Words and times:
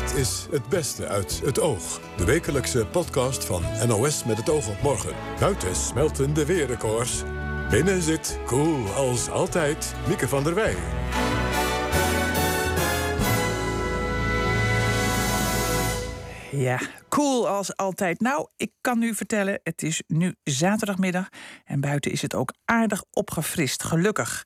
Dit 0.00 0.14
is 0.14 0.46
Het 0.50 0.68
Beste 0.68 1.08
uit 1.08 1.40
het 1.44 1.60
Oog. 1.60 2.00
De 2.16 2.24
wekelijkse 2.24 2.86
podcast 2.86 3.44
van 3.44 3.62
NOS 3.86 4.24
met 4.24 4.36
het 4.36 4.50
oog 4.50 4.68
op 4.68 4.82
morgen. 4.82 5.14
Buiten 5.40 5.76
smelten 5.76 6.34
de 6.34 6.46
weerrecords. 6.46 7.22
Binnen 7.70 8.02
zit, 8.02 8.38
cool 8.46 8.88
als 8.92 9.30
altijd, 9.30 9.94
Mieke 10.08 10.28
van 10.28 10.44
der 10.44 10.54
Wij. 10.54 10.74
Ja, 16.56 16.78
cool 17.08 17.48
als 17.48 17.76
altijd. 17.76 18.20
Nou, 18.20 18.48
ik 18.56 18.70
kan 18.80 19.02
u 19.02 19.14
vertellen, 19.14 19.60
het 19.62 19.82
is 19.82 20.02
nu 20.06 20.34
zaterdagmiddag 20.44 21.28
en 21.64 21.80
buiten 21.80 22.10
is 22.10 22.22
het 22.22 22.34
ook 22.34 22.52
aardig 22.64 23.02
opgefrist, 23.12 23.84
gelukkig. 23.84 24.44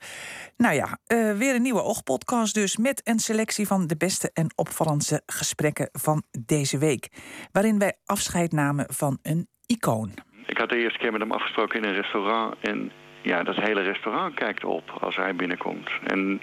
Nou 0.57 0.75
ja, 0.75 0.99
eh, 1.07 1.33
weer 1.33 1.55
een 1.55 1.63
nieuwe 1.63 1.83
oogpodcast 1.83 2.55
dus 2.55 2.77
met 2.77 3.01
een 3.09 3.19
selectie 3.19 3.67
van 3.67 3.87
de 3.87 3.97
beste 3.97 4.31
en 4.33 4.53
opvallendste 4.57 5.23
gesprekken 5.27 5.89
van 5.93 6.23
deze 6.47 6.79
week, 6.79 7.09
waarin 7.53 7.79
wij 7.79 7.97
afscheid 8.05 8.53
namen 8.53 8.87
van 8.89 9.19
een 9.23 9.49
icoon. 9.67 10.11
Ik 10.47 10.59
had 10.59 10.69
de 10.69 10.79
eerste 10.79 10.99
keer 10.99 11.13
met 11.13 11.21
hem 11.21 11.33
afgesproken 11.33 11.83
in 11.83 11.89
een 11.89 11.95
restaurant 11.95 12.55
en 12.61 12.93
ja, 13.23 13.43
dat 13.43 13.57
hele 13.57 13.83
restaurant 13.83 14.35
kijkt 14.35 14.65
op 14.65 14.91
als 15.01 15.17
hij 15.17 15.35
binnenkomt. 15.37 15.91
En 16.07 16.41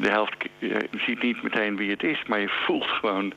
de 0.00 0.08
helft 0.08 0.48
je 0.58 0.88
ziet 1.06 1.22
niet 1.22 1.42
meteen 1.42 1.76
wie 1.76 1.90
het 1.90 2.02
is, 2.02 2.22
maar 2.26 2.40
je 2.40 2.64
voelt 2.66 2.86
gewoon 2.86 3.32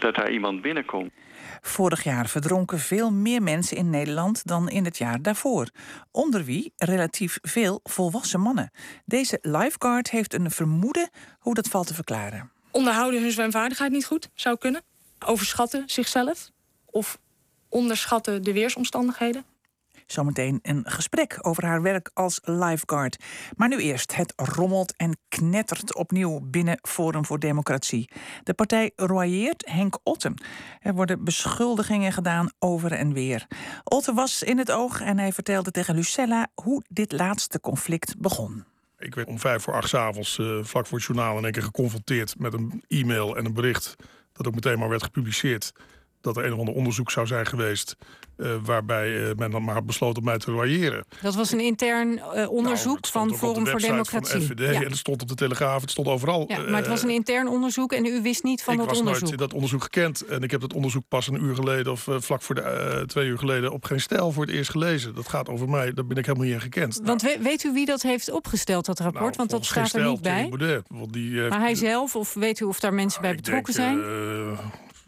dat 0.00 0.14
daar 0.14 0.30
iemand 0.30 0.62
binnenkomt. 0.62 1.12
Vorig 1.60 2.04
jaar 2.04 2.28
verdronken 2.28 2.78
veel 2.78 3.10
meer 3.10 3.42
mensen 3.42 3.76
in 3.76 3.90
Nederland 3.90 4.46
dan 4.46 4.68
in 4.68 4.84
het 4.84 4.98
jaar 4.98 5.22
daarvoor. 5.22 5.68
Onder 6.10 6.44
wie 6.44 6.72
relatief 6.76 7.38
veel 7.42 7.80
volwassen 7.82 8.40
mannen. 8.40 8.70
Deze 9.04 9.38
lifeguard 9.42 10.10
heeft 10.10 10.34
een 10.34 10.50
vermoeden 10.50 11.10
hoe 11.38 11.54
dat 11.54 11.68
valt 11.68 11.86
te 11.86 11.94
verklaren. 11.94 12.50
Onderhouden 12.70 13.22
hun 13.22 13.30
zwemvaardigheid 13.30 13.92
niet 13.92 14.06
goed, 14.06 14.28
zou 14.34 14.56
kunnen. 14.58 14.82
Overschatten 15.26 15.82
zichzelf. 15.86 16.50
Of 16.86 17.18
onderschatten 17.68 18.42
de 18.42 18.52
weersomstandigheden. 18.52 19.44
Zometeen 20.10 20.58
een 20.62 20.82
gesprek 20.84 21.38
over 21.40 21.64
haar 21.64 21.82
werk 21.82 22.10
als 22.14 22.40
lifeguard. 22.42 23.24
Maar 23.56 23.68
nu 23.68 23.78
eerst, 23.78 24.16
het 24.16 24.32
rommelt 24.36 24.96
en 24.96 25.18
knettert 25.28 25.94
opnieuw 25.94 26.40
binnen 26.42 26.78
Forum 26.82 27.24
voor 27.24 27.38
Democratie. 27.38 28.10
De 28.42 28.54
partij 28.54 28.92
royeert 28.96 29.62
Henk 29.70 29.98
Otten. 30.02 30.34
Er 30.80 30.94
worden 30.94 31.24
beschuldigingen 31.24 32.12
gedaan 32.12 32.50
over 32.58 32.92
en 32.92 33.12
weer. 33.12 33.46
Otten 33.84 34.14
was 34.14 34.42
in 34.42 34.58
het 34.58 34.70
oog 34.70 35.00
en 35.00 35.18
hij 35.18 35.32
vertelde 35.32 35.70
tegen 35.70 35.94
Lucella 35.94 36.48
hoe 36.54 36.82
dit 36.88 37.12
laatste 37.12 37.60
conflict 37.60 38.18
begon. 38.18 38.64
Ik 38.98 39.14
werd 39.14 39.28
om 39.28 39.38
vijf 39.38 39.62
voor 39.62 39.74
acht 39.74 39.88
s 39.88 39.94
avonds, 39.94 40.38
uh, 40.38 40.58
vlak 40.62 40.86
voor 40.86 40.98
het 40.98 41.06
journaal, 41.06 41.36
in 41.38 41.44
één 41.44 41.52
keer 41.52 41.62
geconfronteerd 41.62 42.38
met 42.38 42.52
een 42.52 42.84
e-mail 42.88 43.36
en 43.36 43.44
een 43.44 43.54
bericht. 43.54 43.96
Dat 44.32 44.46
ook 44.46 44.54
meteen 44.54 44.78
maar 44.78 44.88
werd 44.88 45.02
gepubliceerd 45.02 45.72
dat 46.20 46.36
er 46.36 46.44
een 46.44 46.52
of 46.52 46.58
ander 46.58 46.74
onderzoek 46.74 47.10
zou 47.10 47.26
zijn 47.26 47.46
geweest. 47.46 47.96
Uh, 48.36 48.54
waarbij 48.64 49.08
uh, 49.08 49.34
men 49.36 49.50
dan 49.50 49.64
maar 49.64 49.74
had 49.74 49.86
besloten 49.86 50.18
om 50.18 50.24
mij 50.24 50.38
te 50.38 50.50
royeren. 50.50 51.04
Dat 51.22 51.34
was 51.34 51.52
een 51.52 51.60
intern 51.60 52.20
uh, 52.34 52.50
onderzoek 52.50 53.00
nou, 53.00 53.12
van 53.12 53.34
Forum 53.38 53.66
voor 53.66 53.80
Democratie. 53.80 54.40
Van 54.40 54.56
FVD, 54.56 54.58
ja. 54.58 54.80
En 54.80 54.82
het 54.82 54.96
stond 54.96 55.22
op 55.22 55.28
de 55.28 55.34
Telegraaf, 55.34 55.80
het 55.80 55.90
stond 55.90 56.08
overal. 56.08 56.44
Ja, 56.48 56.58
maar 56.58 56.80
het 56.80 56.86
was 56.86 57.02
een 57.02 57.10
intern 57.10 57.48
onderzoek 57.48 57.92
en 57.92 58.04
u 58.06 58.22
wist 58.22 58.42
niet 58.42 58.62
van 58.62 58.76
dat 58.76 58.86
onderzoek? 58.86 59.06
Ik 59.06 59.20
was 59.20 59.28
nooit 59.28 59.38
dat 59.38 59.52
onderzoek 59.54 59.82
gekend. 59.82 60.24
En 60.24 60.42
ik 60.42 60.50
heb 60.50 60.60
dat 60.60 60.72
onderzoek 60.72 61.02
pas 61.08 61.26
een 61.26 61.42
uur 61.42 61.54
geleden 61.54 61.92
of 61.92 62.08
vlak 62.10 62.42
voor 62.42 62.54
de 62.54 63.02
twee 63.06 63.26
uur 63.26 63.38
geleden 63.38 63.72
op 63.72 63.84
geen 63.84 64.00
stijl 64.00 64.32
voor 64.32 64.46
het 64.46 64.54
eerst 64.54 64.70
gelezen. 64.70 65.14
Dat 65.14 65.28
gaat 65.28 65.48
over 65.48 65.68
mij, 65.68 65.92
daar 65.92 66.06
ben 66.06 66.16
ik 66.16 66.26
helemaal 66.26 66.46
niet 66.46 66.54
in 66.54 66.60
gekend. 66.60 67.00
Want 67.04 67.22
nou, 67.22 67.42
weet 67.42 67.64
u 67.64 67.72
wie 67.72 67.86
dat 67.86 68.02
heeft 68.02 68.30
opgesteld, 68.30 68.86
dat 68.86 68.98
rapport? 68.98 69.22
Nou, 69.24 69.36
want 69.36 69.50
dat 69.50 69.64
staat 69.64 69.92
er 69.92 70.08
niet 70.08 70.22
bij. 70.22 70.48
Baudet, 70.48 70.86
want 70.88 71.12
die, 71.12 71.40
maar 71.48 71.60
hij 71.60 71.74
zelf, 71.74 72.16
of 72.16 72.34
weet 72.34 72.60
u 72.60 72.64
of 72.64 72.80
daar 72.80 72.94
mensen 72.94 73.22
bij 73.22 73.34
betrokken 73.34 73.74
denk, 73.74 73.88
zijn? 73.88 74.58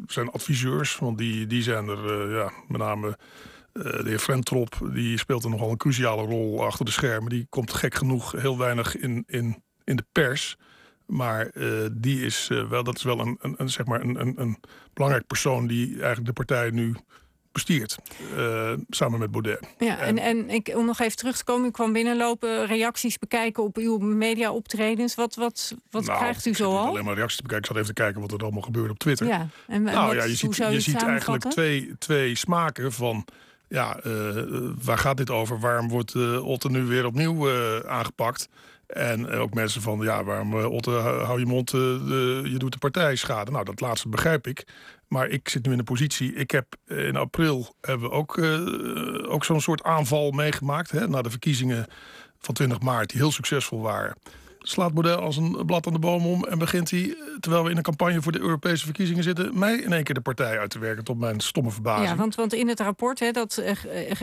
Zijn 0.06 0.30
adviseurs, 0.30 0.98
want 0.98 1.18
die, 1.18 1.46
die 1.46 1.62
zijn 1.62 1.88
er 1.88 2.28
uh, 2.28 2.34
ja, 2.36 2.52
met 2.68 2.80
name. 2.80 3.18
Uh, 3.72 3.82
de 3.84 4.02
heer 4.04 4.18
Frentrop 4.18 4.90
die 4.92 5.18
speelt 5.18 5.44
er 5.44 5.50
nogal 5.50 5.70
een 5.70 5.76
cruciale 5.76 6.22
rol 6.22 6.64
achter 6.64 6.84
de 6.84 6.90
schermen. 6.90 7.30
Die 7.30 7.46
komt 7.48 7.72
gek 7.72 7.94
genoeg 7.94 8.32
heel 8.32 8.58
weinig 8.58 8.96
in, 8.96 9.24
in, 9.26 9.62
in 9.84 9.96
de 9.96 10.04
pers. 10.12 10.56
Maar 11.06 11.50
uh, 11.54 11.86
die 11.92 12.24
is 12.24 12.48
wel, 12.68 12.84
dat 12.84 12.96
is 12.96 13.02
wel 13.02 13.18
een, 13.18 13.38
een, 13.40 13.54
een 13.56 13.68
zeg 13.68 13.86
maar 13.86 14.00
een, 14.00 14.20
een, 14.20 14.40
een 14.40 14.58
belangrijk 14.92 15.26
persoon 15.26 15.66
die 15.66 15.88
eigenlijk 15.90 16.26
de 16.26 16.32
partij 16.32 16.70
nu 16.70 16.96
bestiert. 17.52 17.98
Uh, 18.36 18.72
samen 18.90 19.18
met 19.18 19.30
Baudet. 19.30 19.60
Ja, 19.78 19.98
en, 19.98 20.18
en 20.18 20.50
ik, 20.50 20.72
om 20.74 20.86
nog 20.86 21.00
even 21.00 21.16
terug 21.16 21.36
te 21.36 21.44
komen, 21.44 21.68
u 21.68 21.70
kwam 21.70 21.92
binnenlopen, 21.92 22.66
reacties 22.66 23.18
bekijken 23.18 23.62
op 23.62 23.76
uw 23.76 23.98
media-optredens. 23.98 25.14
Wat, 25.14 25.34
wat, 25.34 25.74
wat 25.90 26.04
nou, 26.04 26.18
krijgt 26.18 26.46
u 26.46 26.54
zo 26.54 26.76
al? 26.76 26.86
Alleen 26.86 27.04
maar 27.04 27.14
reacties 27.14 27.36
te 27.36 27.42
bekijken. 27.42 27.70
Ik 27.70 27.76
zat 27.76 27.82
even 27.82 27.94
te 27.94 28.02
kijken 28.02 28.20
wat 28.20 28.32
er 28.32 28.42
allemaal 28.42 28.62
gebeurt 28.62 28.90
op 28.90 28.98
Twitter. 28.98 29.26
Ja, 29.26 29.48
en, 29.66 29.82
nou 29.82 30.06
wat, 30.06 30.16
ja, 30.16 30.24
je 30.24 30.34
ziet, 30.34 30.56
je 30.56 30.80
ziet 30.80 31.02
eigenlijk 31.02 31.44
twee, 31.44 31.94
twee 31.98 32.34
smaken 32.34 32.92
van. 32.92 33.24
Ja, 33.68 34.00
uh, 34.06 34.42
waar 34.84 34.98
gaat 34.98 35.16
dit 35.16 35.30
over? 35.30 35.60
Waarom 35.60 35.88
wordt 35.88 36.14
uh, 36.14 36.46
Otte 36.46 36.70
nu 36.70 36.82
weer 36.82 37.06
opnieuw 37.06 37.48
uh, 37.48 37.78
aangepakt? 37.78 38.48
En 38.92 39.28
ook 39.28 39.54
mensen 39.54 39.82
van, 39.82 40.00
ja, 40.00 40.24
waarom 40.24 40.54
Otte, 40.54 40.90
hou 40.90 41.38
je 41.38 41.46
mond, 41.46 41.70
je 41.70 42.54
doet 42.58 42.72
de 42.72 42.78
partij 42.78 43.16
schade. 43.16 43.50
Nou, 43.50 43.64
dat 43.64 43.80
laatste 43.80 44.08
begrijp 44.08 44.46
ik. 44.46 44.66
Maar 45.08 45.28
ik 45.28 45.48
zit 45.48 45.66
nu 45.66 45.72
in 45.72 45.78
de 45.78 45.84
positie. 45.84 46.34
Ik 46.34 46.50
heb 46.50 46.66
in 46.86 47.16
april 47.16 47.74
hebben 47.80 48.08
we 48.08 48.14
ook, 48.14 48.38
ook 49.28 49.44
zo'n 49.44 49.60
soort 49.60 49.82
aanval 49.82 50.30
meegemaakt. 50.30 50.90
Hè, 50.90 51.08
na 51.08 51.22
de 51.22 51.30
verkiezingen 51.30 51.86
van 52.38 52.54
20 52.54 52.80
maart, 52.80 53.10
die 53.10 53.20
heel 53.20 53.32
succesvol 53.32 53.80
waren. 53.80 54.16
Slaat 54.62 54.94
model 54.94 55.18
als 55.18 55.36
een 55.36 55.62
blad 55.66 55.86
aan 55.86 55.92
de 55.92 55.98
boom 55.98 56.26
om 56.26 56.44
en 56.44 56.58
begint 56.58 56.90
hij, 56.90 57.16
terwijl 57.40 57.64
we 57.64 57.70
in 57.70 57.76
een 57.76 57.82
campagne 57.82 58.22
voor 58.22 58.32
de 58.32 58.40
Europese 58.40 58.84
verkiezingen 58.84 59.22
zitten, 59.22 59.58
mij 59.58 59.76
in 59.76 59.92
één 59.92 60.04
keer 60.04 60.14
de 60.14 60.20
partij 60.20 60.58
uit 60.58 60.70
te 60.70 60.78
werken, 60.78 61.04
tot 61.04 61.18
mijn 61.18 61.40
stomme 61.40 61.70
verbazing. 61.70 62.08
Ja, 62.08 62.16
want, 62.16 62.34
want 62.34 62.54
in 62.54 62.68
het 62.68 62.80
rapport 62.80 63.18
hè, 63.18 63.30
dat 63.30 63.62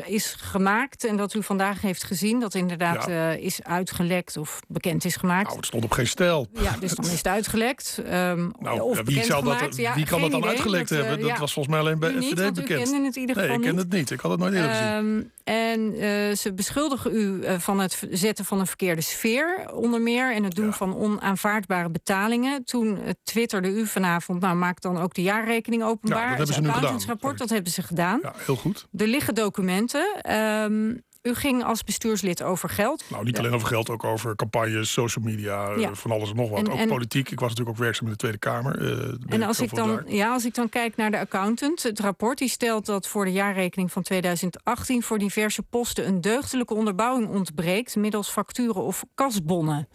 is 0.05 0.35
gemaakt 0.39 1.03
en 1.03 1.17
dat 1.17 1.33
u 1.33 1.43
vandaag 1.43 1.81
heeft 1.81 2.03
gezien, 2.03 2.39
dat 2.39 2.53
inderdaad 2.53 3.05
ja. 3.05 3.33
uh, 3.33 3.43
is 3.43 3.63
uitgelekt 3.63 4.37
of 4.37 4.59
bekend 4.67 5.05
is 5.05 5.15
gemaakt. 5.15 5.45
Nou, 5.45 5.57
het 5.57 5.65
stond 5.65 5.83
op 5.83 5.91
geen 5.91 6.07
stijl. 6.07 6.47
Ja, 6.51 6.75
dus 6.79 6.91
dan 6.91 7.05
is 7.05 7.17
het 7.17 7.27
uitgelekt. 7.27 8.01
Um, 8.05 8.05
nou, 8.59 8.81
of 8.81 8.97
ja, 8.97 9.03
wie, 9.03 9.23
zal 9.23 9.43
dat, 9.43 9.75
ja, 9.75 9.95
wie 9.95 10.05
kan 10.05 10.21
dat 10.21 10.31
dan 10.31 10.39
idee, 10.39 10.51
uitgelekt 10.51 10.89
dat, 10.89 11.05
hebben? 11.05 11.27
Dat 11.27 11.37
was 11.37 11.53
volgens 11.53 11.75
mij 11.75 11.83
alleen 11.83 11.99
bij 11.99 12.11
niet, 12.11 12.23
FVD 12.23 12.53
bekend. 12.53 12.59
U 12.59 12.63
kende 12.63 13.05
het 13.05 13.15
in 13.15 13.21
ieder 13.21 13.35
geval 13.35 13.49
nee, 13.49 13.57
ik 13.57 13.63
ken 13.63 13.77
het 13.77 13.91
niet. 13.91 14.11
Ik 14.11 14.19
had 14.19 14.31
het 14.31 14.39
nooit 14.39 14.53
eerder 14.53 14.69
gezien. 14.69 14.87
Um, 14.87 15.31
en 15.49 15.95
uh, 15.95 16.35
ze 16.35 16.53
beschuldigen 16.55 17.15
u 17.15 17.19
uh, 17.19 17.59
van 17.59 17.79
het 17.79 18.03
zetten 18.11 18.45
van 18.45 18.59
een 18.59 18.67
verkeerde 18.67 19.01
sfeer, 19.01 19.71
onder 19.73 20.01
meer, 20.01 20.33
en 20.33 20.43
het 20.43 20.55
doen 20.55 20.65
ja. 20.65 20.71
van 20.71 20.95
onaanvaardbare 20.95 21.89
betalingen. 21.89 22.63
Toen 22.63 22.87
uh, 22.87 23.09
twitterde 23.23 23.67
u 23.67 23.87
vanavond, 23.87 24.41
nou 24.41 24.55
maak 24.55 24.81
dan 24.81 24.97
ook 24.97 25.13
de 25.13 25.21
jaarrekening 25.21 25.83
openbaar. 25.83 26.31
Ja, 26.31 26.35
dat 26.35 26.37
hebben 26.37 26.55
ze 26.55 26.61
nu 26.61 26.71
gedaan. 26.71 27.01
rapport, 27.07 27.37
dat 27.37 27.49
hebben 27.49 27.71
ze 27.71 27.83
gedaan. 27.83 28.19
Ja, 28.23 28.33
heel 28.37 28.55
goed. 28.55 28.87
Er 28.97 29.07
liggen 29.07 29.35
documenten. 29.35 30.33
Um, 30.35 31.03
u 31.21 31.33
ging 31.33 31.63
als 31.63 31.83
bestuurslid 31.83 32.43
over 32.43 32.69
geld. 32.69 33.03
Nou, 33.09 33.23
niet 33.23 33.39
alleen 33.39 33.53
over 33.53 33.67
geld, 33.67 33.89
ook 33.89 34.03
over 34.03 34.35
campagnes, 34.35 34.91
social 34.91 35.25
media, 35.25 35.71
ja. 35.77 35.95
van 35.95 36.11
alles 36.11 36.29
en 36.29 36.35
nog 36.35 36.49
wat. 36.49 36.59
En, 36.59 36.71
ook 36.71 36.77
en, 36.77 36.87
politiek. 36.87 37.31
Ik 37.31 37.39
was 37.39 37.49
natuurlijk 37.49 37.77
ook 37.77 37.83
werkzaam 37.83 38.05
in 38.05 38.11
de 38.11 38.17
Tweede 38.17 38.37
Kamer. 38.37 38.81
Uh, 38.81 39.33
en 39.33 39.43
als 39.43 39.59
ik, 39.59 39.75
dan, 39.75 40.03
ja, 40.07 40.33
als 40.33 40.45
ik 40.45 40.55
dan 40.55 40.69
kijk 40.69 40.95
naar 40.95 41.11
de 41.11 41.19
accountant, 41.19 41.83
het 41.83 41.99
rapport 41.99 42.37
die 42.37 42.49
stelt 42.49 42.85
dat 42.85 43.07
voor 43.07 43.25
de 43.25 43.31
jaarrekening 43.31 43.91
van 43.91 44.01
2018 44.01 45.03
voor 45.03 45.17
diverse 45.17 45.63
posten 45.63 46.07
een 46.07 46.21
deugdelijke 46.21 46.73
onderbouwing 46.73 47.27
ontbreekt 47.27 47.95
middels 47.95 48.29
facturen 48.29 48.83
of 48.83 49.05
kasbonnen. 49.15 49.87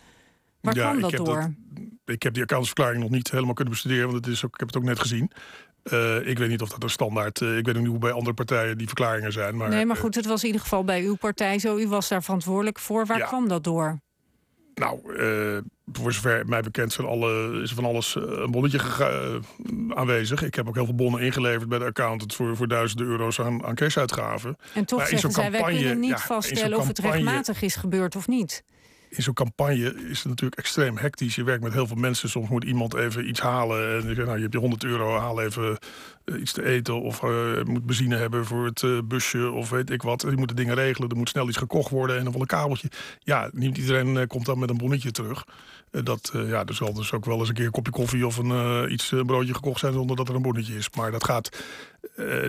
Waar 0.60 0.76
ja, 0.76 0.88
kwam 0.88 1.00
dat 1.00 1.12
ik 1.12 1.18
door? 1.18 1.54
Dat, 2.04 2.14
ik 2.14 2.22
heb 2.22 2.34
die 2.34 2.42
accountantsverklaring 2.42 3.02
nog 3.02 3.10
niet 3.10 3.30
helemaal 3.30 3.54
kunnen 3.54 3.72
bestuderen, 3.72 4.10
want 4.10 4.24
het 4.24 4.34
is 4.34 4.44
ook, 4.44 4.52
ik 4.52 4.58
heb 4.58 4.68
het 4.68 4.76
ook 4.76 4.84
net 4.84 5.00
gezien. 5.00 5.30
Uh, 5.92 6.26
ik 6.26 6.38
weet 6.38 6.48
niet 6.48 6.62
of 6.62 6.68
dat 6.68 6.82
een 6.82 6.90
standaard. 6.90 7.40
Uh, 7.40 7.56
ik 7.56 7.66
weet 7.66 7.76
niet 7.76 7.86
hoe 7.86 7.98
bij 7.98 8.12
andere 8.12 8.34
partijen 8.34 8.78
die 8.78 8.86
verklaringen 8.86 9.32
zijn. 9.32 9.56
Maar, 9.56 9.68
nee, 9.68 9.86
maar 9.86 9.96
goed, 9.96 10.14
het 10.14 10.26
was 10.26 10.40
in 10.40 10.46
ieder 10.46 10.60
geval 10.60 10.84
bij 10.84 11.02
uw 11.02 11.14
partij 11.14 11.58
zo. 11.58 11.76
U 11.76 11.88
was 11.88 12.08
daar 12.08 12.22
verantwoordelijk 12.22 12.78
voor. 12.78 13.06
Waar 13.06 13.18
ja. 13.18 13.26
kwam 13.26 13.48
dat 13.48 13.64
door? 13.64 13.98
Nou, 14.74 15.16
uh, 15.16 15.58
voor 15.92 16.12
zover 16.12 16.46
mij 16.46 16.60
bekend 16.60 16.92
zijn 16.92 17.06
alle, 17.06 17.60
is 17.62 17.70
er 17.70 17.76
van 17.76 17.84
alles 17.84 18.14
een 18.14 18.50
bonnetje 18.50 18.81
aanwezig. 19.88 20.42
Ik 20.42 20.54
heb 20.54 20.69
ook 20.69 20.75
heel 20.75 20.84
veel 20.84 20.94
bonnen 20.94 21.20
ingeleverd 21.20 21.69
bij 21.69 21.78
de 21.78 21.84
accountant 21.84 22.34
voor, 22.34 22.56
voor 22.56 22.69
duizenden 22.69 23.06
euro's 23.06 23.40
aan, 23.40 23.64
aan 23.64 23.75
cash-uitgaven. 23.75 24.56
En 24.75 24.84
toch 24.84 24.98
maar 24.98 25.08
zeggen 25.08 25.30
zij, 25.30 25.42
campagne, 25.42 25.64
wij 25.66 25.76
kunnen 25.76 26.00
niet 26.00 26.10
ja, 26.10 26.19
vaststellen 26.19 26.78
of 26.78 26.87
het 26.87 26.98
rechtmatig 26.98 27.62
is 27.62 27.76
gebeurd 27.76 28.16
of 28.16 28.28
niet 28.28 28.64
in 29.16 29.22
zo'n 29.22 29.34
campagne 29.34 29.94
is 30.08 30.19
het 30.19 30.28
natuurlijk 30.28 30.61
extreem 30.61 30.96
hectisch. 30.96 31.34
Je 31.34 31.44
werkt 31.44 31.62
met 31.62 31.72
heel 31.72 31.87
veel 31.87 31.96
mensen. 31.96 32.28
Soms 32.28 32.49
moet 32.49 32.64
iemand 32.64 32.94
even 32.94 33.28
iets 33.28 33.40
halen. 33.40 33.96
En 33.96 34.16
nou, 34.16 34.37
je 34.37 34.43
hebt 34.43 34.52
je 34.52 34.58
100 34.58 34.84
euro, 34.84 35.19
haal 35.19 35.40
even 35.40 35.78
uh, 36.25 36.40
iets 36.40 36.52
te 36.52 36.64
eten. 36.64 37.00
Of 37.00 37.22
uh, 37.22 37.62
moet 37.64 37.87
benzine 37.87 38.16
hebben 38.16 38.46
voor 38.46 38.64
het 38.64 38.82
uh, 38.82 38.99
busje. 39.05 39.50
Of 39.50 39.70
weet 39.70 39.90
ik 39.90 40.02
wat. 40.02 40.22
Je 40.22 40.37
moet 40.37 40.49
de 40.49 40.55
dingen 40.55 40.75
regelen. 40.75 41.11
Er 41.11 41.16
moet 41.16 41.28
snel 41.28 41.49
iets 41.49 41.56
gekocht 41.56 41.90
worden. 41.90 42.16
En 42.16 42.22
dan 42.22 42.32
wel 42.32 42.40
een 42.40 42.46
kabeltje. 42.46 42.90
Ja, 43.19 43.50
niet 43.52 43.78
iedereen 43.78 44.26
komt 44.26 44.46
dan 44.46 44.58
met 44.58 44.70
een 44.70 44.78
bonnetje 44.78 45.11
terug. 45.11 45.44
dat, 45.90 46.31
ja, 46.32 46.64
er 46.64 46.75
zal 46.75 46.93
dus 46.93 47.12
ook 47.12 47.25
wel 47.25 47.38
eens 47.38 47.49
een 47.49 47.55
keer 47.55 47.64
een 47.64 47.70
kopje 47.70 47.93
koffie 47.93 48.26
of 48.26 48.37
een, 48.37 48.93
iets, 48.93 49.12
broodje 49.26 49.55
gekocht 49.55 49.81
zijn 49.81 49.93
zonder 49.93 50.16
dat 50.16 50.28
er 50.28 50.34
een 50.34 50.43
bonnetje 50.43 50.76
is. 50.76 50.88
Maar 50.96 51.11
dat 51.11 51.25
gaat 51.25 51.49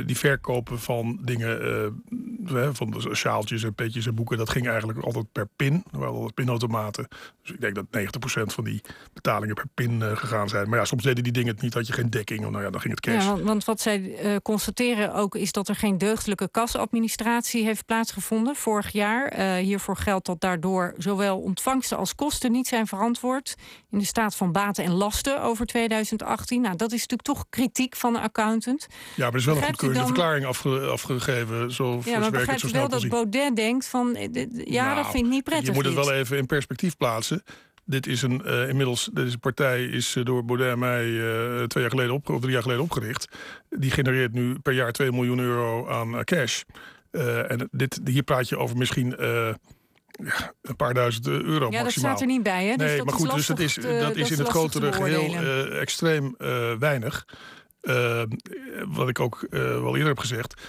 die 0.06 0.18
verkopen 0.18 0.80
van 0.80 1.20
dingen, 1.22 2.04
van 2.74 2.90
de 2.90 3.16
sjaaltjes 3.16 3.64
en 3.64 3.74
petjes 3.74 4.06
en 4.06 4.16
boeken, 4.16 4.38
dat 4.38 4.50
ging 4.50 4.68
eigenlijk 4.68 5.00
altijd 5.00 5.32
per 5.32 5.48
pin. 5.56 5.84
Er 5.92 6.00
waren 6.00 6.14
altijd 6.14 6.34
pinautomaten. 6.34 7.08
Dus 7.42 7.52
ik 7.52 7.62
denk 7.62 7.76
dat 7.76 7.86
90% 7.86 8.54
van 8.54 8.64
die 8.64 8.82
betalingen 9.14 9.56
per 9.56 9.68
pin 9.74 10.02
gegaan 10.02 10.50
zijn. 10.50 10.70
Maar 10.70 10.80
ja, 10.80 10.86
soms 10.86 11.04
deden 11.04 11.24
die 11.24 11.32
dingen 11.32 11.54
het 11.54 11.62
niet, 11.62 11.74
had 11.74 11.88
je 11.88 11.94
geen 11.94 12.10
dekking. 12.10 12.46
Of 12.46 12.52
nou 12.52 12.64
ja, 12.64 12.70
dan 12.70 12.82
ging 12.82 12.94
het 12.94 13.04
cash. 13.04 13.26
Ja, 13.26 13.42
want, 13.42 13.66
wat 13.66 13.82
zij 13.82 14.18
constateren 14.44 15.14
ook 15.14 15.36
is 15.36 15.52
dat 15.52 15.68
er 15.68 15.76
geen 15.76 15.98
deugdelijke 15.98 16.50
kasadministratie 16.52 17.64
heeft 17.64 17.86
plaatsgevonden 17.86 18.56
vorig 18.56 18.92
jaar. 18.92 19.34
Hiervoor 19.58 19.98
geldt 19.98 20.26
dat 20.26 20.42
daardoor 20.42 20.94
zowel 20.98 21.40
ontvangsten 21.40 21.98
als 21.98 22.16
kosten 22.16 22.52
niet 22.52 22.68
zijn 22.68 22.88
verantwoord 22.88 23.56
in 23.92 24.00
de 24.00 24.06
staat 24.06 24.36
van 24.36 24.52
baten 24.52 24.84
en 24.84 24.92
lasten 24.92 25.42
over 25.42 25.66
2018. 25.66 26.62
Nou, 26.62 26.76
dat 26.76 26.92
is 26.92 27.00
natuurlijk 27.08 27.22
toch 27.22 27.46
kritiek 27.50 27.96
van 27.96 28.14
de 28.14 28.20
accountant. 28.20 28.88
Ja, 29.16 29.30
maar 29.30 29.40
is 29.46 29.54
wel 29.54 29.64
een 29.64 29.68
goedkeurende 29.68 30.06
dan... 30.06 30.16
verklaring 30.16 30.46
afge 30.46 30.80
afgegeven. 30.80 31.72
Zo 31.72 32.02
ja, 32.06 32.20
maar 32.20 32.32
begrijpt 32.32 32.64
u 32.64 32.70
wel 32.72 32.90
dat 32.90 33.08
Baudet 33.08 33.56
denkt 33.56 33.88
van 33.88 34.16
eh, 34.16 34.34
ja, 34.66 34.88
dat 34.88 35.04
nou, 35.04 35.12
vind 35.12 35.26
ik 35.26 35.32
niet 35.32 35.44
prettig. 35.44 35.68
Je 35.68 35.74
moet 35.74 35.86
het 35.86 35.94
wel 35.94 36.14
even 36.14 36.38
in 36.38 36.46
perspectief 36.46 36.98
plaatsen. 36.98 37.44
Dit 37.86 38.08
is 38.08 38.22
een 38.22 38.42
uh, 38.46 38.70
inmiddels, 38.70 39.10
deze 39.14 39.38
partij 39.38 39.84
is 39.86 40.18
door 40.24 40.46
Baudet 40.46 40.72
en 40.72 40.80
mij 40.80 41.06
uh, 41.06 41.64
twee 41.64 41.84
jaar 41.84 41.92
geleden 41.92 42.14
op, 42.14 42.30
of 42.30 42.40
drie 42.40 42.54
jaar 42.54 42.62
geleden 42.62 42.84
opgericht. 42.84 43.28
Die 43.70 43.92
genereert 43.92 44.34
nu 44.34 44.60
per 44.60 44.74
jaar 44.74 44.92
2 44.92 45.12
miljoen 45.12 45.40
euro 45.40 45.90
aan 45.90 46.24
cash. 46.24 46.62
En 47.48 47.70
dit, 47.72 48.00
hier 48.06 48.24
praat 48.24 48.50
je 48.50 48.58
over 48.58 48.78
misschien 48.78 49.16
ja, 50.24 50.54
een 50.62 50.76
paar 50.76 50.94
duizend 50.94 51.28
euro 51.28 51.44
ja, 51.44 51.60
maximaal. 51.60 51.84
dat 51.84 51.92
staat 51.94 52.22
er 52.22 52.28
niet 52.28 52.44
bij, 52.44 52.66
hè? 52.66 52.76
Dus 52.76 52.88
nee, 52.88 53.04
maar 53.04 53.14
goed, 53.14 53.32
dus 53.32 53.46
dat 53.46 53.60
is, 53.60 53.74
dat 53.74 54.16
is 54.16 54.32
in 54.32 54.38
het 54.38 54.48
grotere 54.48 54.94
geheel 54.94 55.34
uh, 55.34 55.82
extreem 55.82 56.36
uh, 56.38 56.74
weinig. 56.80 57.26
Uh, 57.86 58.22
wat 58.88 59.10
ik 59.10 59.20
ook 59.20 59.48
wel 59.50 59.94
eerder 59.94 60.08
heb 60.08 60.20
gezegd. 60.20 60.62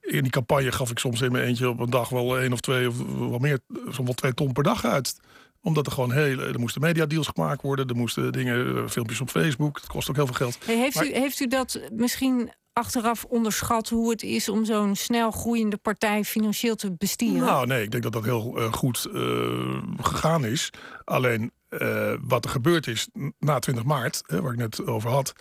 In 0.00 0.22
die 0.22 0.32
campagne 0.32 0.72
gaf 0.72 0.90
ik 0.90 0.98
soms 0.98 1.20
in 1.20 1.32
mijn 1.32 1.44
eentje 1.44 1.68
op 1.68 1.80
een 1.80 1.90
dag 1.90 2.08
wel 2.08 2.38
één 2.38 2.52
of 2.52 2.60
twee 2.60 2.88
of 2.88 2.96
wel 3.18 3.38
meer, 3.38 3.58
soms 3.68 3.98
wel 3.98 4.14
twee 4.14 4.34
ton 4.34 4.52
per 4.52 4.62
dag 4.62 4.84
uit 4.84 5.20
omdat 5.62 5.86
er 5.86 5.92
gewoon 5.92 6.12
hele, 6.12 6.44
er 6.44 6.60
moesten 6.60 6.80
mediadeals 6.80 7.26
gemaakt 7.26 7.62
worden, 7.62 7.88
er 7.88 7.96
moesten 7.96 8.32
dingen, 8.32 8.90
filmpjes 8.90 9.20
op 9.20 9.30
Facebook. 9.30 9.76
Het 9.76 9.86
kost 9.86 10.10
ook 10.10 10.16
heel 10.16 10.26
veel 10.26 10.34
geld. 10.34 10.58
Hey, 10.64 10.76
heeft, 10.76 11.02
u, 11.02 11.12
heeft 11.12 11.40
u 11.40 11.46
dat 11.46 11.80
misschien 11.92 12.50
achteraf 12.72 13.24
onderschat 13.24 13.88
hoe 13.88 14.10
het 14.10 14.22
is 14.22 14.48
om 14.48 14.64
zo'n 14.64 14.96
snel 14.96 15.30
groeiende 15.30 15.76
partij 15.76 16.24
financieel 16.24 16.74
te 16.74 16.92
bestieren? 16.92 17.40
Nou, 17.40 17.66
nee, 17.66 17.82
ik 17.82 17.90
denk 17.90 18.02
dat 18.02 18.12
dat 18.12 18.24
heel 18.24 18.58
uh, 18.58 18.72
goed 18.72 19.08
uh, 19.12 19.82
gegaan 19.96 20.44
is. 20.44 20.70
Alleen 21.04 21.52
uh, 21.70 22.12
wat 22.20 22.44
er 22.44 22.50
gebeurd 22.50 22.86
is 22.86 23.08
na 23.38 23.58
20 23.58 23.84
maart, 23.84 24.22
waar 24.26 24.52
ik 24.52 24.58
net 24.58 24.86
over 24.86 25.10
had, 25.10 25.32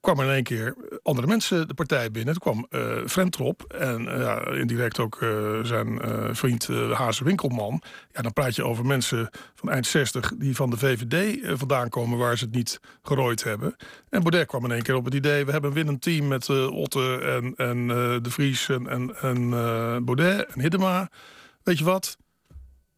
kwam 0.00 0.18
er 0.18 0.24
in 0.24 0.32
één 0.32 0.42
keer 0.42 0.76
andere 1.02 1.26
mensen 1.26 1.68
de 1.68 1.74
partij 1.74 2.10
binnen. 2.10 2.34
Er 2.34 2.40
kwam 2.40 2.66
uh, 2.70 3.06
Frentrop 3.06 3.62
en 3.62 4.02
uh, 4.02 4.36
indirect 4.52 4.98
ook 4.98 5.18
zijn 5.62 6.00
vriend 6.36 6.66
Hazen 6.92 7.24
Winkelman. 7.24 7.82
Ja, 8.12 8.22
dan 8.22 8.32
praat 8.32 8.56
je 8.56 8.64
over 8.64 8.86
mensen 8.86 9.30
van 9.54 9.70
eind 9.70 9.86
60 9.86 10.32
die 10.36 10.56
van 10.56 10.70
de 10.70 10.76
VVD 10.76 11.40
vandaan 11.58 11.88
komen 11.88 12.18
waar 12.18 12.38
ze 12.38 12.44
het 12.44 12.54
niet 12.54 12.80
gerooid 13.02 13.44
hebben. 13.44 13.76
En 14.10 14.20
Baudet 14.22 14.46
kwam 14.46 14.64
in 14.64 14.72
één 14.72 14.82
keer 14.82 14.94
op 14.94 15.04
het 15.04 15.14
idee, 15.14 15.44
we 15.44 15.52
hebben 15.52 15.70
een 15.70 15.76
winnend 15.76 16.02
team 16.02 16.28
met 16.28 16.48
Otte 16.50 17.20
en, 17.20 17.54
en 17.56 17.86
De 18.22 18.30
Vries 18.30 18.68
en, 18.68 18.88
en, 18.88 19.16
en 19.20 19.50
Baudet 20.04 20.46
en 20.46 20.60
Hiddema. 20.60 21.10
Weet 21.62 21.78
je 21.78 21.84
wat? 21.84 22.16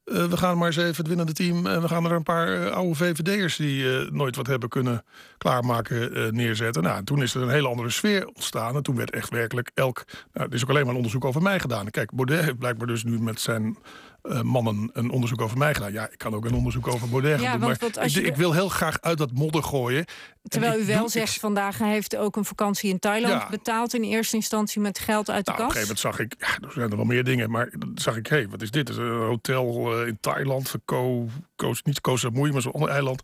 Uh, 0.05 0.25
we 0.25 0.37
gaan 0.37 0.59
maar 0.59 0.67
eens 0.67 0.77
even 0.77 0.97
het 0.97 1.09
winnende 1.09 1.33
team. 1.33 1.67
En 1.67 1.81
we 1.81 1.89
gaan 1.89 2.05
er 2.05 2.13
een 2.13 2.23
paar 2.23 2.61
uh, 2.61 2.71
oude 2.71 2.95
VVD'ers 2.95 3.57
die 3.57 4.11
nooit 4.11 4.37
wat 4.37 4.47
hebben 4.47 4.69
kunnen 4.69 5.05
klaarmaken 5.39 6.35
neerzetten. 6.35 6.83
Nou, 6.83 7.05
toen 7.05 7.23
is 7.23 7.35
er 7.35 7.43
een 7.43 7.51
hele 7.51 7.69
andere 7.69 7.91
sfeer 7.91 8.27
ontstaan. 8.27 8.77
En 8.77 8.83
toen 8.83 8.97
werd 8.97 9.11
echt 9.11 9.31
werkelijk 9.31 9.71
elk. 9.75 10.05
Nou, 10.33 10.49
er 10.49 10.55
is 10.55 10.63
ook 10.63 10.69
alleen 10.69 10.83
maar 10.83 10.91
een 10.91 10.97
onderzoek 10.97 11.25
over 11.25 11.43
mij 11.43 11.61
gedaan. 11.61 11.91
Kijk, 11.91 12.13
Baudet 12.13 12.45
heeft 12.45 12.59
blijkbaar 12.59 12.87
dus 12.87 13.05
nu 13.05 13.21
met 13.21 13.41
zijn 13.41 13.77
uh, 14.23 14.41
mannen 14.43 14.91
een 14.93 15.11
onderzoek 15.11 15.41
over 15.41 15.59
mij 15.59 15.75
gedaan. 15.75 15.93
Ja, 15.93 16.11
ik 16.11 16.19
kan 16.19 16.35
ook 16.35 16.45
een 16.45 16.55
onderzoek 16.55 16.89
over 16.89 17.29
ja, 17.29 17.51
doen. 17.53 17.61
Maar 17.61 17.83
ik, 18.05 18.15
ik, 18.15 18.37
wil 18.37 18.53
heel 18.53 18.69
graag 18.69 19.01
uit 19.01 19.19
dat 19.19 19.33
modder 19.33 19.63
gooien. 19.63 20.05
Terwijl 20.43 20.81
u 20.81 20.85
wel 20.85 21.09
zegt, 21.09 21.35
vandaag 21.35 21.79
heeft 21.79 22.17
ook 22.17 22.37
een 22.37 22.45
vakantie 22.45 22.91
in 22.91 22.99
Thailand 22.99 23.49
betaald... 23.49 23.95
in 23.95 24.03
eerste 24.03 24.37
instantie 24.37 24.81
met 24.81 24.99
geld 24.99 25.31
uit 25.31 25.47
de 25.47 25.53
nou, 25.53 25.63
kas. 25.63 25.71
Op 25.71 25.77
een 25.77 25.87
gegeven 25.87 26.13
moment 26.13 26.39
zag 26.39 26.49
ik, 26.49 26.61
ja, 26.63 26.69
er 26.69 26.73
zijn 26.73 26.91
er 26.91 26.97
wel 26.97 27.05
meer 27.05 27.25
dingen... 27.25 27.51
maar 27.51 27.71
dan 27.79 27.93
zag 27.95 28.17
ik, 28.17 28.27
hé, 28.27 28.37
hey, 28.37 28.49
wat 28.49 28.63
is 28.63 28.71
dit? 28.71 28.89
Is 28.89 28.97
een 28.97 29.19
hotel 29.19 30.01
uh, 30.01 30.07
in 30.07 30.19
Thailand, 30.21 30.75
Ko, 30.85 31.29
Ko, 31.57 31.75
niet 31.83 32.01
Koh 32.01 32.17
Samui, 32.17 32.53
maar 32.53 32.63
zo'n 32.63 32.73
ander 32.73 32.89
eiland. 32.89 33.23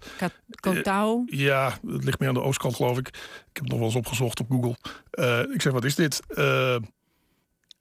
Koh 0.60 0.76
Tao? 0.76 1.24
Uh, 1.26 1.38
ja, 1.38 1.78
het 1.86 2.04
ligt 2.04 2.18
meer 2.18 2.28
aan 2.28 2.34
de 2.34 2.42
oostkant, 2.42 2.76
geloof 2.76 2.98
ik. 2.98 3.08
Ik 3.08 3.16
heb 3.52 3.62
het 3.62 3.68
nog 3.68 3.78
wel 3.78 3.86
eens 3.88 3.96
opgezocht 3.96 4.40
op 4.40 4.50
Google. 4.50 4.76
ik 5.54 5.62
zeg, 5.62 5.72
wat 5.72 5.84
is 5.84 5.94
dit? 5.94 6.20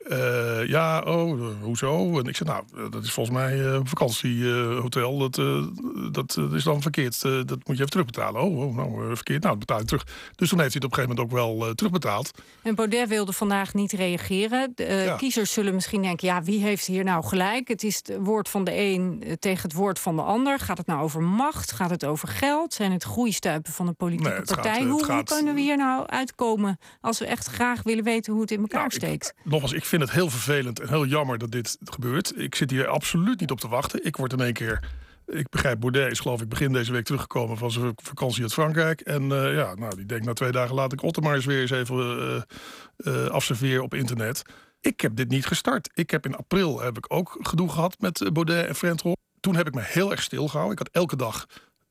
Uh, 0.10 0.68
ja, 0.68 1.00
oh, 1.00 1.42
hoezo? 1.62 2.20
En 2.20 2.26
ik 2.26 2.36
zei, 2.36 2.50
nou, 2.50 2.90
dat 2.90 3.04
is 3.04 3.12
volgens 3.12 3.38
mij 3.38 3.58
uh, 3.58 3.74
een 3.74 3.88
vakantiehotel. 3.88 5.18
dat, 5.18 5.38
uh, 5.38 5.66
dat 6.12 6.38
is 6.54 6.64
dan 6.64 6.82
verkeerd. 6.82 7.22
dat 7.22 7.48
moet 7.48 7.66
je 7.66 7.74
even 7.74 7.90
terugbetalen. 7.90 8.42
Oh, 8.42 8.60
oh 8.60 8.76
nou, 8.76 9.16
verkeerd. 9.16 9.44
Nou, 9.44 9.58
dat 9.58 9.60
betaal 9.60 9.80
ik 9.80 9.88
terug. 9.88 10.06
Dus 10.36 10.50
toen 10.50 10.60
heeft 10.60 10.74
hij 10.74 10.82
het 10.84 10.92
op 10.92 10.98
een 10.98 11.06
gegeven 11.06 11.26
moment 11.30 11.50
ook 11.50 11.58
wel 11.58 11.74
terugbetaald. 11.76 12.32
En 12.62 12.76
Baudet 12.76 13.10
wilde 13.10 13.34
vandaag 13.34 13.74
niet 13.74 13.92
reageren. 13.92 14.72
De 14.76 15.14
kiezers 15.18 15.54
zullen 15.54 15.74
misschien 15.74 16.02
denken, 16.02 16.28
ja, 16.28 16.44
wie 16.44 16.60
heeft 16.60 16.86
hier 16.86 17.04
nou 17.04 17.24
gelijk? 17.24 17.68
Het 17.68 17.84
is 17.84 17.96
het 17.96 18.18
woord 18.20 18.50
van 18.50 18.64
de 18.64 18.76
een 18.76 19.24
tegen 19.40 19.62
het 19.62 19.74
woord 19.74 20.00
van 20.00 20.16
de 20.16 20.22
ander. 20.22 20.60
Gaat 20.60 20.78
het 20.78 20.88
nou 20.88 21.02
over 21.02 21.22
macht? 21.22 21.72
Gaat 21.72 21.90
het 21.90 22.06
over 22.06 22.28
geld? 22.28 22.74
Zijn 22.74 22.92
het 22.92 23.04
groeistuipen 23.04 23.74
van 23.74 23.88
een 23.88 23.96
politieke 23.96 24.42
partij? 24.46 24.84
hoe, 24.84 25.06
hoe, 25.06 25.24
kunnen 25.24 25.56
we 25.56 25.62
hier 25.62 25.78
nou 25.78 26.08
uitkomen 26.08 26.80
als 27.02 27.20
we 27.20 27.26
echt 27.26 27.48
graag 27.48 27.84
willen 27.84 28.04
weten 28.04 28.34
hoe 28.34 28.42
het 28.42 28.52
in 28.52 28.62
elkaar 28.62 28.80
nou, 28.80 28.92
steekt? 28.92 29.34
Ik, 29.38 29.52
nogmaals, 29.52 29.74
ik 29.74 29.86
vind 29.86 29.95
het 30.02 30.12
heel 30.12 30.30
vervelend 30.30 30.80
en 30.80 30.88
heel 30.88 31.06
jammer 31.06 31.38
dat 31.38 31.52
dit 31.52 31.78
gebeurt. 31.84 32.40
Ik 32.40 32.56
zit 32.56 32.72
hier 32.72 32.88
absoluut 32.88 33.40
niet 33.40 33.52
op 33.52 33.60
te 33.60 33.68
wachten. 33.68 34.06
Ik 34.06 34.18
word 34.18 34.34
in 34.34 34.42
één 34.42 34.54
keer. 34.54 34.80
Ik 35.28 35.50
begrijp, 35.50 35.80
Baudet 35.80 36.12
is 36.12 36.20
geloof 36.20 36.42
ik 36.42 36.50
begin 36.50 36.74
deze 36.74 36.92
week 36.92 37.06
teruggekomen 37.06 37.58
van 37.58 37.72
zijn 37.72 37.94
vakantie 37.96 38.42
uit 38.42 38.54
Frankrijk. 38.54 39.02
En 39.02 39.24
uh, 39.24 39.56
ja, 39.56 39.76
nou, 39.76 39.96
die 39.96 40.06
denkt 40.06 40.26
na 40.26 40.34
twee 40.34 40.52
dagen 40.52 40.76
laat 40.76 40.94
ik 40.94 41.04
Otte 41.04 41.22
maar 41.22 41.36
eens 41.36 41.46
weer 41.46 41.62
eens 41.62 41.72
even 41.72 42.46
uh, 43.06 43.32
uh, 43.62 43.82
op 43.84 43.94
internet. 43.94 44.42
Ik 44.82 45.02
heb 45.02 45.16
dit 45.16 45.30
niet 45.30 45.46
gestart. 45.46 45.90
Ik 45.94 46.10
heb 46.10 46.26
in 46.26 46.36
april 46.36 46.82
heb 46.82 46.98
ik 46.98 47.14
ook 47.14 47.38
gedoe 47.42 47.70
gehad 47.70 47.96
met 48.00 48.30
Baudet 48.34 48.68
en 48.68 48.76
Frentrop. 48.76 49.18
Toen 49.40 49.56
heb 49.56 49.68
ik 49.68 49.74
me 49.74 49.82
heel 49.84 50.12
erg 50.12 50.22
stilgehouden. 50.22 50.72
Ik 50.72 50.78
had 50.78 50.90
elke 50.92 51.16
dag 51.16 51.46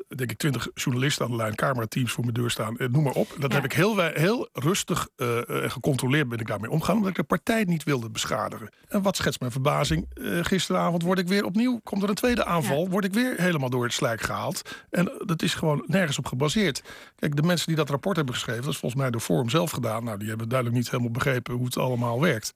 denk 0.08 0.30
ik, 0.30 0.36
twintig 0.36 0.68
journalisten 0.74 1.24
aan 1.24 1.30
de 1.30 1.36
lijn, 1.36 1.54
camerateams 1.54 2.12
voor 2.12 2.24
mijn 2.24 2.34
deur 2.34 2.50
staan. 2.50 2.78
Eh, 2.78 2.88
noem 2.88 3.02
maar 3.02 3.12
op. 3.12 3.36
Dat 3.38 3.52
heb 3.52 3.64
ik 3.64 3.72
heel, 3.72 4.00
heel 4.00 4.48
rustig 4.52 5.08
eh, 5.16 5.38
eh, 5.38 5.62
en 5.62 5.70
gecontroleerd 5.70 6.28
ben 6.28 6.38
ik 6.38 6.46
daarmee 6.46 6.70
omgaan, 6.70 6.96
omdat 6.96 7.10
ik 7.10 7.16
de 7.16 7.22
partij 7.22 7.64
niet 7.64 7.84
wilde 7.84 8.10
beschadigen. 8.10 8.68
En 8.88 9.02
wat 9.02 9.16
schetst 9.16 9.40
mijn 9.40 9.52
verbazing? 9.52 10.06
gisteravond 10.42 11.02
word 11.02 11.18
ik 11.18 11.28
weer 11.28 11.44
opnieuw, 11.44 11.80
komt 11.82 12.02
er 12.02 12.08
een 12.08 12.14
tweede 12.14 12.44
aanval, 12.44 12.88
word 12.88 13.04
ik 13.04 13.12
weer 13.12 13.34
helemaal 13.36 13.70
door 13.70 13.84
het 13.84 13.92
slijk 13.92 14.20
gehaald. 14.20 14.62
En 14.90 15.12
dat 15.18 15.42
is 15.42 15.54
gewoon 15.54 15.84
nergens 15.86 16.18
op 16.18 16.26
gebaseerd. 16.26 16.82
Kijk, 17.16 17.36
de 17.36 17.42
mensen 17.42 17.66
die 17.66 17.76
dat 17.76 17.90
rapport 17.90 18.16
hebben 18.16 18.34
geschreven, 18.34 18.62
dat 18.62 18.72
is 18.72 18.78
volgens 18.78 19.00
mij 19.00 19.10
door 19.10 19.20
Forum 19.20 19.48
zelf 19.48 19.70
gedaan. 19.70 20.04
Nou, 20.04 20.18
die 20.18 20.28
hebben 20.28 20.48
duidelijk 20.48 20.78
niet 20.78 20.90
helemaal 20.90 21.12
begrepen 21.12 21.54
hoe 21.54 21.64
het 21.64 21.78
allemaal 21.78 22.20
werkt. 22.20 22.52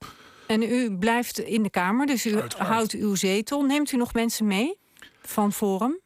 En 0.47 0.61
u 0.61 0.97
blijft 0.97 1.39
in 1.39 1.63
de 1.63 1.69
Kamer, 1.69 2.05
dus 2.05 2.25
u 2.25 2.39
houdt 2.57 2.93
uw 2.93 3.15
zetel. 3.15 3.61
Neemt 3.61 3.91
u 3.91 3.97
nog 3.97 4.13
mensen 4.13 4.47
mee 4.47 4.77
van 5.21 5.53
Forum? 5.53 5.99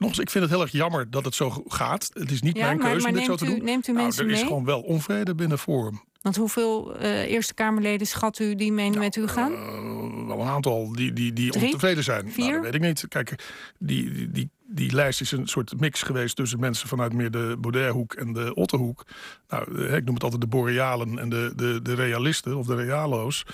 Nog 0.00 0.08
eens, 0.08 0.18
ik 0.18 0.30
vind 0.30 0.44
het 0.44 0.52
heel 0.52 0.62
erg 0.62 0.72
jammer 0.72 1.10
dat 1.10 1.24
het 1.24 1.34
zo 1.34 1.50
gaat. 1.66 2.10
Het 2.12 2.30
is 2.30 2.42
niet 2.42 2.56
mijn 2.56 2.78
keuze 2.78 3.06
om 3.06 3.12
dit 3.12 3.24
zo 3.24 3.36
te 3.36 3.44
doen. 3.44 3.64
Neemt 3.64 3.88
u 3.88 3.92
mensen 3.92 4.24
nou, 4.26 4.36
er 4.36 4.42
is 4.42 4.48
gewoon 4.48 4.64
wel 4.64 4.80
onvrede 4.80 5.34
binnen 5.34 5.58
Forum. 5.58 6.02
Want 6.22 6.36
hoeveel 6.36 6.96
uh, 6.96 7.30
Eerste 7.30 7.54
Kamerleden 7.54 8.06
schat 8.06 8.38
u 8.38 8.54
die 8.54 8.72
mee 8.72 8.90
met 8.90 9.16
u 9.16 9.28
gaan? 9.28 9.52
Uh, 9.52 10.26
wel 10.26 10.40
een 10.40 10.46
aantal 10.46 10.92
die, 10.92 11.12
die, 11.12 11.32
die 11.32 11.52
ontevreden 11.52 12.04
zijn. 12.04 12.22
Nou, 12.22 12.34
Vier? 12.34 12.44
Nou, 12.44 12.62
dat 12.62 12.62
weet 12.62 12.74
ik 12.74 12.80
niet. 12.80 13.08
Kijk, 13.08 13.34
die, 13.78 14.12
die, 14.12 14.30
die, 14.30 14.50
die 14.66 14.94
lijst 14.94 15.20
is 15.20 15.32
een 15.32 15.48
soort 15.48 15.80
mix 15.80 16.02
geweest 16.02 16.36
tussen 16.36 16.60
mensen 16.60 16.88
vanuit 16.88 17.12
meer 17.12 17.30
de 17.30 17.56
Baudet-hoek 17.60 18.14
en 18.14 18.32
de 18.32 18.54
Otterhoek. 18.54 19.06
Nou, 19.48 19.86
ik 19.96 20.04
noem 20.04 20.14
het 20.14 20.22
altijd 20.22 20.40
de 20.40 20.46
Borealen 20.46 21.18
en 21.18 21.28
de, 21.28 21.52
de, 21.56 21.82
de 21.82 21.94
realisten 21.94 22.56
of 22.56 22.66
de 22.66 22.74
realo's. 22.74 23.44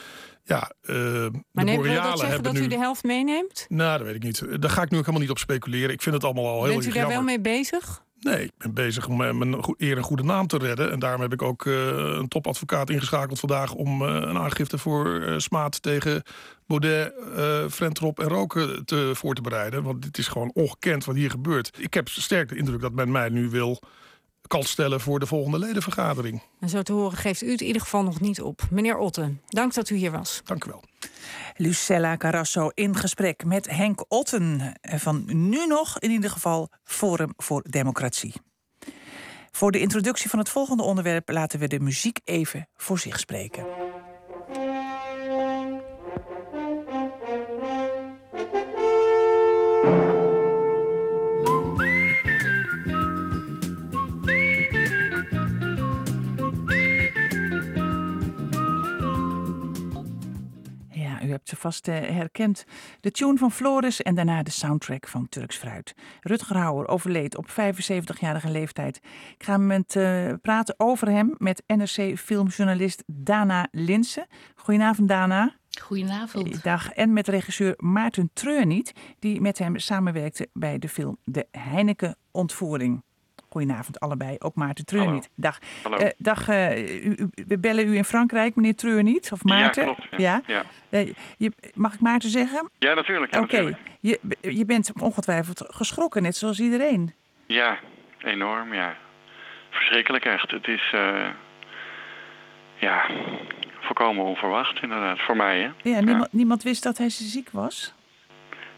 Ja, 0.48 0.72
uh, 0.82 0.96
maar 1.52 1.64
de 1.64 1.70
neem 1.70 1.94
dat 1.94 2.18
zeggen 2.18 2.42
dat 2.42 2.56
u 2.56 2.66
de 2.66 2.78
helft 2.78 3.02
meeneemt? 3.02 3.66
Nou, 3.68 3.98
dat 3.98 4.06
weet 4.06 4.16
ik 4.16 4.22
niet. 4.22 4.62
Daar 4.62 4.70
ga 4.70 4.82
ik 4.82 4.90
nu 4.90 4.96
ook 4.96 5.04
helemaal 5.04 5.20
niet 5.20 5.30
op 5.30 5.38
speculeren. 5.38 5.90
Ik 5.90 6.02
vind 6.02 6.14
het 6.14 6.24
allemaal 6.24 6.46
al 6.46 6.64
heel 6.64 6.72
Bent 6.72 6.86
u 6.86 6.92
daar 6.92 7.08
wel 7.08 7.22
mee 7.22 7.40
bezig? 7.40 8.04
Nee, 8.20 8.44
ik 8.44 8.52
ben 8.58 8.74
bezig 8.74 9.08
om 9.08 9.16
mijn 9.16 9.56
eer 9.76 9.96
en 9.96 10.02
goede 10.02 10.22
naam 10.22 10.46
te 10.46 10.58
redden. 10.58 10.90
En 10.90 10.98
daarom 10.98 11.20
heb 11.20 11.32
ik 11.32 11.42
ook 11.42 11.64
uh, 11.64 11.86
een 11.94 12.28
topadvocaat 12.28 12.90
ingeschakeld 12.90 13.38
vandaag... 13.38 13.74
om 13.74 14.02
uh, 14.02 14.08
een 14.08 14.38
aangifte 14.38 14.78
voor 14.78 15.06
uh, 15.06 15.38
smaad 15.38 15.82
tegen 15.82 16.22
Baudet, 16.66 17.12
Frentrop 17.70 18.20
en 18.20 18.28
Roken 18.28 18.84
te, 18.84 19.10
voor 19.14 19.34
te 19.34 19.40
bereiden. 19.40 19.82
Want 19.82 20.02
dit 20.02 20.18
is 20.18 20.28
gewoon 20.28 20.50
ongekend 20.54 21.04
wat 21.04 21.14
hier 21.14 21.30
gebeurt. 21.30 21.70
Ik 21.78 21.94
heb 21.94 22.08
sterk 22.08 22.48
de 22.48 22.56
indruk 22.56 22.80
dat 22.80 22.92
men 22.92 23.10
mij 23.10 23.28
nu 23.28 23.48
wil 23.48 23.80
kalt 24.46 24.68
stellen 24.68 25.00
voor 25.00 25.18
de 25.18 25.26
volgende 25.26 25.58
ledenvergadering. 25.58 26.42
En 26.60 26.68
zo 26.68 26.82
te 26.82 26.92
horen 26.92 27.18
geeft 27.18 27.42
u 27.42 27.50
het 27.50 27.60
in 27.60 27.66
ieder 27.66 27.82
geval 27.82 28.02
nog 28.02 28.20
niet 28.20 28.40
op. 28.42 28.62
Meneer 28.70 28.98
Otten, 28.98 29.40
dank 29.46 29.74
dat 29.74 29.90
u 29.90 29.96
hier 29.96 30.10
was. 30.10 30.40
Dank 30.44 30.64
u 30.64 30.70
wel. 30.70 30.82
Lucella 31.56 32.16
Carrasso 32.16 32.68
in 32.74 32.96
gesprek 32.96 33.44
met 33.44 33.70
Henk 33.70 34.04
Otten 34.08 34.74
van 34.82 35.22
nu 35.48 35.66
nog 35.66 35.98
in 35.98 36.10
ieder 36.10 36.30
geval 36.30 36.68
Forum 36.84 37.32
voor 37.36 37.64
Democratie. 37.70 38.32
Voor 39.50 39.72
de 39.72 39.80
introductie 39.80 40.30
van 40.30 40.38
het 40.38 40.48
volgende 40.48 40.82
onderwerp 40.82 41.28
laten 41.30 41.58
we 41.58 41.66
de 41.66 41.80
muziek 41.80 42.18
even 42.24 42.68
voor 42.76 42.98
zich 42.98 43.18
spreken. 43.18 43.85
Hebt 61.36 61.48
ze 61.48 61.56
vast 61.56 61.88
uh, 61.88 61.94
herkend. 61.94 62.64
De 63.00 63.10
tune 63.10 63.38
van 63.38 63.52
Floris 63.52 64.02
en 64.02 64.14
daarna 64.14 64.42
de 64.42 64.50
soundtrack 64.50 65.08
van 65.08 65.28
Turks 65.28 65.56
Fruit. 65.56 65.94
Rutger 66.20 66.56
Hauer 66.56 66.88
overleed 66.88 67.36
op 67.36 67.50
75-jarige 67.50 68.50
leeftijd. 68.50 69.00
Ik 69.38 69.44
ga 69.44 69.56
met, 69.56 69.94
uh, 69.94 70.32
praten 70.42 70.74
over 70.78 71.08
hem 71.08 71.34
met 71.38 71.62
NRC-filmjournalist 71.66 73.02
Dana 73.06 73.68
Linsen. 73.70 74.26
Goedenavond, 74.54 75.08
Dana. 75.08 75.54
Goedenavond. 75.80 76.62
Dag. 76.62 76.92
En 76.92 77.12
met 77.12 77.28
regisseur 77.28 77.74
Maarten 77.76 78.30
Treurniet, 78.32 78.92
die 79.18 79.40
met 79.40 79.58
hem 79.58 79.78
samenwerkte 79.78 80.48
bij 80.52 80.78
de 80.78 80.88
film 80.88 81.16
De 81.24 81.46
Heineken-ontvoering. 81.50 83.02
Goedenavond 83.56 84.00
allebei, 84.00 84.36
ook 84.38 84.54
Maarten 84.54 84.84
Treur 84.84 85.10
niet. 85.10 85.30
Dag. 85.34 85.58
Hallo. 85.82 85.98
Uh, 85.98 86.08
dag, 86.18 86.48
uh, 86.48 87.04
u, 87.04 87.28
we 87.46 87.58
bellen 87.58 87.88
u 87.88 87.96
in 87.96 88.04
Frankrijk, 88.04 88.54
meneer 88.54 88.74
Treur 88.74 89.02
niet, 89.02 89.32
of 89.32 89.44
Maarten? 89.44 89.86
Ja, 89.86 89.94
klopt. 89.94 90.20
Ja. 90.22 90.42
Uh, 90.90 91.12
je, 91.36 91.52
mag 91.74 91.94
ik 91.94 92.00
Maarten 92.00 92.30
zeggen? 92.30 92.70
Ja, 92.78 92.94
natuurlijk. 92.94 93.34
Ja, 93.34 93.40
Oké, 93.40 93.56
okay. 93.56 93.76
je, 94.00 94.20
je 94.40 94.64
bent 94.64 94.92
ongetwijfeld 95.00 95.64
geschrokken, 95.68 96.22
net 96.22 96.36
zoals 96.36 96.60
iedereen. 96.60 97.14
Ja, 97.46 97.78
enorm, 98.18 98.74
ja. 98.74 98.96
Verschrikkelijk 99.70 100.24
echt. 100.24 100.50
Het 100.50 100.68
is, 100.68 100.94
ja, 102.76 103.10
volkomen 103.80 104.24
onverwacht 104.24 104.82
inderdaad, 104.82 105.18
voor 105.20 105.36
mij 105.36 105.60
hè. 105.60 105.90
Ja, 105.90 106.00
niemand, 106.00 106.32
niemand 106.32 106.62
wist 106.62 106.82
dat 106.82 106.98
hij 106.98 107.08
ziek 107.08 107.50
was? 107.50 107.94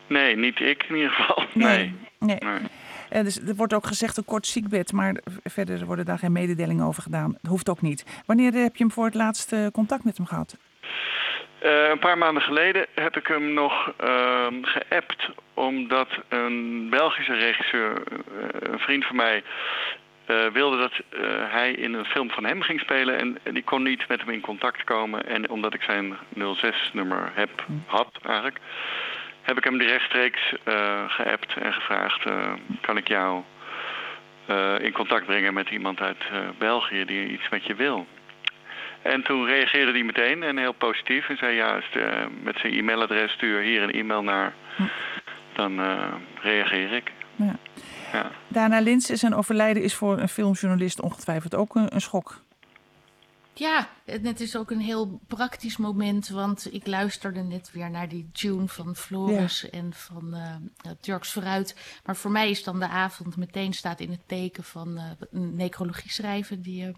Nee, 0.06 0.37
niet 0.37 0.61
ik 0.61 0.85
in 0.88 0.94
ieder 0.94 1.11
geval. 1.11 1.44
Nee. 1.54 1.94
nee. 2.18 2.37
nee. 2.40 2.61
Uh, 3.12 3.23
dus 3.23 3.41
er 3.41 3.55
wordt 3.55 3.75
ook 3.75 3.87
gezegd 3.87 4.17
een 4.17 4.25
kort 4.25 4.47
ziekbed, 4.47 4.93
maar 4.93 5.15
verder 5.45 5.87
worden 5.87 6.05
daar 6.05 6.19
geen 6.19 6.33
mededelingen 6.33 6.87
over 6.87 7.03
gedaan. 7.03 7.33
Dat 7.33 7.50
hoeft 7.50 7.69
ook 7.69 7.81
niet. 7.81 8.23
Wanneer 8.27 8.53
heb 8.53 8.77
je 8.77 8.85
hem 8.85 8.93
voor 8.93 9.05
het 9.05 9.15
laatst 9.15 9.53
uh, 9.53 9.67
contact 9.73 10.05
met 10.05 10.17
hem 10.17 10.27
gehad? 10.27 10.57
Uh, 11.65 11.88
een 11.88 11.99
paar 11.99 12.19
maanden 12.19 12.43
geleden 12.43 12.87
heb 12.95 13.17
ik 13.17 13.27
hem 13.27 13.53
nog 13.53 13.93
ehm, 13.97 14.62
geappt, 14.62 15.31
omdat 15.55 16.09
een 16.29 16.87
Belgische 16.91 17.35
regisseur, 17.35 18.03
een 18.61 18.79
vriend 18.79 19.05
van 19.05 19.17
mij, 19.17 19.43
wilde 20.53 20.77
dat 20.77 20.93
hij 21.50 21.73
in 21.73 21.95
een 21.95 22.05
film 22.05 22.31
van 22.31 22.45
hem 22.45 22.62
ging 22.62 22.81
spelen. 22.81 23.19
En, 23.19 23.38
en 23.43 23.55
die 23.55 23.62
kon 23.62 23.83
niet 23.83 24.09
met 24.09 24.21
hem 24.21 24.31
in 24.31 24.41
contact 24.41 24.85
komen. 24.85 25.27
En 25.27 25.50
omdat 25.50 25.75
ik 25.75 25.83
zijn 25.83 26.17
06-nummer 26.38 27.31
heb, 27.35 27.50
had 27.87 28.19
eigenlijk 28.23 28.59
heb 29.49 29.57
ik 29.57 29.64
hem 29.64 29.81
rechtstreeks 29.81 30.55
uh, 30.64 31.05
geappt 31.09 31.55
en 31.57 31.73
gevraagd: 31.73 32.26
uh, 32.26 32.52
kan 32.81 32.97
ik 32.97 33.09
jou 33.09 33.43
uh, 34.50 34.75
in 34.81 34.93
contact 34.93 35.26
brengen 35.26 35.55
met 35.55 35.69
iemand 35.69 36.00
uit 36.00 36.23
België 36.59 37.05
die 37.05 37.28
iets 37.28 37.49
met 37.49 37.64
je 37.64 37.75
wil? 37.75 38.07
En 39.02 39.23
toen 39.23 39.47
reageerde 39.47 39.93
hij 39.93 40.02
meteen 40.02 40.43
en 40.43 40.59
heel 40.59 40.73
positief 40.73 41.28
en 41.28 41.37
zei: 41.37 41.55
juist 41.55 41.95
met 42.43 42.59
zijn 42.59 42.73
e-mailadres 42.73 43.33
stuur 43.33 43.61
hier 43.61 43.83
een 43.83 43.93
e-mail 43.93 44.23
naar. 44.23 44.52
Dan 45.52 45.81
reageer 46.43 46.93
ik. 46.93 47.12
Ja. 47.37 47.57
Ja. 48.12 48.31
Dana 48.49 48.81
Lins, 48.81 49.07
zijn 49.07 49.35
overlijden 49.35 49.83
is 49.83 49.95
voor 49.95 50.19
een 50.19 50.28
filmjournalist 50.28 51.02
ongetwijfeld 51.02 51.55
ook 51.55 51.75
een, 51.75 51.95
een 51.95 52.00
schok. 52.00 52.40
Ja, 53.59 53.88
het 54.05 54.41
is 54.41 54.57
ook 54.57 54.71
een 54.71 54.81
heel 54.81 55.21
praktisch 55.27 55.77
moment, 55.77 56.29
want 56.29 56.75
ik 56.75 56.87
luisterde 56.87 57.43
net 57.43 57.71
weer 57.73 57.91
naar 57.91 58.09
die 58.09 58.29
tune 58.33 58.69
van 58.69 58.97
Floris 58.97 59.61
ja. 59.61 59.69
en 59.69 59.93
van 59.93 60.35
uh, 60.35 60.93
Turks 61.00 61.33
Vooruit. 61.33 61.77
Maar 62.05 62.17
voor 62.17 62.31
mij 62.31 62.50
is 62.50 62.65
dan 62.65 62.79
de 62.79 62.88
avond 62.88 63.37
meteen 63.37 63.73
staat 63.73 64.00
in 64.00 64.11
het 64.11 64.21
teken 64.27 64.65
van 64.65 64.99
uh, 64.99 65.05
een 65.31 65.57
necrologie 65.57 66.11
schrijven 66.11 66.62
die 66.62 66.85
uh, 66.85 66.95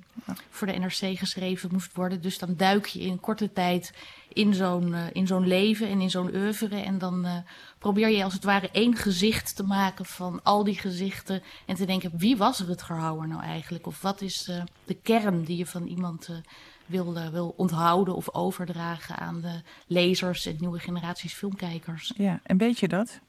voor 0.50 0.66
de 0.66 0.78
NRC 0.78 1.18
geschreven 1.18 1.68
moest 1.72 1.94
worden. 1.94 2.22
Dus 2.22 2.38
dan 2.38 2.56
duik 2.56 2.86
je 2.86 3.00
in 3.00 3.20
korte 3.20 3.52
tijd 3.52 3.92
in 4.32 4.54
zo'n 4.54 4.94
in 5.12 5.26
zo'n 5.26 5.46
leven 5.46 5.88
en 5.88 6.00
in 6.00 6.10
zo'n 6.10 6.34
oeuvre 6.34 6.76
en 6.76 6.98
dan 6.98 7.26
probeer 7.78 8.08
je 8.08 8.24
als 8.24 8.32
het 8.32 8.44
ware 8.44 8.70
één 8.72 8.96
gezicht 8.96 9.56
te 9.56 9.62
maken 9.62 10.04
van 10.04 10.40
al 10.42 10.64
die 10.64 10.78
gezichten 10.78 11.42
en 11.66 11.74
te 11.74 11.84
denken 11.84 12.12
wie 12.16 12.36
was 12.36 12.60
Rutger 12.60 12.96
Hauer 12.96 13.28
nou 13.28 13.42
eigenlijk? 13.42 13.86
Of 13.86 14.02
wat 14.02 14.20
is 14.20 14.50
de 14.84 14.94
kern 14.94 15.44
die 15.44 15.56
je 15.56 15.66
van 15.66 15.86
iemand 15.86 16.28
wil, 16.90 17.30
wil 17.30 17.54
onthouden 17.56 18.14
of 18.14 18.34
overdragen 18.34 19.16
aan 19.16 19.40
de 19.40 19.62
lezers 19.86 20.46
en 20.46 20.56
nieuwe 20.58 20.78
generaties 20.78 21.34
filmkijkers. 21.34 22.12
Ja, 22.16 22.40
en 22.42 22.56
weet 22.56 22.78
je 22.78 22.88
dat? 22.88 23.20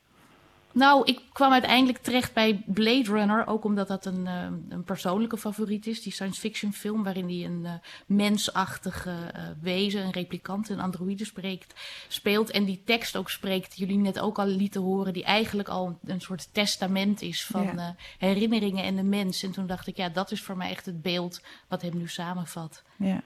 Nou, 0.73 1.05
ik 1.05 1.19
kwam 1.33 1.51
uiteindelijk 1.51 1.97
terecht 1.97 2.33
bij 2.33 2.63
Blade 2.65 3.11
Runner, 3.11 3.47
ook 3.47 3.63
omdat 3.63 3.87
dat 3.87 4.05
een, 4.05 4.25
uh, 4.25 4.43
een 4.69 4.83
persoonlijke 4.83 5.37
favoriet 5.37 5.87
is. 5.87 6.01
Die 6.01 6.11
science 6.11 6.39
fiction 6.39 6.73
film 6.73 7.03
waarin 7.03 7.27
hij 7.27 7.45
een 7.45 7.61
uh, 7.63 7.71
mensachtige 8.05 9.09
uh, 9.09 9.43
wezen, 9.61 10.03
een 10.03 10.11
replicant, 10.11 10.69
een 10.69 10.79
androïde 10.79 11.25
spreekt, 11.25 11.73
speelt. 12.07 12.51
En 12.51 12.65
die 12.65 12.81
tekst 12.85 13.15
ook 13.15 13.29
spreekt, 13.29 13.75
die 13.75 13.85
jullie 13.85 14.01
net 14.01 14.19
ook 14.19 14.39
al 14.39 14.45
lieten 14.45 14.81
horen, 14.81 15.13
die 15.13 15.23
eigenlijk 15.23 15.69
al 15.69 15.99
een 16.05 16.21
soort 16.21 16.49
testament 16.51 17.21
is 17.21 17.45
van 17.45 17.63
ja. 17.75 17.95
herinneringen 18.17 18.83
en 18.83 18.95
de 18.95 19.03
mens. 19.03 19.43
En 19.43 19.51
toen 19.51 19.67
dacht 19.67 19.87
ik, 19.87 19.97
ja, 19.97 20.09
dat 20.09 20.31
is 20.31 20.41
voor 20.41 20.57
mij 20.57 20.69
echt 20.69 20.85
het 20.85 21.01
beeld 21.01 21.41
wat 21.67 21.81
hem 21.81 21.97
nu 21.97 22.07
samenvat. 22.07 22.83
Ja. 22.95 23.21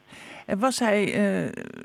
Was 0.58 0.80
hij, 0.80 1.06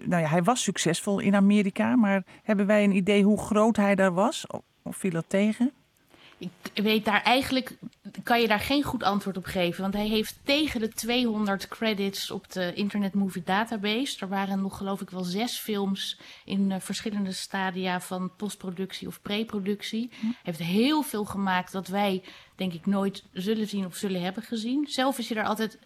nou 0.04 0.22
ja, 0.22 0.28
hij 0.28 0.42
was 0.42 0.62
succesvol 0.62 1.18
in 1.18 1.34
Amerika, 1.34 1.96
maar 1.96 2.24
hebben 2.42 2.66
wij 2.66 2.84
een 2.84 2.96
idee 2.96 3.22
hoe 3.22 3.40
groot 3.40 3.76
hij 3.76 3.94
daar 3.94 4.14
was? 4.14 4.46
Of 4.82 4.96
viel 4.96 5.10
dat 5.10 5.24
tegen? 5.28 5.72
Ik 6.40 6.82
weet 6.82 7.04
daar 7.04 7.22
eigenlijk, 7.22 7.76
kan 8.22 8.40
je 8.40 8.48
daar 8.48 8.60
geen 8.60 8.82
goed 8.82 9.02
antwoord 9.02 9.36
op 9.36 9.44
geven. 9.44 9.82
Want 9.82 9.94
hij 9.94 10.06
heeft 10.06 10.38
tegen 10.44 10.80
de 10.80 10.88
200 10.88 11.68
credits 11.68 12.30
op 12.30 12.52
de 12.52 12.74
Internet 12.74 13.14
Movie 13.14 13.42
Database. 13.44 14.20
Er 14.20 14.28
waren 14.28 14.62
nog 14.62 14.76
geloof 14.76 15.00
ik 15.00 15.10
wel 15.10 15.24
zes 15.24 15.58
films 15.58 16.20
in 16.44 16.70
uh, 16.70 16.76
verschillende 16.78 17.32
stadia 17.32 18.00
van 18.00 18.36
postproductie 18.36 19.08
of 19.08 19.22
preproductie. 19.22 20.10
Hm. 20.20 20.26
Hij 20.26 20.34
heeft 20.42 20.58
heel 20.58 21.02
veel 21.02 21.24
gemaakt 21.24 21.72
dat 21.72 21.88
wij 21.88 22.22
denk 22.56 22.72
ik 22.72 22.86
nooit 22.86 23.24
zullen 23.32 23.68
zien 23.68 23.86
of 23.86 23.96
zullen 23.96 24.22
hebben 24.22 24.42
gezien. 24.42 24.86
Zelf 24.88 25.18
is 25.18 25.28
hij 25.28 25.36
daar 25.36 25.46
altijd 25.46 25.78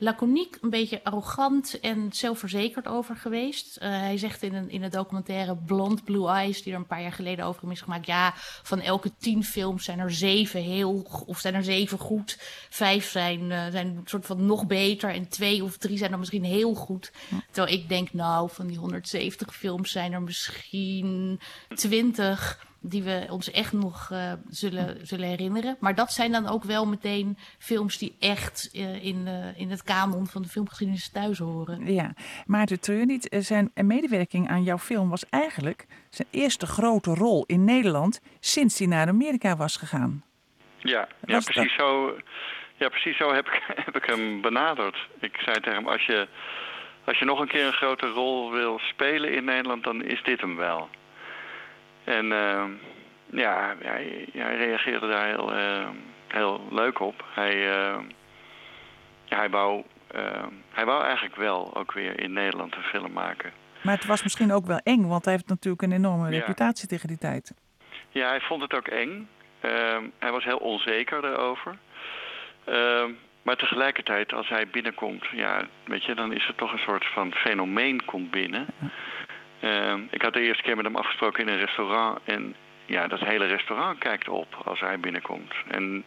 laconiek, 0.00 0.58
een 0.60 0.70
beetje 0.70 1.04
arrogant 1.04 1.80
en 1.80 2.08
zelfverzekerd 2.12 2.86
over 2.86 3.16
geweest. 3.16 3.78
Uh, 3.82 3.88
hij 3.88 4.18
zegt 4.18 4.42
in, 4.42 4.54
een, 4.54 4.70
in 4.70 4.82
het 4.82 4.92
documentaire 4.92 5.56
Blond 5.56 6.04
Blue 6.04 6.28
Eyes, 6.28 6.62
die 6.62 6.72
er 6.72 6.78
een 6.78 6.86
paar 6.86 7.02
jaar 7.02 7.12
geleden 7.12 7.44
over 7.44 7.62
hem 7.62 7.70
is 7.70 7.80
gemaakt. 7.80 8.06
Ja, 8.06 8.32
van 8.62 8.80
elke 8.80 9.12
tien 9.18 9.44
films 9.44 9.84
zijn 9.84 9.98
er 9.98 10.12
zeven 10.12 10.62
heel, 10.62 11.06
of 11.26 11.38
zijn 11.38 11.54
er 11.54 11.64
zeven 11.64 11.98
goed. 11.98 12.38
Vijf 12.70 13.10
zijn, 13.10 13.50
uh, 13.50 13.66
zijn 13.70 13.86
een 13.86 14.02
soort 14.04 14.26
van 14.26 14.46
nog 14.46 14.66
beter 14.66 15.10
en 15.10 15.28
twee 15.28 15.64
of 15.64 15.76
drie 15.76 15.98
zijn 15.98 16.10
dan 16.10 16.18
misschien 16.18 16.44
heel 16.44 16.74
goed. 16.74 17.12
Terwijl 17.50 17.76
ik 17.76 17.88
denk, 17.88 18.12
nou, 18.12 18.50
van 18.50 18.66
die 18.66 18.78
170 18.78 19.54
films 19.54 19.90
zijn 19.90 20.12
er 20.12 20.22
misschien 20.22 21.40
20 21.74 22.68
die 22.80 23.02
we 23.02 23.26
ons 23.30 23.50
echt 23.50 23.72
nog 23.72 24.10
uh, 24.12 24.32
zullen, 24.48 25.06
zullen 25.06 25.28
herinneren. 25.28 25.76
Maar 25.80 25.94
dat 25.94 26.12
zijn 26.12 26.32
dan 26.32 26.48
ook 26.48 26.64
wel 26.64 26.86
meteen 26.86 27.38
films 27.58 27.98
die 27.98 28.16
echt 28.18 28.70
uh, 28.72 29.04
in, 29.04 29.26
uh, 29.26 29.60
in 29.60 29.70
het 29.70 29.82
kanon 29.82 30.26
van 30.26 30.42
de 30.42 30.48
filmgeschiedenis 30.48 31.10
thuis 31.10 31.38
horen. 31.38 31.92
Ja, 31.92 32.14
Maarten 32.46 32.80
Treurniet, 32.80 33.36
zijn 33.38 33.70
medewerking 33.74 34.48
aan 34.48 34.62
jouw 34.62 34.78
film 34.78 35.10
was 35.10 35.28
eigenlijk 35.28 35.86
zijn 36.08 36.28
eerste 36.30 36.66
grote 36.66 37.14
rol 37.14 37.44
in 37.46 37.64
Nederland 37.64 38.20
sinds 38.40 38.78
hij 38.78 38.88
naar 38.88 39.08
Amerika 39.08 39.56
was 39.56 39.76
gegaan. 39.76 40.24
Ja, 40.78 41.08
ja 41.24 41.40
precies, 41.40 41.74
zo, 41.74 42.16
ja 42.76 42.88
precies 42.88 43.16
zo 43.16 43.34
heb 43.34 43.46
ik, 43.46 43.62
heb 43.86 43.96
ik 43.96 44.04
hem 44.04 44.40
benaderd. 44.40 44.96
Ik 45.20 45.36
zei 45.36 45.60
tegen 45.60 45.74
hem, 45.74 45.88
als 45.88 46.06
je, 46.06 46.28
als 47.04 47.18
je 47.18 47.24
nog 47.24 47.40
een 47.40 47.48
keer 47.48 47.66
een 47.66 47.72
grote 47.72 48.06
rol 48.06 48.50
wil 48.50 48.78
spelen 48.78 49.32
in 49.32 49.44
Nederland, 49.44 49.84
dan 49.84 50.02
is 50.04 50.22
dit 50.22 50.40
hem 50.40 50.56
wel. 50.56 50.88
En 52.04 52.24
uh, 52.24 52.64
ja, 53.26 53.76
hij, 53.78 54.28
hij, 54.32 54.56
reageerde 54.56 55.08
daar 55.08 55.26
heel, 55.26 55.56
uh, 55.56 55.88
heel 56.28 56.66
leuk 56.70 57.00
op. 57.00 57.24
Hij, 57.34 57.56
ja, 59.24 59.38
hij, 59.38 59.50
wou, 59.50 59.84
hij 60.70 60.84
wou 60.84 61.04
eigenlijk 61.04 61.36
wel 61.36 61.76
ook 61.76 61.92
weer 61.92 62.20
in 62.20 62.32
Nederland 62.32 62.76
een 62.76 62.82
film 62.82 63.12
maken. 63.12 63.52
Maar 63.82 63.94
het 63.94 64.06
was 64.06 64.22
misschien 64.22 64.52
ook 64.52 64.66
wel 64.66 64.80
eng, 64.82 65.06
want 65.06 65.24
hij 65.24 65.32
heeft 65.34 65.48
natuurlijk 65.48 65.82
een 65.82 65.92
enorme 65.92 66.30
ja. 66.30 66.38
reputatie 66.38 66.88
tegen 66.88 67.08
die 67.08 67.18
tijd. 67.18 67.54
Ja, 68.08 68.28
hij 68.28 68.40
vond 68.40 68.62
het 68.62 68.74
ook 68.74 68.88
eng. 68.88 69.28
Ehm, 69.60 70.04
hij 70.18 70.30
was 70.30 70.44
heel 70.44 70.56
onzeker 70.56 71.24
erover. 71.24 71.76
Ehm, 72.64 73.10
maar 73.42 73.56
tegelijkertijd, 73.56 74.32
als 74.32 74.48
hij 74.48 74.68
binnenkomt, 74.68 75.26
ja, 75.32 75.66
weet 75.84 76.04
je, 76.04 76.14
dan 76.14 76.32
is 76.32 76.48
er 76.48 76.54
toch 76.54 76.72
een 76.72 76.78
soort 76.78 77.06
van 77.06 77.32
fenomeen 77.32 78.04
komt 78.04 78.30
binnen. 78.30 78.66
Ehm, 79.60 80.00
ik 80.10 80.22
had 80.22 80.32
de 80.32 80.40
eerste 80.40 80.62
keer 80.62 80.76
met 80.76 80.84
hem 80.84 80.96
afgesproken 80.96 81.42
in 81.42 81.52
een 81.52 81.58
restaurant. 81.58 82.18
En 82.24 82.54
ja, 82.86 83.06
dat 83.06 83.20
hele 83.20 83.46
restaurant 83.46 83.98
kijkt 83.98 84.28
op 84.28 84.54
als 84.64 84.80
hij 84.80 85.00
binnenkomt. 85.00 85.54
En 85.68 86.04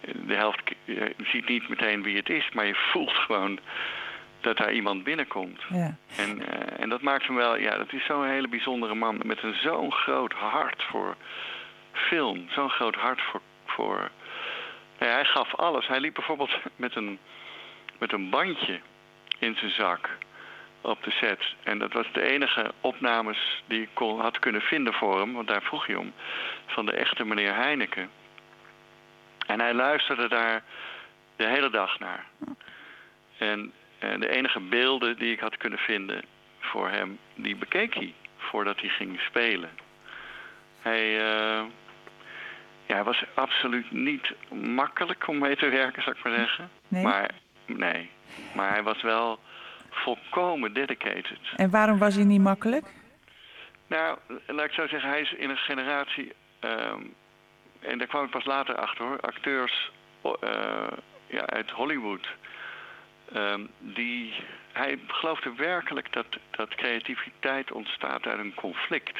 de 0.00 0.34
helft 0.34 0.60
je 0.84 1.14
ziet 1.22 1.48
niet 1.48 1.68
meteen 1.68 2.02
wie 2.02 2.16
het 2.16 2.28
is, 2.28 2.50
maar 2.52 2.66
je 2.66 2.74
voelt 2.92 3.12
gewoon 3.12 3.58
dat 4.40 4.56
daar 4.56 4.72
iemand 4.72 5.04
binnenkomt. 5.04 5.62
Ja. 5.68 5.96
En, 6.16 6.38
uh, 6.38 6.80
en 6.80 6.88
dat 6.88 7.02
maakt 7.02 7.26
hem 7.26 7.36
wel, 7.36 7.56
ja, 7.58 7.76
dat 7.76 7.92
is 7.92 8.04
zo'n 8.04 8.26
hele 8.26 8.48
bijzondere 8.48 8.94
man 8.94 9.20
met 9.24 9.42
een 9.42 9.54
zo'n 9.54 9.92
groot 9.92 10.32
hart 10.32 10.82
voor 10.82 11.16
film, 11.92 12.46
zo'n 12.50 12.70
groot 12.70 12.94
hart 12.94 13.20
voor. 13.20 13.40
voor 13.66 14.10
ja, 14.98 15.06
hij 15.06 15.24
gaf 15.24 15.54
alles. 15.54 15.86
Hij 15.86 16.00
liep 16.00 16.14
bijvoorbeeld 16.14 16.58
met 16.76 16.96
een, 16.96 17.18
met 17.98 18.12
een 18.12 18.30
bandje 18.30 18.80
in 19.38 19.56
zijn 19.56 19.70
zak 19.70 20.08
op 20.80 21.02
de 21.02 21.10
set. 21.10 21.54
En 21.62 21.78
dat 21.78 21.92
was 21.92 22.06
de 22.12 22.22
enige 22.22 22.72
opnames 22.80 23.62
die 23.66 23.82
ik 23.82 23.88
kon, 23.92 24.20
had 24.20 24.38
kunnen 24.38 24.60
vinden 24.60 24.92
voor 24.92 25.18
hem, 25.20 25.32
want 25.32 25.48
daar 25.48 25.62
vroeg 25.62 25.86
hij 25.86 25.96
om, 25.96 26.12
van 26.66 26.86
de 26.86 26.92
echte 26.92 27.24
meneer 27.24 27.54
Heineken. 27.54 28.10
En 29.46 29.60
hij 29.60 29.74
luisterde 29.74 30.28
daar 30.28 30.62
de 31.36 31.46
hele 31.46 31.70
dag 31.70 31.98
naar. 31.98 32.24
En, 33.38 33.72
en 33.98 34.20
de 34.20 34.28
enige 34.28 34.60
beelden 34.60 35.16
die 35.16 35.32
ik 35.32 35.40
had 35.40 35.56
kunnen 35.56 35.78
vinden 35.78 36.22
voor 36.60 36.88
hem, 36.88 37.18
die 37.34 37.56
bekeek 37.56 37.94
hij 37.94 38.14
voordat 38.36 38.80
hij 38.80 38.88
ging 38.88 39.20
spelen. 39.20 39.70
Hij, 40.80 41.14
uh, 41.14 41.62
ja, 42.86 42.94
hij 42.94 43.04
was 43.04 43.24
absoluut 43.34 43.90
niet 43.90 44.32
makkelijk 44.50 45.28
om 45.28 45.38
mee 45.38 45.56
te 45.56 45.68
werken, 45.68 46.02
zou 46.02 46.16
ik 46.16 46.24
maar 46.24 46.34
zeggen. 46.34 46.70
Nee? 46.88 47.02
Maar 47.02 47.30
nee, 47.66 48.10
maar 48.54 48.70
hij 48.70 48.82
was 48.82 49.02
wel 49.02 49.38
volkomen 49.90 50.72
dedicated. 50.72 51.38
En 51.56 51.70
waarom 51.70 51.98
was 51.98 52.14
hij 52.14 52.24
niet 52.24 52.40
makkelijk? 52.40 52.86
Nou, 53.86 54.18
laat 54.46 54.64
ik 54.64 54.72
zo 54.72 54.86
zeggen, 54.86 55.10
hij 55.10 55.20
is 55.20 55.32
in 55.32 55.50
een 55.50 55.56
generatie, 55.56 56.32
um, 56.60 57.14
en 57.80 57.98
daar 57.98 58.06
kwam 58.06 58.24
ik 58.24 58.30
pas 58.30 58.44
later 58.44 58.76
achter 58.76 59.04
hoor, 59.04 59.20
acteurs 59.20 59.90
uh, 60.24 60.32
ja, 61.26 61.46
uit 61.46 61.70
Hollywood. 61.70 62.28
Um, 63.36 63.70
die, 63.78 64.34
hij 64.72 64.98
geloofde 65.06 65.54
werkelijk 65.54 66.12
dat, 66.12 66.26
dat 66.50 66.74
creativiteit 66.74 67.72
ontstaat 67.72 68.26
uit 68.26 68.38
een 68.38 68.54
conflict. 68.54 69.18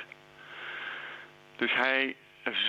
Dus 1.57 1.73
hij 1.73 2.17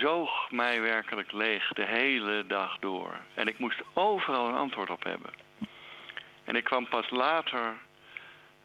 zoog 0.00 0.50
mij 0.50 0.80
werkelijk 0.80 1.32
leeg 1.32 1.68
de 1.68 1.84
hele 1.84 2.44
dag 2.46 2.78
door. 2.78 3.16
En 3.34 3.46
ik 3.46 3.58
moest 3.58 3.82
overal 3.92 4.48
een 4.48 4.54
antwoord 4.54 4.90
op 4.90 5.04
hebben. 5.04 5.30
En 6.44 6.56
ik 6.56 6.64
kwam 6.64 6.88
pas 6.88 7.10
later 7.10 7.74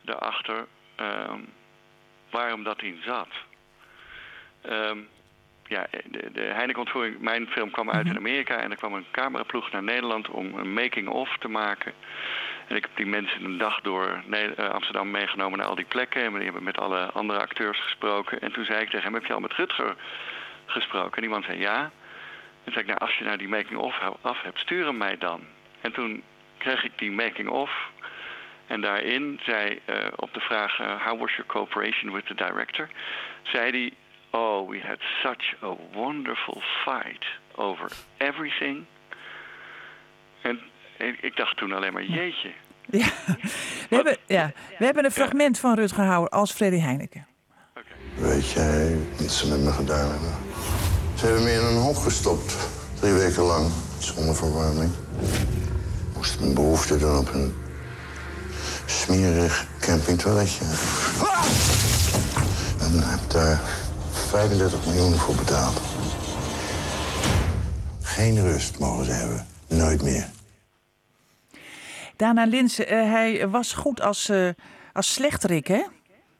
erachter 0.09 0.67
um, 0.99 1.49
waarom 2.29 2.63
dat 2.63 2.81
in 2.81 3.01
zat. 3.05 3.29
Um, 4.69 5.07
ja, 5.67 5.87
de, 6.05 6.31
de 6.31 6.41
Heineken-ontvoering, 6.41 7.19
mijn 7.19 7.47
film 7.47 7.71
kwam 7.71 7.91
uit 7.91 8.05
in 8.05 8.17
Amerika... 8.17 8.57
en 8.57 8.71
er 8.71 8.77
kwam 8.77 8.93
een 8.93 9.05
cameraploeg 9.11 9.71
naar 9.71 9.83
Nederland 9.83 10.29
om 10.29 10.53
een 10.53 10.73
making-of 10.73 11.37
te 11.37 11.47
maken. 11.47 11.93
En 12.67 12.75
ik 12.75 12.81
heb 12.81 12.95
die 12.95 13.05
mensen 13.05 13.43
een 13.43 13.57
dag 13.57 13.81
door 13.81 14.23
Amsterdam 14.71 15.11
meegenomen 15.11 15.57
naar 15.57 15.67
al 15.67 15.75
die 15.75 15.85
plekken... 15.85 16.23
en 16.23 16.33
we 16.33 16.43
hebben 16.43 16.63
met 16.63 16.79
alle 16.79 17.11
andere 17.11 17.39
acteurs 17.39 17.79
gesproken. 17.79 18.39
En 18.41 18.51
toen 18.51 18.65
zei 18.65 18.81
ik 18.81 18.89
tegen 18.89 19.03
hem, 19.03 19.13
heb 19.13 19.25
je 19.25 19.33
al 19.33 19.39
met 19.39 19.53
Rutger 19.53 19.95
gesproken? 20.65 21.15
En 21.15 21.21
die 21.21 21.31
man 21.31 21.43
zei 21.43 21.59
ja. 21.59 21.91
En 22.63 22.71
zei 22.71 22.79
ik, 22.79 22.85
nou, 22.85 22.99
als 22.99 23.17
je 23.17 23.23
nou 23.23 23.37
die 23.37 23.47
making-of 23.47 23.99
af 24.21 24.41
hebt, 24.41 24.59
stuur 24.59 24.85
hem 24.85 24.97
mij 24.97 25.17
dan. 25.17 25.41
En 25.81 25.91
toen 25.91 26.23
kreeg 26.57 26.83
ik 26.83 26.91
die 26.95 27.11
making-of... 27.11 27.89
En 28.67 28.81
daarin 28.81 29.39
zei 29.43 29.79
uh, 29.89 29.95
op 30.15 30.33
de 30.33 30.39
vraag: 30.39 30.79
uh, 30.79 31.05
How 31.05 31.19
was 31.19 31.31
your 31.31 31.45
cooperation 31.45 32.13
with 32.13 32.25
the 32.25 32.35
director? 32.35 32.89
zei 33.43 33.71
hij: 33.71 33.93
Oh, 34.31 34.69
we 34.69 34.79
had 34.87 34.99
such 35.23 35.63
a 35.63 35.75
wonderful 35.93 36.61
fight 36.85 37.25
over 37.55 37.91
everything. 38.17 38.85
En 40.41 40.59
ik 41.21 41.35
dacht 41.35 41.57
toen 41.57 41.71
alleen 41.71 41.93
maar: 41.93 42.03
Jeetje. 42.03 42.51
Ja, 42.89 43.07
we, 43.89 43.95
hebben, 43.95 44.17
ja. 44.25 44.51
we 44.77 44.85
hebben 44.85 45.05
een 45.05 45.11
fragment 45.11 45.55
ja. 45.55 45.61
van 45.61 45.75
Rutger 45.75 46.03
Hauer 46.03 46.29
als 46.29 46.51
Freddy 46.51 46.79
Heineken. 46.79 47.27
Okay. 47.69 48.29
Weet 48.29 48.51
jij 48.51 48.97
wat 49.19 49.31
ze 49.31 49.47
met 49.47 49.59
me 49.59 49.71
gedaan 49.71 50.11
hebben? 50.11 50.33
Ze 51.15 51.25
hebben 51.25 51.43
me 51.43 51.51
in 51.51 51.63
een 51.63 51.81
hok 51.81 51.97
gestopt, 51.97 52.57
drie 52.99 53.13
weken 53.13 53.43
lang, 53.43 53.71
zonder 53.99 54.35
verwarming. 54.35 54.91
Moest 56.15 56.39
mijn 56.39 56.53
behoefte 56.53 56.97
doen 56.97 57.17
op 57.17 57.33
een 57.33 57.66
smerig 58.87 59.67
campingtoiletje. 59.79 60.65
En 62.79 63.09
heb 63.09 63.29
daar 63.29 63.61
35 64.11 64.85
miljoen 64.85 65.13
voor 65.13 65.35
betaald. 65.35 65.81
Geen 68.01 68.41
rust 68.41 68.79
mogen 68.79 69.05
ze 69.05 69.11
hebben. 69.11 69.47
Nooit 69.67 70.01
meer. 70.01 70.29
Dana 72.15 72.45
Linse, 72.45 72.83
uh, 72.85 72.89
hij 72.89 73.47
was 73.47 73.73
goed 73.73 74.01
als, 74.01 74.29
uh, 74.29 74.49
als 74.93 75.13
slechterik, 75.13 75.67
hè? 75.67 75.83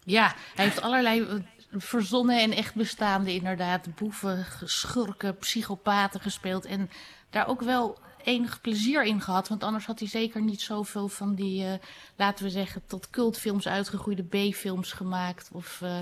Ja, 0.03 0.33
hij 0.55 0.65
heeft 0.65 0.81
allerlei 0.81 1.43
verzonnen 1.71 2.41
en 2.41 2.53
echt 2.53 2.75
bestaande 2.75 3.33
inderdaad 3.33 3.95
boeven, 3.95 4.45
schurken, 4.63 5.37
psychopaten 5.37 6.21
gespeeld. 6.21 6.65
En 6.65 6.89
daar 7.29 7.47
ook 7.47 7.61
wel 7.61 7.99
enig 8.27 8.61
plezier 8.61 9.03
in 9.03 9.21
gehad. 9.21 9.47
Want 9.47 9.63
anders 9.63 9.85
had 9.85 9.99
hij 9.99 10.07
zeker 10.07 10.41
niet 10.41 10.61
zoveel 10.61 11.07
van 11.07 11.35
die, 11.35 11.63
uh, 11.63 11.73
laten 12.15 12.43
we 12.43 12.49
zeggen, 12.49 12.81
tot 12.85 13.09
cultfilms 13.09 13.67
uitgegroeide 13.67 14.23
B-films 14.23 14.91
gemaakt. 14.91 15.49
Of 15.53 15.81
uh, 15.83 15.99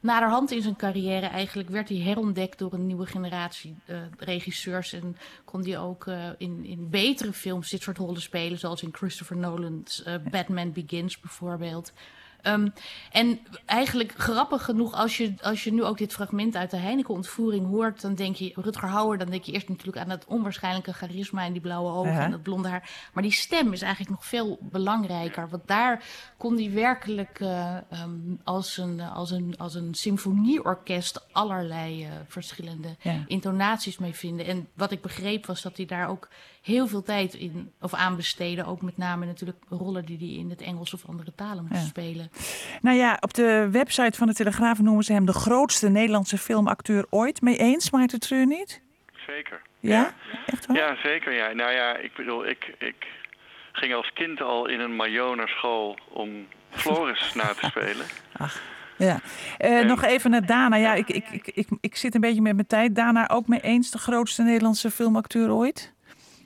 naderhand 0.00 0.50
in 0.50 0.62
zijn 0.62 0.76
carrière 0.76 1.26
eigenlijk 1.26 1.68
werd 1.68 1.88
hij 1.88 1.98
herontdekt 1.98 2.58
door 2.58 2.72
een 2.72 2.86
nieuwe 2.86 3.06
generatie 3.06 3.76
uh, 3.86 3.96
regisseurs. 4.18 4.92
En 4.92 5.16
kon 5.44 5.64
hij 5.64 5.78
ook 5.78 6.06
in, 6.38 6.64
in 6.64 6.90
betere 6.90 7.32
films 7.32 7.70
dit 7.70 7.82
soort 7.82 7.98
rollen 7.98 8.22
spelen. 8.22 8.58
Zoals 8.58 8.82
in 8.82 8.94
Christopher 8.94 9.36
Nolan's 9.36 10.02
Batman 10.30 10.72
Begins 10.72 11.20
bijvoorbeeld. 11.20 11.92
Um, 12.42 12.72
en 13.12 13.40
eigenlijk 13.66 14.14
grappig 14.16 14.64
genoeg, 14.64 14.92
als 14.94 15.16
je, 15.16 15.34
als 15.42 15.64
je 15.64 15.72
nu 15.72 15.84
ook 15.84 15.98
dit 15.98 16.12
fragment 16.12 16.56
uit 16.56 16.70
de 16.70 16.76
Heineken-ontvoering 16.76 17.66
hoort, 17.66 18.00
dan 18.00 18.14
denk 18.14 18.36
je, 18.36 18.52
Rutger 18.54 18.88
Hauer, 18.88 19.18
dan 19.18 19.30
denk 19.30 19.44
je 19.44 19.52
eerst 19.52 19.68
natuurlijk 19.68 19.98
aan 19.98 20.08
dat 20.08 20.24
onwaarschijnlijke 20.24 20.92
charisma 20.92 21.44
en 21.44 21.52
die 21.52 21.60
blauwe 21.60 21.92
ogen 21.92 22.20
en 22.20 22.30
dat 22.30 22.42
blonde 22.42 22.68
haar. 22.68 23.08
Maar 23.12 23.22
die 23.22 23.32
stem 23.32 23.72
is 23.72 23.82
eigenlijk 23.82 24.14
nog 24.14 24.26
veel 24.26 24.58
belangrijker. 24.60 25.48
Want 25.48 25.66
daar 25.66 26.04
kon 26.36 26.56
hij 26.56 26.72
werkelijk 26.72 27.40
uh, 27.40 27.76
um, 28.02 28.40
als, 28.44 28.76
een, 28.76 29.00
als, 29.00 29.30
een, 29.30 29.54
als 29.58 29.74
een 29.74 29.94
symfonieorkest 29.94 31.26
allerlei 31.32 32.04
uh, 32.04 32.10
verschillende 32.26 32.96
ja. 33.00 33.24
intonaties 33.26 33.98
mee 33.98 34.14
vinden. 34.14 34.46
En 34.46 34.68
wat 34.74 34.90
ik 34.90 35.02
begreep 35.02 35.46
was 35.46 35.62
dat 35.62 35.76
hij 35.76 35.86
daar 35.86 36.08
ook 36.08 36.28
heel 36.62 36.86
veel 36.86 37.02
tijd 37.02 37.34
in, 37.34 37.72
of 37.80 37.94
aan 37.94 38.16
besteden. 38.16 38.66
Ook 38.66 38.82
met 38.82 38.96
name 38.96 39.26
natuurlijk 39.26 39.62
rollen 39.68 40.04
die 40.04 40.18
hij 40.18 40.28
in 40.28 40.50
het 40.50 40.60
Engels 40.60 40.94
of 40.94 41.06
andere 41.06 41.34
talen 41.34 41.64
moest 41.68 41.80
ja. 41.80 41.86
spelen. 41.86 42.27
Nou 42.80 42.96
ja, 42.96 43.16
op 43.20 43.34
de 43.34 43.68
website 43.70 44.18
van 44.18 44.26
de 44.26 44.34
Telegraaf 44.34 44.80
noemen 44.80 45.04
ze 45.04 45.12
hem 45.12 45.26
de 45.26 45.32
grootste 45.32 45.88
Nederlandse 45.88 46.38
filmacteur 46.38 47.06
ooit. 47.10 47.40
Mee 47.40 47.56
eens, 47.56 47.90
Maarten 47.90 48.20
Treur 48.20 48.46
niet? 48.46 48.82
Zeker. 49.26 49.60
Ja? 49.80 49.90
ja? 49.90 50.12
Echt 50.46 50.66
waar? 50.66 50.76
Ja, 50.76 50.96
zeker. 51.02 51.32
Ja. 51.32 51.52
Nou 51.52 51.72
ja, 51.72 51.96
ik 51.96 52.14
bedoel, 52.14 52.46
ik, 52.46 52.74
ik 52.78 53.06
ging 53.72 53.94
als 53.94 54.12
kind 54.14 54.40
al 54.40 54.66
in 54.66 54.80
een 54.80 54.96
Majo 54.96 55.34
naar 55.34 55.48
school 55.48 55.98
om 56.08 56.46
Floris 56.70 57.34
na 57.34 57.54
te 57.54 57.66
spelen. 57.70 58.06
Ach. 58.36 58.60
Ja, 58.96 59.20
uh, 59.58 59.78
en, 59.78 59.86
nog 59.86 60.04
even 60.04 60.30
naar 60.30 60.46
Dana. 60.46 60.76
Ja, 60.76 60.94
ik, 60.94 61.08
ik, 61.08 61.28
ik, 61.30 61.46
ik, 61.46 61.68
ik 61.80 61.96
zit 61.96 62.14
een 62.14 62.20
beetje 62.20 62.42
met 62.42 62.54
mijn 62.54 62.66
tijd. 62.66 62.94
Dana 62.94 63.28
ook 63.28 63.48
mee 63.48 63.60
eens 63.60 63.90
de 63.90 63.98
grootste 63.98 64.42
Nederlandse 64.42 64.90
filmacteur 64.90 65.52
ooit? 65.52 65.94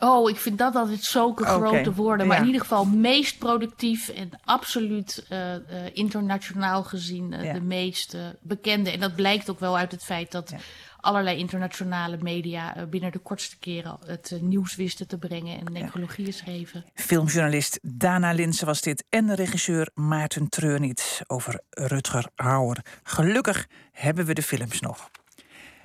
Oh, 0.04 0.30
ik 0.30 0.36
vind 0.36 0.58
dat 0.58 0.74
altijd 0.74 1.04
zulke 1.04 1.42
okay. 1.42 1.54
grote 1.54 1.94
woorden. 1.94 2.26
Maar 2.26 2.36
ja. 2.36 2.42
in 2.42 2.46
ieder 2.46 2.62
geval 2.62 2.84
meest 2.84 3.38
productief 3.38 4.08
en 4.08 4.30
absoluut 4.44 5.26
uh, 5.30 5.54
uh, 5.54 5.58
internationaal 5.92 6.82
gezien 6.82 7.32
uh, 7.32 7.44
ja. 7.44 7.52
de 7.52 7.60
meest 7.60 8.16
bekende. 8.40 8.90
En 8.90 9.00
dat 9.00 9.14
blijkt 9.14 9.50
ook 9.50 9.60
wel 9.60 9.78
uit 9.78 9.92
het 9.92 10.04
feit 10.04 10.32
dat 10.32 10.50
ja. 10.50 10.56
allerlei 11.00 11.38
internationale 11.38 12.18
media 12.20 12.86
binnen 12.90 13.12
de 13.12 13.18
kortste 13.18 13.58
keren 13.58 13.98
het 14.06 14.38
nieuws 14.40 14.74
wisten 14.74 15.08
te 15.08 15.18
brengen 15.18 15.58
en 15.58 15.72
necrologieën 15.72 16.32
schreven. 16.32 16.84
Filmjournalist 16.94 17.78
Dana 17.82 18.32
Linsen 18.32 18.66
was 18.66 18.80
dit 18.80 19.04
en 19.08 19.34
regisseur 19.34 19.90
Maarten 19.94 20.48
Treurniet 20.48 21.22
over 21.26 21.60
Rutger 21.70 22.26
Hauer. 22.34 22.84
Gelukkig 23.02 23.66
hebben 23.92 24.24
we 24.24 24.34
de 24.34 24.42
films 24.42 24.80
nog. 24.80 25.10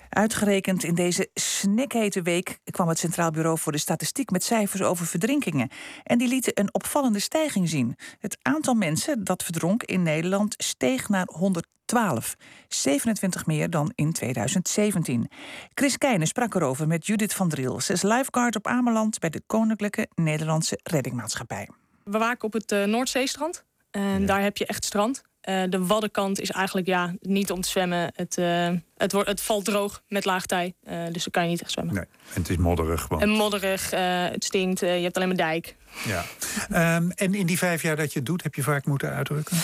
Uitgerekend 0.09 0.83
in 0.83 0.95
deze 0.95 1.29
snikhete 1.33 2.21
week 2.21 2.59
kwam 2.71 2.87
het 2.87 2.99
Centraal 2.99 3.31
Bureau 3.31 3.57
voor 3.57 3.71
de 3.71 3.77
Statistiek 3.77 4.29
met 4.29 4.43
cijfers 4.43 4.81
over 4.81 5.05
verdrinkingen. 5.05 5.69
En 6.03 6.17
die 6.17 6.27
lieten 6.27 6.51
een 6.55 6.73
opvallende 6.73 7.19
stijging 7.19 7.69
zien. 7.69 7.95
Het 8.19 8.37
aantal 8.41 8.73
mensen 8.73 9.23
dat 9.23 9.43
verdronk 9.43 9.83
in 9.83 10.03
Nederland 10.03 10.55
steeg 10.57 11.09
naar 11.09 11.27
112. 11.31 12.35
27 12.67 13.45
meer 13.45 13.69
dan 13.69 13.91
in 13.95 14.11
2017. 14.11 15.29
Chris 15.73 15.97
Keijnen 15.97 16.27
sprak 16.27 16.55
erover 16.55 16.87
met 16.87 17.05
Judith 17.05 17.33
van 17.33 17.49
Driel. 17.49 17.81
Ze 17.81 17.93
is 17.93 18.01
lifeguard 18.01 18.55
op 18.55 18.67
Ameland 18.67 19.19
bij 19.19 19.29
de 19.29 19.41
Koninklijke 19.45 20.07
Nederlandse 20.15 20.79
Reddingmaatschappij. 20.83 21.69
We 22.03 22.17
waken 22.17 22.43
op 22.43 22.53
het 22.53 22.71
uh, 22.71 22.83
Noordzeestrand. 22.83 23.65
En 23.91 24.25
daar 24.25 24.41
heb 24.41 24.57
je 24.57 24.65
echt 24.65 24.85
strand. 24.85 25.21
Uh, 25.49 25.63
de 25.69 25.85
waddenkant 25.85 26.39
is 26.39 26.51
eigenlijk 26.51 26.87
ja, 26.87 27.13
niet 27.19 27.51
om 27.51 27.61
te 27.61 27.69
zwemmen. 27.69 28.11
Het, 28.15 28.37
uh, 28.37 28.69
het, 28.97 29.11
wordt, 29.11 29.29
het 29.29 29.41
valt 29.41 29.65
droog 29.65 30.01
met 30.07 30.25
laagtij. 30.25 30.73
Uh, 30.83 31.03
dus 31.11 31.23
dan 31.23 31.31
kan 31.31 31.43
je 31.43 31.49
niet 31.49 31.61
echt 31.61 31.71
zwemmen. 31.71 31.93
Nee, 31.95 32.03
en 32.33 32.41
het 32.41 32.49
is 32.49 32.57
modderig. 32.57 33.07
Want... 33.07 33.21
En 33.21 33.29
modderig, 33.29 33.89
het 34.31 34.43
stinkt, 34.43 34.79
je 34.79 34.85
hebt 34.85 35.15
alleen 35.15 35.27
maar 35.27 35.37
dijk. 35.37 35.75
Ja. 36.05 36.23
Um, 36.95 37.11
en 37.11 37.33
in 37.33 37.45
die 37.45 37.57
vijf 37.57 37.81
jaar 37.81 37.95
dat 37.95 38.13
je 38.13 38.19
het 38.19 38.27
doet, 38.27 38.43
heb 38.43 38.55
je 38.55 38.63
vaak 38.63 38.85
moeten 38.85 39.09
uitdrukken? 39.09 39.57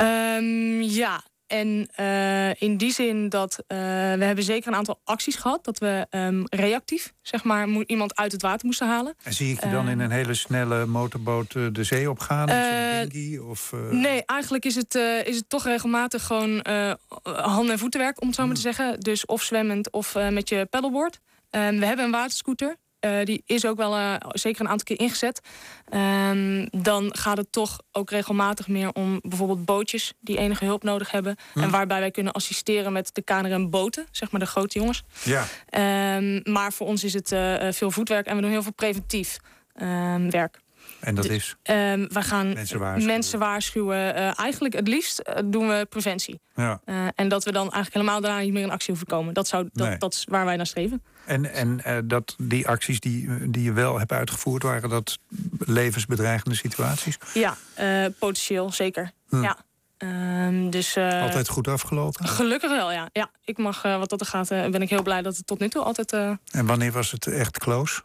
Um, 0.00 0.82
ja, 0.82 1.22
en 1.52 1.88
uh, 2.00 2.60
in 2.62 2.76
die 2.76 2.92
zin 2.92 3.28
dat 3.28 3.58
uh, 3.58 3.78
we 4.18 4.24
hebben 4.24 4.44
zeker 4.44 4.68
een 4.68 4.78
aantal 4.78 5.00
acties 5.04 5.36
gehad. 5.36 5.64
Dat 5.64 5.78
we 5.78 6.06
um, 6.10 6.44
reactief, 6.48 7.12
zeg 7.22 7.44
maar, 7.44 7.68
iemand 7.68 8.16
uit 8.16 8.32
het 8.32 8.42
water 8.42 8.66
moesten 8.66 8.86
halen. 8.86 9.14
En 9.22 9.32
zie 9.32 9.52
ik 9.52 9.64
je 9.64 9.70
dan 9.70 9.88
in 9.88 10.00
een 10.00 10.10
hele 10.10 10.34
snelle 10.34 10.86
motorboot 10.86 11.52
de 11.52 11.84
zee 11.84 12.10
opgaan? 12.10 12.50
Of, 13.48 13.72
Nee, 13.90 14.24
eigenlijk 14.24 14.64
is 14.64 14.74
het, 14.74 14.94
is 15.24 15.36
het 15.36 15.48
toch 15.48 15.64
regelmatig 15.64 16.26
gewoon 16.26 16.66
handen- 17.22 17.72
en 17.72 17.78
voetenwerk, 17.78 18.20
om 18.20 18.26
het 18.26 18.36
zo 18.36 18.46
maar 18.46 18.54
te 18.54 18.60
hmm. 18.62 18.72
zeggen. 18.72 19.00
Dus 19.00 19.26
of 19.26 19.42
zwemmend 19.42 19.90
of 19.90 20.14
met 20.30 20.48
je 20.48 20.66
paddleboard. 20.70 21.20
Um, 21.50 21.78
we 21.78 21.86
hebben 21.86 22.04
een 22.04 22.10
waterscooter. 22.10 22.76
Uh, 23.04 23.24
die 23.24 23.42
is 23.46 23.66
ook 23.66 23.76
wel 23.76 23.98
uh, 23.98 24.14
zeker 24.28 24.60
een 24.60 24.68
aantal 24.68 24.84
keer 24.84 24.98
ingezet. 24.98 25.40
Um, 25.94 26.68
dan 26.70 27.16
gaat 27.16 27.36
het 27.36 27.52
toch 27.52 27.80
ook 27.92 28.10
regelmatig 28.10 28.68
meer 28.68 28.92
om 28.92 29.20
bijvoorbeeld 29.22 29.64
bootjes 29.64 30.12
die 30.20 30.38
enige 30.38 30.64
hulp 30.64 30.82
nodig 30.82 31.10
hebben. 31.10 31.36
Hm. 31.52 31.60
En 31.60 31.70
waarbij 31.70 32.00
wij 32.00 32.10
kunnen 32.10 32.32
assisteren 32.32 32.92
met 32.92 33.10
de 33.14 33.22
KNRM 33.22 33.70
boten, 33.70 34.06
zeg 34.10 34.30
maar 34.30 34.40
de 34.40 34.46
grote 34.46 34.78
jongens. 34.78 35.02
Ja. 35.24 35.44
Um, 36.16 36.40
maar 36.44 36.72
voor 36.72 36.86
ons 36.86 37.04
is 37.04 37.12
het 37.12 37.32
uh, 37.32 37.72
veel 37.72 37.90
voetwerk 37.90 38.26
en 38.26 38.36
we 38.36 38.42
doen 38.42 38.50
heel 38.50 38.62
veel 38.62 38.72
preventief 38.72 39.38
um, 39.82 40.30
werk. 40.30 40.61
En 41.00 41.14
dat 41.14 41.24
is? 41.24 41.56
Um, 41.62 42.08
we 42.08 42.22
gaan 42.22 42.52
mensen 42.52 42.78
waarschuwen. 42.78 43.14
Mensen 43.14 43.38
waarschuwen. 43.38 44.16
Uh, 44.16 44.38
eigenlijk 44.38 44.74
het 44.74 44.88
liefst 44.88 45.22
uh, 45.28 45.34
doen 45.44 45.68
we 45.68 45.86
preventie. 45.88 46.40
Ja. 46.54 46.80
Uh, 46.86 47.06
en 47.14 47.28
dat 47.28 47.44
we 47.44 47.52
dan 47.52 47.62
eigenlijk 47.62 47.94
helemaal 47.94 48.20
daarna 48.20 48.40
niet 48.40 48.52
meer 48.52 48.62
in 48.62 48.70
actie 48.70 48.88
hoeven 48.88 49.06
komen. 49.06 49.34
Dat, 49.34 49.48
zou, 49.48 49.68
dat, 49.72 49.88
nee. 49.88 49.98
dat 49.98 50.12
is 50.12 50.26
waar 50.28 50.44
wij 50.44 50.56
naar 50.56 50.66
streven. 50.66 51.02
En, 51.24 51.54
en 51.54 52.04
dat 52.04 52.34
die 52.38 52.68
acties 52.68 53.00
die, 53.00 53.50
die 53.50 53.62
je 53.62 53.72
wel 53.72 53.98
hebt 53.98 54.12
uitgevoerd... 54.12 54.62
waren 54.62 54.88
dat 54.88 55.18
levensbedreigende 55.58 56.56
situaties? 56.56 57.18
Ja, 57.34 57.56
potentieel, 58.18 58.72
zeker. 58.72 59.10
Hm. 59.28 59.42
Ja. 59.42 59.56
Um, 60.46 60.70
dus, 60.70 60.96
altijd 60.96 61.48
goed 61.48 61.68
afgelopen? 61.68 62.26
Gelukkig 62.26 62.70
wel, 62.70 62.92
ja. 62.92 63.08
ja 63.12 63.30
ik 63.44 63.58
mag, 63.58 63.82
wat 63.82 64.10
dat 64.10 64.20
er 64.20 64.26
gaat, 64.26 64.48
ben 64.48 64.82
ik 64.82 64.90
heel 64.90 65.02
blij 65.02 65.22
dat 65.22 65.36
het 65.36 65.46
tot 65.46 65.58
nu 65.58 65.68
toe 65.68 65.82
altijd... 65.82 66.12
En 66.12 66.66
wanneer 66.66 66.92
was 66.92 67.10
het 67.10 67.26
echt 67.26 67.58
close? 67.58 68.02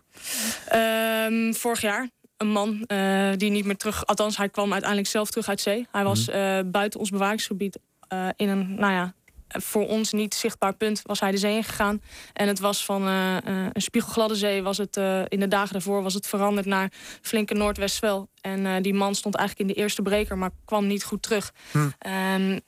Um, 0.74 1.54
vorig 1.56 1.82
jaar 1.82 2.10
een 2.38 2.48
man 2.48 2.84
uh, 2.88 3.32
die 3.36 3.50
niet 3.50 3.66
meer 3.66 3.78
terug... 3.78 4.06
Althans, 4.06 4.38
hij 4.38 4.50
kwam 4.50 4.72
uiteindelijk 4.72 5.10
zelf 5.10 5.30
terug 5.30 5.50
uit 5.50 5.62
zee. 5.62 5.88
Hij 5.92 6.04
was 6.04 6.30
uh, 6.30 6.60
buiten 6.66 7.00
ons 7.00 7.10
bewakingsgebied 7.10 7.80
uh, 8.14 8.28
in 8.36 8.50
een, 8.50 8.76
nou 8.76 8.94
ja... 8.94 9.16
Voor 9.50 9.88
ons 9.88 10.12
niet 10.12 10.34
zichtbaar 10.34 10.74
punt 10.74 11.02
was 11.04 11.20
hij 11.20 11.32
de 11.32 11.38
zee 11.38 11.56
ingegaan. 11.56 12.02
En 12.34 12.48
het 12.48 12.60
was 12.60 12.86
van 12.86 13.02
een 13.06 13.72
spiegelgladde 13.74 14.36
zee. 14.36 14.64
Was 14.64 14.78
het, 14.78 14.98
in 15.28 15.40
de 15.40 15.48
dagen 15.48 15.74
daarvoor 15.74 16.04
was 16.04 16.14
het 16.14 16.28
veranderd 16.28 16.66
naar 16.66 16.92
flinke 17.22 17.54
noordwestwel. 17.54 18.30
En 18.42 18.82
die 18.82 18.94
man 18.94 19.16
stond 19.16 19.36
eigenlijk 19.36 19.70
in 19.70 19.76
de 19.76 19.82
eerste 19.82 20.02
breker, 20.02 20.38
maar 20.38 20.50
kwam 20.66 20.88
niet 20.88 21.04
goed 21.04 21.22
terug. 21.22 21.54
Hm. 21.72 21.90
Um, 22.36 22.60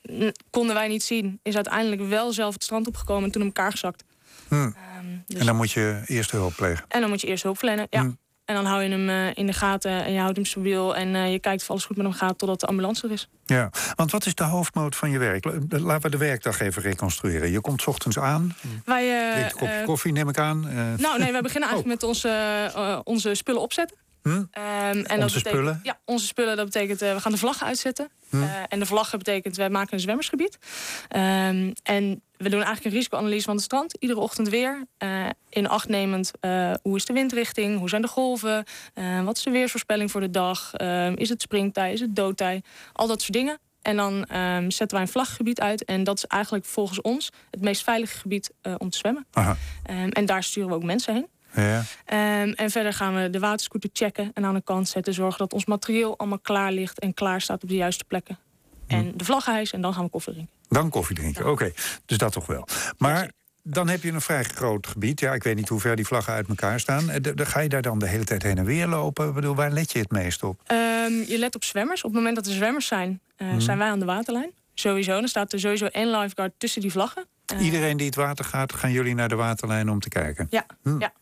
konden 0.50 0.76
wij 0.76 0.88
niet 0.88 1.04
zien. 1.04 1.40
Is 1.44 1.56
uiteindelijk 1.56 2.02
wel 2.02 2.32
zelf 2.32 2.54
het 2.54 2.64
strand 2.64 2.88
opgekomen 2.88 3.24
en 3.24 3.32
toen 3.32 3.42
in 3.42 3.48
elkaar 3.48 3.72
gezakt. 3.72 4.04
Hm. 4.48 4.56
Um, 4.56 4.74
dus... 5.28 5.40
En 5.40 5.46
dan 5.46 5.56
moet 5.56 5.72
je 5.72 6.02
eerst 6.06 6.32
hulp 6.32 6.56
plegen? 6.56 6.86
En 6.88 7.02
dan 7.02 7.10
moet 7.10 7.22
je 7.22 7.28
eerst 7.28 7.44
hulp 7.44 7.58
verlenen, 7.58 7.88
ja. 7.90 8.02
Hm. 8.02 8.12
En 8.50 8.56
dan 8.56 8.66
hou 8.66 8.84
je 8.84 8.90
hem 8.90 9.10
uh, 9.10 9.28
in 9.34 9.46
de 9.46 9.54
gaten 9.54 10.04
en 10.06 10.14
je 10.14 10.20
houdt 10.20 10.36
hem 10.36 10.46
stabiel. 10.46 10.96
En 10.96 11.08
uh, 11.08 11.32
je 11.32 11.40
kijkt 11.40 11.62
of 11.62 11.70
alles 11.70 11.86
goed 11.86 11.98
met 11.98 12.06
hem 12.06 12.16
gaat 12.16 12.38
totdat 12.38 12.60
de 12.60 12.66
ambulance 12.66 13.08
er 13.08 13.14
is. 13.14 13.30
Ja, 13.46 13.70
want 13.96 14.12
wat 14.12 14.26
is 14.26 14.36
de 14.36 14.44
hoofdmoot 14.44 14.96
van 14.96 15.10
je 15.10 15.18
werk? 15.18 15.46
Laten 15.70 16.02
we 16.02 16.10
de 16.10 16.18
werkdag 16.18 16.60
even 16.60 16.82
reconstrueren. 16.82 17.52
Je 17.52 17.62
komt 17.62 17.86
ochtends 17.86 18.20
aan. 18.20 18.56
Wij, 18.86 19.06
uh, 19.06 19.44
een 19.44 19.52
kopje 19.52 19.84
koffie, 19.86 20.12
neem 20.12 20.30
ik 20.30 20.38
aan. 20.38 20.60
Nou, 20.98 21.20
nee, 21.20 21.32
we 21.32 21.42
beginnen 21.42 21.70
eigenlijk 21.70 21.80
oh. 21.80 21.86
met 21.86 22.04
onze, 22.04 23.02
onze 23.04 23.36
spullen 23.36 23.62
opzetten. 23.62 23.98
Hm? 24.22 24.30
Um, 24.30 24.46
en 24.54 25.00
onze 25.00 25.06
dat 25.10 25.20
betekent, 25.20 25.44
spullen? 25.44 25.80
Ja, 25.84 26.00
onze 26.06 26.26
spullen. 26.26 26.56
Dat 26.58 26.66
betekent, 26.66 27.00
we 27.00 27.20
gaan 27.20 27.32
de 27.32 27.38
vlaggen 27.38 27.68
uitzetten. 27.68 28.10
Hm? 28.30 28.44
En 28.68 28.80
de 28.80 28.86
vlaggen 28.86 29.18
betekent, 29.18 29.56
wij 29.56 29.70
maken 29.70 29.94
een 29.94 30.00
zwemmersgebied. 30.00 30.58
Um, 31.16 31.74
en 31.84 32.22
we 32.40 32.50
doen 32.50 32.64
eigenlijk 32.64 32.86
een 32.86 32.92
risicoanalyse 32.92 33.46
van 33.46 33.56
het 33.56 33.64
strand. 33.64 33.96
Iedere 34.00 34.20
ochtend 34.20 34.50
weer. 34.50 34.86
Uh, 35.04 35.26
in 35.50 35.68
acht 35.68 35.88
nemend, 35.88 36.32
uh, 36.42 36.74
hoe 36.82 36.96
is 36.96 37.06
de 37.06 37.14
windrichting? 37.14 37.80
Hoe 37.80 37.90
zijn 37.90 38.02
de 38.02 38.08
golven? 38.08 38.66
wat 39.24 39.38
is 39.38 39.44
de 39.44 39.52
weersvoorspelling 39.52 40.12
voor 40.12 40.22
de 40.22 40.30
dag? 40.30 40.74
Ehm, 40.74 41.14
is 41.14 41.30
het 41.30 41.42
springtij? 41.42 41.94
Is 41.94 42.00
het 42.00 42.16
doodtij? 42.16 42.64
Al 42.94 43.08
dat 43.08 43.22
soort 43.22 43.34
dingen. 43.34 43.60
En 43.82 43.96
dan 43.96 44.14
um, 44.36 44.72
zetten 44.72 44.98
wij 44.98 45.06
een 45.06 45.12
vlaggebied 45.12 45.60
uit. 45.60 45.86
En 45.86 46.04
dat 46.04 46.18
is 46.18 46.26
eigenlijk 46.26 46.66
volgens 46.66 47.02
ons 47.02 47.32
het 47.52 47.62
meest 47.62 47.84
veilige 47.84 48.18
gebied 48.18 48.52
om 48.78 48.90
te 48.90 48.98
zwemmen. 48.98 49.26
Um, 49.90 50.10
en 50.10 50.26
daar 50.26 50.44
sturen 50.44 50.70
we 50.70 50.76
ook 50.76 50.84
mensen 50.84 51.14
heen. 51.14 51.28
Ja. 51.56 51.78
Um, 52.44 52.54
en 52.54 52.70
verder 52.70 52.94
gaan 52.94 53.16
we 53.16 53.30
de 53.30 53.40
waterscooter 53.40 53.90
checken 53.94 54.32
en 54.34 54.46
aan 54.46 54.54
de 54.54 54.62
kant 54.62 54.90
zetten. 54.90 55.14
Zorgen 55.14 55.38
dat 55.38 55.54
ons 55.54 55.66
materiaal 55.66 56.18
allemaal 56.18 56.40
klaar 56.40 56.72
ligt 56.72 57.00
en 57.00 57.14
klaar 57.14 57.42
staat 57.42 57.64
op 57.64 57.70
de 57.70 57.76
juiste 57.76 58.04
plekken. 58.04 58.38
Hm. 58.88 58.94
En 58.94 59.14
de 59.16 59.24
vlaggenhuis 59.26 59.72
en 59.74 59.82
dan 59.82 59.94
gaan 59.94 60.04
we 60.04 60.10
koffie 60.10 60.34
drinken. 60.34 60.59
Dan 60.70 60.90
koffie 60.90 61.16
drinken, 61.16 61.42
oké. 61.42 61.52
Okay. 61.52 61.74
Dus 62.06 62.18
dat 62.18 62.32
toch 62.32 62.46
wel. 62.46 62.68
Maar 62.98 63.32
dan 63.64 63.88
heb 63.88 64.04
je 64.04 64.12
een 64.12 64.22
vrij 64.22 64.44
groot 64.44 64.88
gebied. 64.88 65.20
Ja, 65.20 65.34
ik 65.34 65.44
weet 65.44 65.56
niet 65.56 65.70
hoe 65.70 65.80
ver 65.80 65.96
die 65.96 66.06
vlaggen 66.06 66.34
uit 66.34 66.48
elkaar 66.48 66.80
staan. 66.80 67.10
Eh, 67.10 67.32
ga 67.36 67.60
je 67.60 67.70
daar 67.70 67.82
dan 67.82 68.00
de 68.00 68.08
hele 68.08 68.24
tijd 68.24 68.44
heen 68.44 68.58
en 68.58 68.66
weer 68.66 68.88
lopen? 68.88 69.28
Ik 69.28 69.34
bedoel, 69.34 69.56
waar 69.56 69.72
let 69.72 69.92
je 69.92 70.00
het 70.00 70.12
meest 70.12 70.44
op? 70.44 70.62
Um, 70.72 71.24
je 71.28 71.38
let 71.38 71.56
op 71.56 71.64
zwemmers. 71.64 72.04
Op 72.04 72.10
het 72.10 72.18
moment 72.18 72.36
dat 72.36 72.46
er 72.46 72.54
zwemmers 72.54 72.88
zijn, 72.88 73.22
uh, 73.38 73.50
hm. 73.50 73.60
zijn 73.60 73.78
wij 73.78 73.90
aan 73.90 74.00
de 74.00 74.06
waterlijn. 74.06 74.52
Sowieso. 74.74 75.20
Dan 75.20 75.28
staat 75.28 75.54
er 75.54 75.60
sowieso 75.60 75.86
één 75.86 76.12
lifeguard 76.12 76.54
tussen 76.58 76.82
die 76.82 76.92
vlaggen. 76.92 77.26
Uh, 77.54 77.66
Iedereen 77.66 77.98
die 77.98 78.06
het 78.06 78.16
water 78.16 78.46
gaat, 78.46 78.74
gaan 78.74 78.92
jullie 78.92 79.16
naar 79.16 79.30
de 79.30 79.36
waterlijn 79.36 79.90
om 79.90 80.00
te 80.00 80.10
kijken? 80.10 80.48
Ja, 80.50 80.66
hm. 80.84 81.00
ja. 81.00 81.14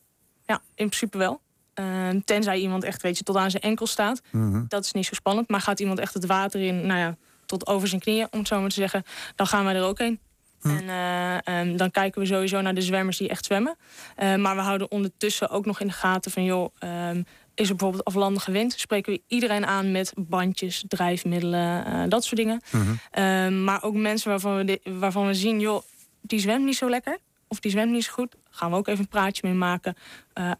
Ja, 0.45 0.61
in 0.75 0.87
principe 0.87 1.17
wel. 1.17 1.41
Uh, 1.79 2.09
tenzij 2.25 2.59
iemand 2.59 2.83
echt 2.83 3.01
weet 3.01 3.17
je, 3.17 3.23
tot 3.23 3.35
aan 3.35 3.51
zijn 3.51 3.63
enkel 3.63 3.87
staat. 3.87 4.21
Mm 4.31 4.51
-hmm. 4.51 4.65
Dat 4.67 4.85
is 4.85 4.91
niet 4.91 5.05
zo 5.05 5.13
spannend. 5.13 5.49
Maar 5.49 5.61
gaat 5.61 5.79
iemand 5.79 5.99
echt 5.99 6.13
het 6.13 6.25
water 6.25 6.61
in, 6.61 6.85
nou 6.85 6.99
ja, 6.99 7.17
tot 7.47 7.67
over 7.67 7.87
zijn 7.87 8.01
knieën, 8.01 8.27
om 8.31 8.39
het 8.39 8.47
zo 8.47 8.59
maar 8.59 8.69
te 8.69 8.75
zeggen, 8.75 9.03
dan 9.35 9.47
gaan 9.47 9.65
wij 9.65 9.75
er 9.75 9.83
ook 9.83 9.97
heen. 9.97 10.19
Hm. 10.61 10.69
En 10.69 10.83
uh, 10.83 11.59
um, 11.59 11.77
dan 11.77 11.91
kijken 11.91 12.21
we 12.21 12.27
sowieso 12.27 12.61
naar 12.61 12.73
de 12.73 12.81
zwemmers 12.81 13.17
die 13.17 13.29
echt 13.29 13.45
zwemmen. 13.45 13.77
Uh, 14.17 14.35
maar 14.35 14.55
we 14.55 14.61
houden 14.61 14.91
ondertussen 14.91 15.49
ook 15.49 15.65
nog 15.65 15.79
in 15.79 15.87
de 15.87 15.93
gaten 15.93 16.31
van, 16.31 16.43
joh, 16.43 16.69
um, 16.79 17.25
is 17.55 17.69
er 17.69 17.75
bijvoorbeeld 17.75 18.03
aflandige 18.03 18.51
wind? 18.51 18.73
Spreken 18.73 19.13
we 19.13 19.21
iedereen 19.27 19.65
aan 19.65 19.91
met 19.91 20.13
bandjes, 20.15 20.85
drijfmiddelen, 20.87 21.87
uh, 21.87 22.03
dat 22.07 22.23
soort 22.23 22.35
dingen. 22.35 22.61
Mm 22.71 22.99
-hmm. 23.11 23.63
maar 23.63 23.83
ook 23.83 23.95
mensen 23.95 24.29
waarvan 24.29 24.57
we, 24.57 24.63
de, 24.63 24.79
waarvan 24.83 25.27
we 25.27 25.33
zien, 25.33 25.59
joh, 25.59 25.81
die 26.21 26.39
zwemt 26.39 26.65
niet 26.65 26.77
zo 26.77 26.89
lekker 26.89 27.17
of 27.47 27.59
die 27.59 27.71
zwemt 27.71 27.91
niet 27.91 28.03
zo 28.03 28.13
goed, 28.13 28.35
gaan 28.49 28.71
we 28.71 28.77
ook 28.77 28.87
even 28.87 28.99
een 28.99 29.07
praatje 29.07 29.47
mee 29.47 29.57
maken. 29.57 29.95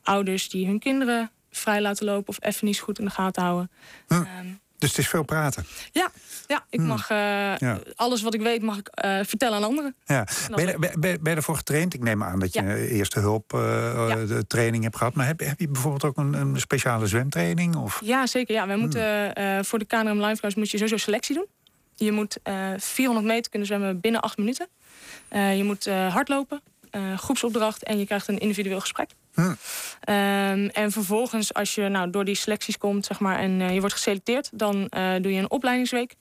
Ouders 0.04 0.50
die 0.50 0.66
hun 0.66 0.80
kinderen 0.80 1.32
vrij 1.50 1.82
laten 1.82 2.06
lopen 2.06 2.30
of 2.30 2.38
even 2.40 2.66
niet 2.66 2.76
zo 2.76 2.84
goed 2.84 3.00
in 3.00 3.06
de 3.06 3.12
gaten 3.12 3.44
houden. 3.44 3.72
Hm. 4.08 4.24
Dus 4.78 4.90
het 4.90 4.98
is 4.98 5.08
veel 5.08 5.24
praten. 5.24 5.66
Ja, 5.92 6.12
ja 6.48 6.66
ik 6.70 6.80
hm. 6.80 6.86
mag 6.86 7.10
uh, 7.12 7.18
ja. 7.58 7.80
alles 7.96 8.22
wat 8.22 8.34
ik 8.34 8.42
weet 8.42 8.62
mag 8.62 8.78
ik 8.78 8.90
uh, 9.06 9.20
vertellen 9.24 9.58
aan 9.58 9.64
anderen. 9.64 9.96
Ja. 10.06 10.28
Ben, 10.56 10.68
je, 10.68 10.80
ben, 10.80 11.00
ben, 11.00 11.32
je 11.32 11.36
ervoor 11.36 11.56
getraind? 11.56 11.94
Ik 11.94 12.04
neem 12.04 12.24
aan 12.24 12.40
dat 12.40 12.54
je 12.54 12.62
ja. 12.62 12.76
eerste 12.76 13.20
hulp 13.20 13.52
ja. 13.52 14.42
training 14.48 14.84
hebt 14.84 14.96
gehad. 14.96 15.14
Maar 15.14 15.26
heb, 15.26 15.40
heb 15.40 15.60
je 15.60 15.68
bijvoorbeeld 15.68 16.04
ook 16.04 16.18
een, 16.18 16.34
een 16.34 16.60
speciale 16.60 17.08
zwemtraining? 17.08 17.76
Of? 17.76 18.02
Ja, 18.04 18.28
zeker. 18.28 18.56
Ja. 18.56 18.68
Wij 18.68 18.76
hm. 18.76 18.82
moeten, 18.82 19.66
voor 19.66 19.80
de 19.80 19.86
KNRM 19.86 20.22
Lifeguards 20.22 20.56
moet 20.56 20.70
je 20.70 20.78
sowieso 20.78 20.98
selectie 20.98 21.36
doen. 21.36 21.48
Je 21.96 22.12
moet 22.12 22.38
400 22.78 23.28
meter 23.28 23.50
kunnen 23.50 23.68
zwemmen 23.68 24.00
binnen 24.00 24.22
8 24.22 24.38
minuten. 24.38 24.68
je 25.32 25.64
moet 25.64 25.86
hardlopen, 25.86 26.62
groepsopdracht 27.16 27.84
en 27.84 28.00
je 28.00 28.06
krijgt 28.06 28.28
een 28.28 28.38
individueel 28.40 28.80
gesprek. 28.80 29.10
Hm. 29.38 29.44
Um, 29.44 30.68
en 30.70 30.92
vervolgens, 30.92 31.54
als 31.54 31.76
je 31.76 31.90
nou, 31.90 32.10
door 32.10 32.26
die 32.26 32.36
selecties 32.36 32.78
komt 32.78 33.06
zeg 33.06 33.20
maar, 33.20 33.40
en 33.40 33.60
uh, 33.60 33.74
je 33.74 33.80
wordt 33.80 33.96
geselecteerd, 33.96 34.50
dan 34.54 34.76
uh, 34.76 35.14
doe 35.22 35.34
je 35.34 35.40
een 35.40 35.52
opleidingsweek. 35.52 36.16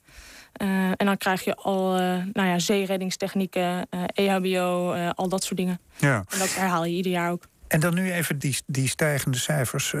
en 0.53 1.05
dan 1.05 1.17
krijg 1.17 1.43
je 1.43 1.55
al 1.55 1.91
nou 2.33 2.47
ja, 2.47 2.59
zeereddingstechnieken, 2.59 3.87
EHBO, 4.13 4.93
al 4.93 5.29
dat 5.29 5.43
soort 5.43 5.57
dingen. 5.57 5.79
Ja. 5.95 6.23
En 6.29 6.39
dat 6.39 6.55
herhaal 6.55 6.85
je 6.85 6.95
ieder 6.95 7.11
jaar 7.11 7.31
ook. 7.31 7.43
En 7.67 7.79
dan 7.79 7.93
nu 7.93 8.11
even 8.11 8.39
die, 8.39 8.57
die 8.65 8.87
stijgende 8.87 9.37
cijfers. 9.37 9.93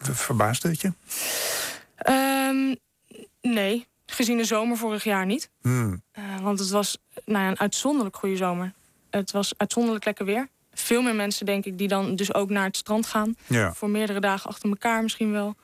Verbaast 0.00 0.62
het 0.62 0.80
je? 0.80 0.92
Um, 2.08 2.76
nee, 3.40 3.86
gezien 4.06 4.36
de 4.36 4.44
zomer 4.44 4.76
vorig 4.76 5.04
jaar 5.04 5.26
niet. 5.26 5.50
Hm. 5.62 5.96
want 6.42 6.58
het 6.58 6.70
was 6.70 6.98
nou 7.24 7.44
ja, 7.44 7.50
een 7.50 7.60
uitzonderlijk 7.60 8.16
goede 8.16 8.36
zomer. 8.36 8.72
Het 9.10 9.30
was 9.30 9.52
uitzonderlijk 9.56 10.04
lekker 10.04 10.24
weer. 10.24 10.48
Veel 10.80 11.02
meer 11.02 11.14
mensen, 11.14 11.46
denk 11.46 11.64
ik, 11.64 11.78
die 11.78 11.88
dan 11.88 12.16
dus 12.16 12.34
ook 12.34 12.50
naar 12.50 12.64
het 12.64 12.76
strand 12.76 13.06
gaan. 13.06 13.34
Ja. 13.46 13.72
Voor 13.74 13.90
meerdere 13.90 14.20
dagen 14.20 14.50
achter 14.50 14.68
elkaar 14.68 15.02
misschien 15.02 15.32
wel. 15.32 15.54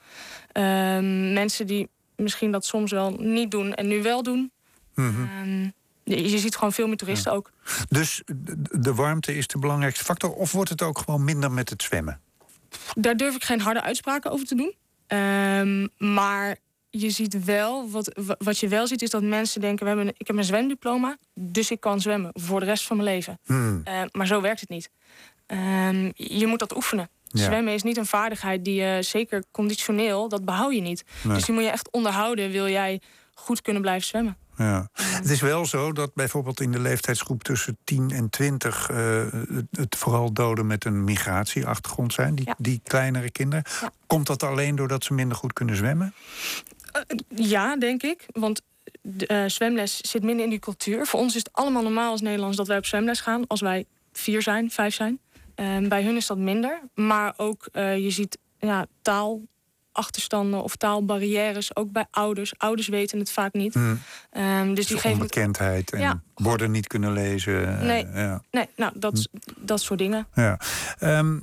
Ehm, 0.52 1.32
mensen 1.32 1.66
die 1.66 1.88
misschien 2.16 2.50
dat 2.50 2.64
soms 2.64 2.90
wel 2.90 3.10
niet 3.18 3.50
doen 3.50 3.74
en 3.74 3.86
nu 3.88 4.02
wel 4.02 4.22
doen. 4.22 4.50
Mhm. 4.94 5.22
Ehm, 5.24 5.62
je, 6.04 6.30
je 6.30 6.38
ziet 6.38 6.54
gewoon 6.56 6.72
veel 6.72 6.86
meer 6.86 6.96
toeristen 6.96 7.32
ook. 7.32 7.50
Dus 7.88 8.22
de- 8.26 8.78
de 8.80 8.94
warmte 8.94 9.36
is 9.36 9.46
de 9.46 9.58
belangrijkste 9.58 10.04
factor? 10.04 10.30
Of 10.32 10.52
wordt 10.52 10.70
het 10.70 10.82
ook 10.82 10.98
gewoon 10.98 11.24
minder 11.24 11.50
met 11.52 11.70
het 11.70 11.82
zwemmen? 11.82 12.20
Daar 12.94 13.16
durf 13.16 13.34
ik 13.34 13.44
geen 13.44 13.60
harde 13.60 13.82
uitspraken 13.82 14.30
over 14.30 14.46
te 14.46 14.54
doen. 14.54 14.74
Ehm, 15.06 15.86
maar 16.14 16.56
je 17.00 17.10
ziet 17.10 17.44
wel, 17.44 17.90
wat, 17.90 18.20
wa- 18.26 18.34
wat 18.38 18.58
je 18.58 18.68
wel 18.68 18.86
ziet, 18.86 19.02
is 19.02 19.10
dat 19.10 19.22
mensen 19.22 19.60
denken: 19.60 19.82
we 19.82 19.88
hebben 19.90 20.06
een, 20.08 20.14
ik 20.16 20.26
heb 20.26 20.36
een 20.36 20.44
zwemdiploma, 20.44 21.16
dus 21.34 21.70
ik 21.70 21.80
kan 21.80 22.00
zwemmen 22.00 22.30
voor 22.34 22.60
de 22.60 22.66
rest 22.66 22.86
van 22.86 22.96
mijn 22.96 23.08
leven. 23.08 23.38
Hmm. 23.44 23.80
Eh, 23.84 24.00
maar 24.12 24.26
zo 24.26 24.40
werkt 24.40 24.60
het 24.60 24.68
niet. 24.68 24.90
Ehm, 25.46 26.10
je 26.14 26.46
moet 26.46 26.58
dat 26.58 26.76
oefenen. 26.76 27.08
Ja. 27.28 27.44
Zwemmen 27.44 27.74
is 27.74 27.82
niet 27.82 27.96
een 27.96 28.06
vaardigheid 28.06 28.64
die 28.64 28.82
je, 28.82 28.98
zeker 29.02 29.44
conditioneel, 29.50 30.28
dat 30.28 30.44
behoud 30.44 30.74
je 30.74 30.80
niet. 30.80 31.04
Nee. 31.22 31.34
Dus 31.34 31.44
die 31.44 31.54
moet 31.54 31.64
je 31.64 31.70
echt 31.70 31.90
onderhouden, 31.90 32.50
wil 32.50 32.68
jij 32.68 33.00
goed 33.34 33.62
kunnen 33.62 33.82
blijven 33.82 34.06
zwemmen. 34.08 34.36
Ja. 34.56 34.88
Het 34.92 35.30
is 35.30 35.40
wel 35.40 35.66
zo 35.66 35.92
dat 35.92 36.14
bijvoorbeeld 36.14 36.60
in 36.60 36.72
de 36.72 36.80
leeftijdsgroep 36.80 37.42
tussen 37.42 37.76
10 37.84 38.10
en 38.10 38.30
20 38.30 38.90
eh, 38.90 38.96
het- 39.32 39.66
het 39.70 39.96
vooral 39.96 40.32
doden 40.32 40.66
met 40.66 40.84
een 40.84 41.04
migratieachtergrond 41.04 42.12
zijn, 42.12 42.34
die, 42.34 42.46
Ja. 42.46 42.54
die 42.58 42.80
kleinere 42.84 43.30
kinderen. 43.30 43.64
Ja. 43.80 43.90
Komt 44.06 44.26
dat 44.26 44.42
alleen 44.42 44.76
doordat 44.76 45.04
ze 45.04 45.14
minder 45.14 45.36
goed 45.36 45.52
kunnen 45.52 45.76
zwemmen? 45.76 46.14
Ja, 47.28 47.76
denk 47.76 48.02
ik. 48.02 48.26
Want 48.32 48.62
de, 49.02 49.26
eh, 49.26 49.44
zwemles 49.46 49.96
zit 49.96 50.22
minder 50.22 50.44
in 50.44 50.50
die 50.50 50.58
cultuur. 50.58 51.06
Voor 51.06 51.20
ons 51.20 51.34
is 51.34 51.42
het 51.42 51.52
allemaal 51.52 51.82
normaal 51.82 52.10
als 52.10 52.20
Nederlands 52.20 52.56
dat 52.56 52.66
wij 52.66 52.78
op 52.78 52.86
zwemles 52.86 53.20
gaan 53.20 53.46
als 53.46 53.60
wij 53.60 53.84
vier 54.12 54.42
zijn, 54.42 54.70
vijf 54.70 54.94
zijn. 54.94 55.18
Ehm, 55.54 55.88
bij 55.88 56.02
hun 56.02 56.16
is 56.16 56.26
dat 56.26 56.38
minder. 56.38 56.80
Maar 56.94 57.34
ook 57.36 57.68
eh, 57.72 57.98
je 57.98 58.10
ziet 58.10 58.38
ja, 58.58 58.86
taalachterstanden 60.00 60.62
of 60.62 60.76
taalbarrières, 60.76 61.76
ook 61.76 61.92
bij 61.92 62.06
ouders. 62.10 62.58
Ouders 62.58 62.88
weten 62.88 63.18
het 63.18 63.30
vaak 63.30 63.52
niet. 63.52 63.74
Hmm. 63.74 64.00
Ehm, 64.30 64.74
dus 64.74 64.86
die 64.86 64.96
geven 64.98 65.10
onbekendheid 65.20 65.92
en 65.92 66.00
Ja. 66.00 66.20
borden 66.34 66.70
niet 66.70 66.86
kunnen 66.86 67.12
lezen. 67.12 67.78
eh, 67.78 67.82
Nee. 67.86 68.06
Ja. 68.06 68.42
Nee, 68.50 68.68
nou, 68.76 68.92
dat, 68.96 69.28
dat 69.56 69.80
soort 69.80 69.98
dingen. 69.98 70.26
Ja. 70.34 70.58
Ehm, 70.98 71.38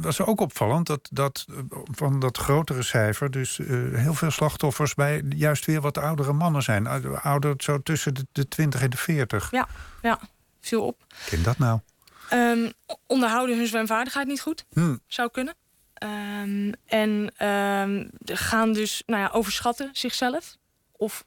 was 0.00 0.20
ook 0.20 0.40
opvallend 0.40 0.86
dat, 0.86 1.08
dat 1.12 1.46
van 1.84 2.20
dat 2.20 2.38
grotere 2.38 2.82
cijfer, 2.82 3.30
dus 3.30 3.58
eh, 3.58 3.66
heel 3.92 4.14
veel 4.14 4.30
slachtoffers 4.30 4.94
bij 4.94 5.22
juist 5.36 5.64
weer 5.64 5.80
wat 5.80 5.98
oudere 5.98 6.32
mannen 6.32 6.62
zijn. 6.62 6.86
Ou- 6.86 7.16
Ouder 7.22 7.54
zo 7.58 7.82
tussen 7.82 8.14
de, 8.14 8.26
de 8.32 8.48
20 8.48 8.82
en 8.82 8.90
de 8.90 8.96
40. 8.96 9.50
Ja, 9.50 9.68
ja 10.02 10.18
viel 10.60 10.82
op. 10.86 11.04
Ken 11.26 11.42
dat 11.42 11.58
nou? 11.58 11.80
Ehm, 12.28 12.70
onderhouden 13.06 13.56
hun 13.56 13.66
zwemvaardigheid 13.66 14.26
niet 14.26 14.40
goed. 14.40 14.64
Hm. 14.72 14.96
zou 15.06 15.30
kunnen. 15.30 15.54
Ehm, 15.98 16.72
en 16.86 17.32
ehm, 17.36 18.06
gaan 18.24 18.72
dus 18.72 19.02
nou 19.06 19.22
ja, 19.22 19.28
overschatten 19.32 19.90
zichzelf. 19.92 20.56
Of 20.92 21.24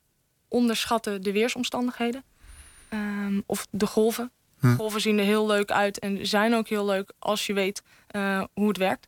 onderschatten 0.48 1.22
de 1.22 1.32
weersomstandigheden. 1.32 2.24
Ehm, 2.90 3.40
of 3.46 3.68
de 3.72 3.88
golven. 3.88 4.32
Hm. 4.60 4.76
Golven 4.76 5.02
zien 5.02 5.18
er 5.20 5.26
heel 5.26 5.48
leuk 5.48 5.72
uit 5.72 6.00
en 6.00 6.28
zijn 6.28 6.54
ook 6.56 6.68
heel 6.68 6.86
leuk 6.86 7.12
als 7.20 7.46
je 7.46 7.54
weet 7.54 7.82
eh, 8.08 8.44
hoe 8.54 8.68
het 8.68 8.78
werkt. 8.78 9.08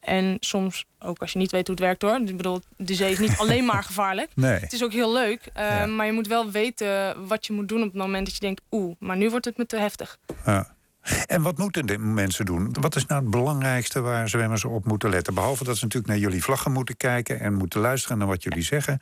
En 0.00 0.36
soms 0.40 0.84
ook 0.98 1.18
als 1.18 1.32
je 1.32 1.38
niet 1.38 1.50
weet 1.50 1.66
hoe 1.66 1.76
het 1.76 1.84
werkt 1.84 2.02
hoor. 2.02 2.16
Ik 2.28 2.36
bedoel, 2.36 2.60
de 2.76 2.94
zee 2.94 3.12
is 3.12 3.18
niet 3.18 3.38
alleen 3.42 3.64
maar 3.64 3.84
gevaarlijk. 3.84 4.30
Nee. 4.34 4.58
Het 4.58 4.72
is 4.72 4.84
ook 4.84 4.92
heel 4.92 5.12
leuk. 5.12 5.48
eh, 5.52 5.68
Ja. 5.68 5.86
Maar 5.86 6.06
je 6.06 6.12
moet 6.12 6.26
wel 6.26 6.50
weten 6.50 7.26
wat 7.26 7.46
je 7.46 7.52
moet 7.52 7.68
doen 7.68 7.78
op 7.82 7.84
het 7.92 7.96
moment 8.02 8.24
dat 8.26 8.34
je 8.34 8.40
denkt... 8.40 8.62
oeh, 8.70 8.94
maar 8.98 9.16
nu 9.16 9.30
wordt 9.30 9.44
het 9.44 9.56
me 9.56 9.66
te 9.66 9.76
heftig. 9.76 10.18
Ja. 10.46 10.76
En 11.26 11.42
wat 11.42 11.58
moeten 11.58 11.86
de 11.86 11.98
mensen 11.98 12.44
doen? 12.44 12.76
Wat 12.80 12.96
is 12.96 13.06
nou 13.06 13.20
het 13.20 13.30
belangrijkste 13.30 14.00
waar 14.00 14.28
zwemmers 14.28 14.64
op 14.64 14.84
moeten 14.84 15.10
letten? 15.10 15.34
Behalve 15.34 15.64
dat 15.64 15.76
ze 15.76 15.84
natuurlijk 15.84 16.12
naar 16.12 16.22
jullie 16.22 16.42
vlaggen 16.42 16.72
moeten 16.72 16.96
kijken 16.96 17.40
en 17.40 17.54
moeten 17.54 17.80
luisteren 17.80 18.18
naar 18.18 18.26
wat 18.26 18.42
jullie 18.42 18.62
zeggen. 18.62 18.98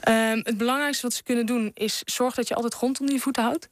Ehm, 0.00 0.40
het 0.42 0.56
belangrijkste 0.56 1.02
wat 1.02 1.14
ze 1.14 1.22
kunnen 1.22 1.46
doen 1.46 1.70
is 1.74 2.02
zorg 2.04 2.34
dat 2.34 2.48
je 2.48 2.54
altijd 2.54 2.74
grond 2.74 3.00
onder 3.00 3.14
je 3.14 3.20
voeten 3.20 3.42
houdt. 3.42 3.68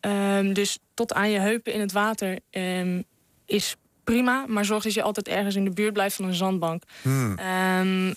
Ehm, 0.00 0.52
dus 0.52 0.78
tot 0.94 1.12
aan 1.12 1.30
je 1.30 1.38
heupen 1.38 1.72
in 1.72 1.80
het 1.80 1.92
water 1.92 2.38
ehm, 2.50 3.02
is 3.46 3.76
prima, 4.04 4.44
maar 4.48 4.64
zorg 4.64 4.82
dat 4.82 4.94
je 4.94 5.02
altijd 5.02 5.28
ergens 5.28 5.54
in 5.54 5.64
de 5.64 5.70
buurt 5.70 5.92
blijft 5.92 6.16
van 6.16 6.24
een 6.24 6.34
zandbank. 6.34 6.82
Hmm. 7.02 7.38
Ehm, 7.38 8.12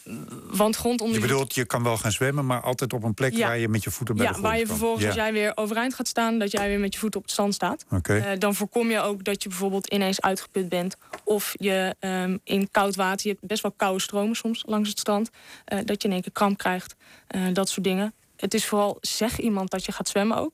want 0.52 0.76
grond 0.76 1.02
onder 1.02 1.16
Je 1.16 1.22
bedoelt, 1.28 1.56
je 1.56 1.66
kan 1.66 1.84
wel 1.84 1.98
gaan 1.98 2.12
zwemmen, 2.12 2.46
maar 2.46 2.62
altijd 2.62 2.94
op 2.94 3.04
een 3.04 3.14
plek 3.14 3.34
Ja. 3.34 3.48
waar 3.48 3.58
je 3.58 3.68
met 3.68 3.84
je 3.84 3.92
voeten 3.92 4.16
bij 4.16 4.24
ja, 4.26 4.32
de 4.32 4.38
grond 4.38 4.52
waar 4.52 4.60
je 4.62 4.68
vervolgens, 4.68 5.02
Ja. 5.02 5.08
als 5.08 5.18
jij 5.18 5.34
weer 5.34 5.52
overeind 5.56 5.94
gaat 5.94 6.08
staan, 6.08 6.40
dat 6.40 6.52
jij 6.52 6.68
weer 6.68 6.80
met 6.80 6.94
je 6.94 7.00
voeten 7.00 7.20
op 7.20 7.26
het 7.26 7.36
zand 7.36 7.54
staat. 7.54 7.86
Oké. 7.92 8.18
Eh, 8.18 8.40
dan 8.40 8.56
voorkom 8.56 8.90
je 8.90 9.00
ook 9.00 9.24
dat 9.24 9.44
je 9.44 9.50
bijvoorbeeld 9.50 9.88
ineens 9.88 10.22
uitgeput 10.22 10.70
bent. 10.70 10.96
Of 11.24 11.54
je 11.58 11.96
ehm, 12.00 12.38
in 12.44 12.72
koud 12.72 12.96
water, 12.96 13.28
je 13.28 13.34
hebt 13.34 13.48
best 13.48 13.62
wel 13.62 13.72
koude 13.72 14.00
stromen 14.02 14.36
soms 14.36 14.64
langs 14.68 14.90
het 14.90 15.00
strand. 15.00 15.30
eh, 15.66 15.80
dat 15.86 16.02
je 16.02 16.08
in 16.08 16.14
één 16.14 16.24
keer 16.24 16.32
kramp 16.32 16.58
krijgt. 16.58 16.96
eh, 17.28 17.42
dat 17.54 17.70
soort 17.70 17.84
dingen. 17.86 18.14
Het 18.36 18.54
is 18.54 18.66
vooral, 18.66 18.98
zeg 19.02 19.40
iemand 19.40 19.70
dat 19.72 19.86
je 19.86 19.92
gaat 19.92 20.08
zwemmen 20.10 20.38
ook. 20.38 20.52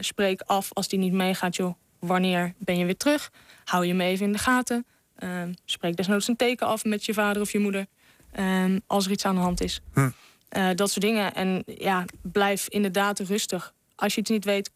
Spreek 0.00 0.40
af 0.46 0.68
als 0.72 0.88
die 0.88 0.98
niet 0.98 1.12
meegaat, 1.12 1.56
joh. 1.56 1.74
Wanneer 2.06 2.54
ben 2.58 2.78
je 2.78 2.84
weer 2.84 2.96
terug? 2.96 3.30
Hou 3.64 3.86
je 3.86 3.94
me 3.94 4.04
even 4.04 4.26
in 4.26 4.32
de 4.32 4.38
gaten. 4.38 4.86
Ehm, 5.16 5.52
spreek 5.64 5.96
desnoods 5.96 6.28
een 6.28 6.36
teken 6.36 6.66
af 6.66 6.84
met 6.84 7.04
je 7.04 7.14
vader 7.14 7.42
of 7.42 7.52
je 7.52 7.58
moeder. 7.58 7.86
ehm, 8.32 8.78
als 8.86 9.04
er 9.04 9.10
iets 9.10 9.24
aan 9.24 9.34
de 9.34 9.40
hand 9.40 9.60
is. 9.60 9.80
Hm. 9.92 10.10
Eh, 10.48 10.68
dat 10.74 10.90
soort 10.90 11.04
dingen. 11.04 11.34
En 11.34 11.62
ja, 11.66 12.04
blijf 12.22 12.68
inderdaad 12.68 13.18
rustig. 13.18 13.72
Als 13.94 14.14
je 14.14 14.20
het 14.20 14.30
niet 14.30 14.44
weet, 14.44 14.70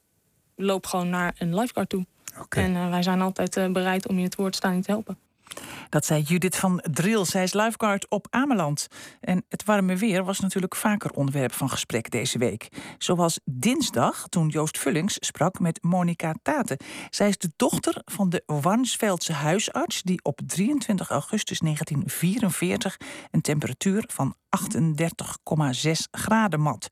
loop 0.57 0.87
gewoon 0.87 1.11
naar 1.11 1.35
een 1.39 1.55
lifeguard 1.55 1.89
toe. 1.89 2.07
Oké. 2.41 2.61
En 2.61 2.75
eh, 2.77 2.91
wij 2.91 3.03
zijn 3.03 3.21
altijd 3.21 3.57
eh, 3.57 3.69
bereid 3.69 4.09
om 4.09 4.19
je 4.19 4.25
het 4.25 4.35
woord 4.35 4.57
staan 4.57 4.73
en 4.73 4.81
te 4.81 4.91
helpen. 4.91 5.19
Dat 5.89 6.05
zei 6.05 6.23
Judith 6.23 6.57
van 6.57 6.83
Driel. 6.91 7.25
Zij 7.25 7.43
is 7.43 7.53
lifeguard 7.53 8.11
op 8.11 8.27
Ameland. 8.31 8.87
En 9.21 9.45
het 9.49 9.65
warme 9.65 9.97
weer 9.97 10.25
was 10.25 10.41
natuurlijk 10.41 10.77
vaker 10.77 11.11
onderwerp 11.11 11.53
van 11.53 11.71
gesprek 11.71 12.11
deze 12.11 12.39
week. 12.39 12.69
Zoals 12.99 13.41
dinsdag, 13.45 14.29
toen 14.29 14.49
Joost 14.49 14.79
Vullings 14.79 15.17
sprak 15.21 15.59
met 15.59 15.83
Monica 15.83 16.35
Taten. 16.43 16.77
Zij 17.11 17.29
is 17.29 17.39
de 17.39 17.51
dochter 17.57 18.03
van 18.05 18.29
de 18.29 18.43
Warnsveldse 18.47 19.33
huisarts... 19.33 20.03
die 20.03 20.21
op 20.23 20.41
23 20.47 21.11
augustus 21.11 21.59
1944 21.59 22.97
een 23.31 23.41
temperatuur 23.41 24.05
van 24.13 24.35
38,6 24.57 25.93
graden 26.11 26.61
mat 26.61 26.89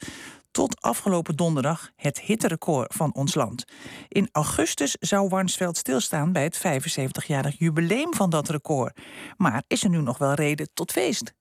tot 0.55 0.83
afgelopen 0.83 1.37
donderdag 1.37 1.90
het 1.97 2.21
hitterecord 2.21 2.95
van 2.95 3.14
ons 3.14 3.35
land. 3.35 3.64
In 4.09 4.29
augustus 4.33 4.97
zou 5.01 5.29
Warnsveld 5.29 5.77
stilstaan 5.77 6.33
bij 6.33 6.43
het 6.43 6.59
75-jarig 6.59 7.59
jubileum 7.59 8.14
van 8.14 8.31
dat 8.31 8.49
record. 8.49 9.01
Maar 9.37 9.62
is 9.67 9.85
er 9.85 9.90
nu 9.90 10.01
nog 10.01 10.19
wel 10.19 10.35
reden 10.35 10.69
tot 10.75 10.93
feest? 10.93 11.35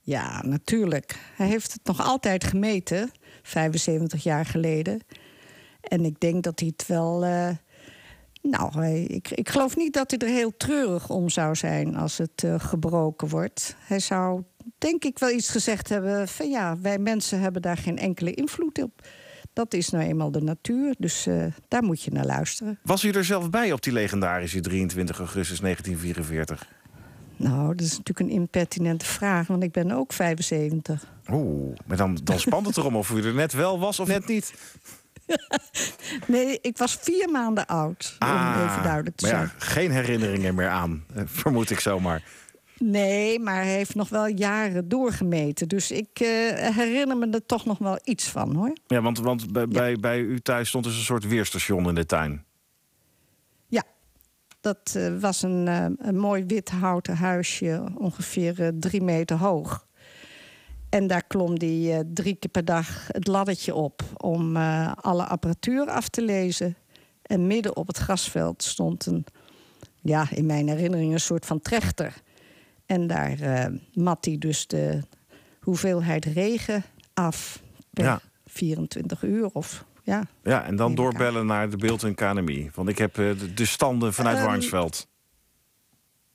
Ja, 0.00 0.42
natuurlijk. 0.42 1.32
Hij 1.36 1.46
heeft 1.46 1.72
het 1.72 1.84
nog 1.84 2.00
altijd 2.00 2.44
gemeten, 2.44 3.10
75 3.42 4.22
jaar 4.22 4.46
geleden. 4.46 5.00
En 5.80 6.04
ik 6.04 6.20
denk 6.20 6.42
dat 6.42 6.60
hij 6.60 6.72
het 6.76 6.86
wel. 6.86 7.24
eh, 7.24 7.50
nou, 8.42 8.86
ik, 8.86 9.30
ik 9.30 9.48
geloof 9.48 9.76
niet 9.76 9.92
dat 9.92 10.10
hij 10.10 10.18
er 10.18 10.34
heel 10.34 10.56
treurig 10.56 11.10
om 11.10 11.28
zou 11.28 11.54
zijn 11.54 11.96
als 11.96 12.18
het 12.18 12.44
eh, 12.44 12.54
gebroken 12.58 13.28
wordt. 13.28 13.76
Hij 13.78 13.98
zou, 13.98 14.42
denk 14.78 15.04
ik, 15.04 15.18
wel 15.18 15.30
iets 15.30 15.50
gezegd 15.50 15.88
hebben 15.88 16.28
van 16.28 16.50
ja, 16.50 16.78
wij 16.80 16.98
mensen 16.98 17.40
hebben 17.40 17.62
daar 17.62 17.76
geen 17.76 17.98
enkele 17.98 18.34
invloed 18.34 18.82
op. 18.82 19.06
Dat 19.52 19.74
is 19.74 19.90
nou 19.90 20.04
eenmaal 20.04 20.30
de 20.30 20.40
natuur, 20.42 20.94
dus 20.98 21.26
eh, 21.26 21.44
daar 21.68 21.82
moet 21.82 22.02
je 22.02 22.10
naar 22.10 22.24
luisteren. 22.24 22.78
Was 22.82 23.04
u 23.04 23.10
er 23.10 23.24
zelf 23.24 23.50
bij 23.50 23.72
op 23.72 23.82
die 23.82 23.92
legendarische 23.92 24.60
23 24.60 25.18
augustus 25.18 25.60
1944? 25.60 26.66
Nou, 27.36 27.68
dat 27.74 27.86
is 27.86 27.90
natuurlijk 27.98 28.18
een 28.28 28.36
impertinente 28.40 29.04
vraag, 29.04 29.46
want 29.46 29.62
ik 29.62 29.72
ben 29.72 29.90
ook 29.90 30.12
75. 30.12 31.04
Oeh, 31.30 31.76
maar 31.86 31.96
dan, 31.96 32.18
dan 32.24 32.38
spant 32.38 32.66
het 32.66 32.76
erom 32.76 32.96
of 32.96 33.10
u 33.10 33.22
er 33.24 33.34
net 33.34 33.52
wel 33.52 33.78
was 33.78 34.00
of 34.00 34.08
net 34.08 34.26
niet. 34.26 34.54
Nee, 36.26 36.58
ik 36.60 36.78
was 36.78 36.98
vier 37.00 37.30
maanden 37.30 37.66
oud, 37.66 38.16
om 38.18 38.28
even 38.68 38.82
duidelijk 38.82 39.16
te 39.16 39.26
Ah, 39.26 39.32
maar 39.32 39.40
zijn. 39.48 39.58
ja, 39.58 39.64
geen 39.66 39.90
herinneringen 39.90 40.54
meer 40.54 40.68
aan, 40.68 41.04
eh, 41.14 41.22
vermoed 41.26 41.70
ik 41.70 41.80
zomaar. 41.80 42.22
Nee, 42.78 43.38
maar 43.38 43.62
hij 43.62 43.74
heeft 43.74 43.94
nog 43.94 44.08
wel 44.08 44.26
jaren 44.26 44.88
doorgemeten. 44.88 45.68
Dus 45.68 45.90
ik 45.90 46.20
eh, 46.20 46.28
herinner 46.76 47.16
me 47.16 47.30
er 47.30 47.46
toch 47.46 47.64
nog 47.64 47.78
wel 47.78 47.98
iets 48.04 48.28
van, 48.28 48.54
hoor. 48.54 48.72
Ja, 48.86 49.02
want, 49.02 49.18
want 49.18 49.52
bij, 49.52 49.68
bij, 49.68 49.96
bij 49.96 50.20
u 50.20 50.40
thuis 50.40 50.68
stond 50.68 50.84
dus 50.84 50.96
een 50.96 51.02
soort 51.02 51.26
weerstation 51.26 51.88
in 51.88 51.94
de 51.94 52.06
tuin. 52.06 52.44
Ja, 53.66 53.82
dat 54.60 54.94
eh, 54.96 55.18
was 55.20 55.42
een, 55.42 55.68
eh, 55.68 55.86
een 55.98 56.18
mooi 56.18 56.44
wit 56.46 56.70
houten 56.70 57.16
huisje, 57.16 57.84
ongeveer 57.94 58.72
drie 58.80 59.02
meter 59.02 59.36
hoog. 59.36 59.86
En 60.88 61.06
daar 61.06 61.24
klom 61.26 61.54
hij 61.56 62.04
drie 62.12 62.34
keer 62.34 62.50
per 62.50 62.64
dag 62.64 63.06
het 63.06 63.26
laddertje 63.26 63.74
op 63.74 64.02
om 64.16 64.56
alle 64.86 65.24
apparatuur 65.24 65.86
af 65.86 66.08
te 66.08 66.22
lezen. 66.22 66.76
En 67.22 67.46
midden 67.46 67.76
op 67.76 67.86
het 67.86 67.96
grasveld 67.96 68.62
stond 68.62 69.06
een, 69.06 69.24
ja, 70.02 70.26
in 70.30 70.46
mijn 70.46 70.68
herinnering 70.68 71.12
een 71.12 71.20
soort 71.20 71.46
van 71.46 71.60
trechter. 71.60 72.22
En 72.86 73.06
daar 73.06 73.40
eh, 73.40 73.66
mat 73.94 74.24
hij 74.24 74.38
dus 74.38 74.66
de 74.66 75.02
hoeveelheid 75.60 76.24
regen 76.24 76.82
af 77.14 77.62
per 77.90 78.04
Ja. 78.04 78.20
24 78.46 79.22
uur 79.22 79.46
of 79.52 79.84
ja. 80.02 80.26
Ja, 80.42 80.64
en 80.64 80.76
dan 80.76 80.94
doorbellen 80.94 81.46
naar 81.46 81.70
de 81.70 81.76
beeld 81.76 82.02
en 82.02 82.14
KNMI. 82.14 82.70
Want 82.74 82.88
ik 82.88 82.98
heb 82.98 83.18
uh, 83.18 83.38
de, 83.38 83.54
de, 83.54 83.64
standen 83.66 84.14
vanuit 84.14 84.38
um, 84.38 84.44
Warnsveld. 84.44 85.08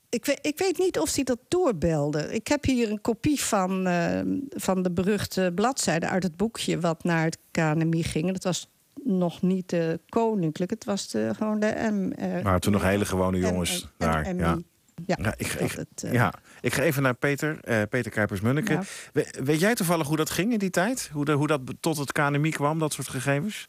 Ik 0.08 0.24
weet, 0.24 0.38
ik 0.42 0.58
weet 0.58 0.78
niet 0.78 0.98
of 0.98 1.14
hij 1.14 1.24
dat 1.24 1.38
doorbelde. 1.48 2.34
Ik 2.34 2.46
heb 2.46 2.64
hier 2.64 2.90
een 2.90 3.00
kopie 3.00 3.40
van, 3.40 3.86
uh, 3.86 4.20
van 4.48 4.82
de 4.82 4.90
beruchte 4.90 5.52
bladzijde 5.54 6.08
uit 6.08 6.22
het 6.22 6.36
boekje... 6.36 6.80
wat 6.80 7.04
naar 7.04 7.24
het 7.24 7.38
KNMI 7.50 8.02
ging. 8.02 8.32
Dat 8.32 8.44
was 8.44 8.68
nog 9.04 9.42
niet 9.42 9.68
de 9.68 10.00
koninklijk, 10.08 10.70
het 10.70 10.84
was 10.84 11.08
de, 11.08 11.30
gewoon 11.36 11.60
de 11.60 11.88
M. 11.90 12.22
Uh, 12.22 12.42
maar 12.42 12.60
toen 12.60 12.72
nog 12.72 12.82
hele 12.82 13.04
gewone 13.04 13.38
jongens 13.38 13.88
daar. 13.96 14.36
Ja. 14.36 14.58
Ja, 15.06 15.18
ja, 15.22 15.34
ik, 15.36 15.46
ik, 15.46 15.72
het, 15.72 16.02
uh... 16.04 16.12
ja, 16.12 16.34
ik 16.60 16.74
ga 16.74 16.82
even 16.82 17.02
naar 17.02 17.14
Peter, 17.14 17.58
uh, 17.64 17.82
Peter 17.90 18.10
Kuipers-Munneke. 18.10 18.72
Ja. 18.72 18.82
We, 19.12 19.34
weet 19.44 19.60
jij 19.60 19.74
toevallig 19.74 20.06
hoe 20.06 20.16
dat 20.16 20.30
ging 20.30 20.52
in 20.52 20.58
die 20.58 20.70
tijd? 20.70 21.10
Hoe, 21.12 21.24
de, 21.24 21.32
hoe 21.32 21.46
dat 21.46 21.60
tot 21.80 21.96
het 21.96 22.12
KNMI 22.12 22.50
kwam, 22.50 22.78
dat 22.78 22.92
soort 22.92 23.08
gegevens? 23.08 23.68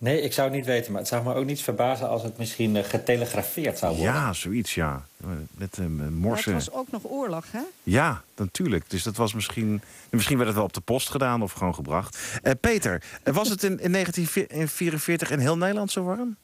Nee, 0.00 0.20
ik 0.20 0.32
zou 0.32 0.48
het 0.48 0.56
niet 0.56 0.66
weten. 0.66 0.92
Maar 0.92 1.00
het 1.00 1.10
zou 1.10 1.24
me 1.24 1.34
ook 1.34 1.44
niet 1.44 1.62
verbazen 1.62 2.08
als 2.08 2.22
het 2.22 2.38
misschien 2.38 2.74
uh, 2.74 2.84
getelegrafeerd 2.84 3.78
zou 3.78 3.96
worden. 3.96 4.12
Ja, 4.14 4.32
zoiets, 4.32 4.74
ja. 4.74 5.04
Met 5.50 5.78
uh, 5.78 5.86
morsen. 6.10 6.54
het 6.54 6.64
was 6.64 6.74
ook 6.74 6.90
nog 6.90 7.02
oorlog, 7.04 7.44
hè? 7.50 7.60
Ja, 7.82 8.22
natuurlijk. 8.36 8.90
Dus 8.90 9.02
dat 9.02 9.16
was 9.16 9.34
misschien... 9.34 9.82
Misschien 10.10 10.36
werd 10.36 10.48
het 10.48 10.56
wel 10.56 10.66
op 10.66 10.72
de 10.72 10.80
post 10.80 11.08
gedaan 11.08 11.42
of 11.42 11.52
gewoon 11.52 11.74
gebracht. 11.74 12.18
Uh, 12.42 12.52
Peter, 12.60 13.02
was 13.24 13.48
het 13.48 13.62
in, 13.62 13.80
in 13.80 13.92
1944 13.92 15.30
in 15.30 15.38
heel 15.38 15.56
Nederland 15.56 15.90
zo 15.90 16.02
warm? 16.02 16.36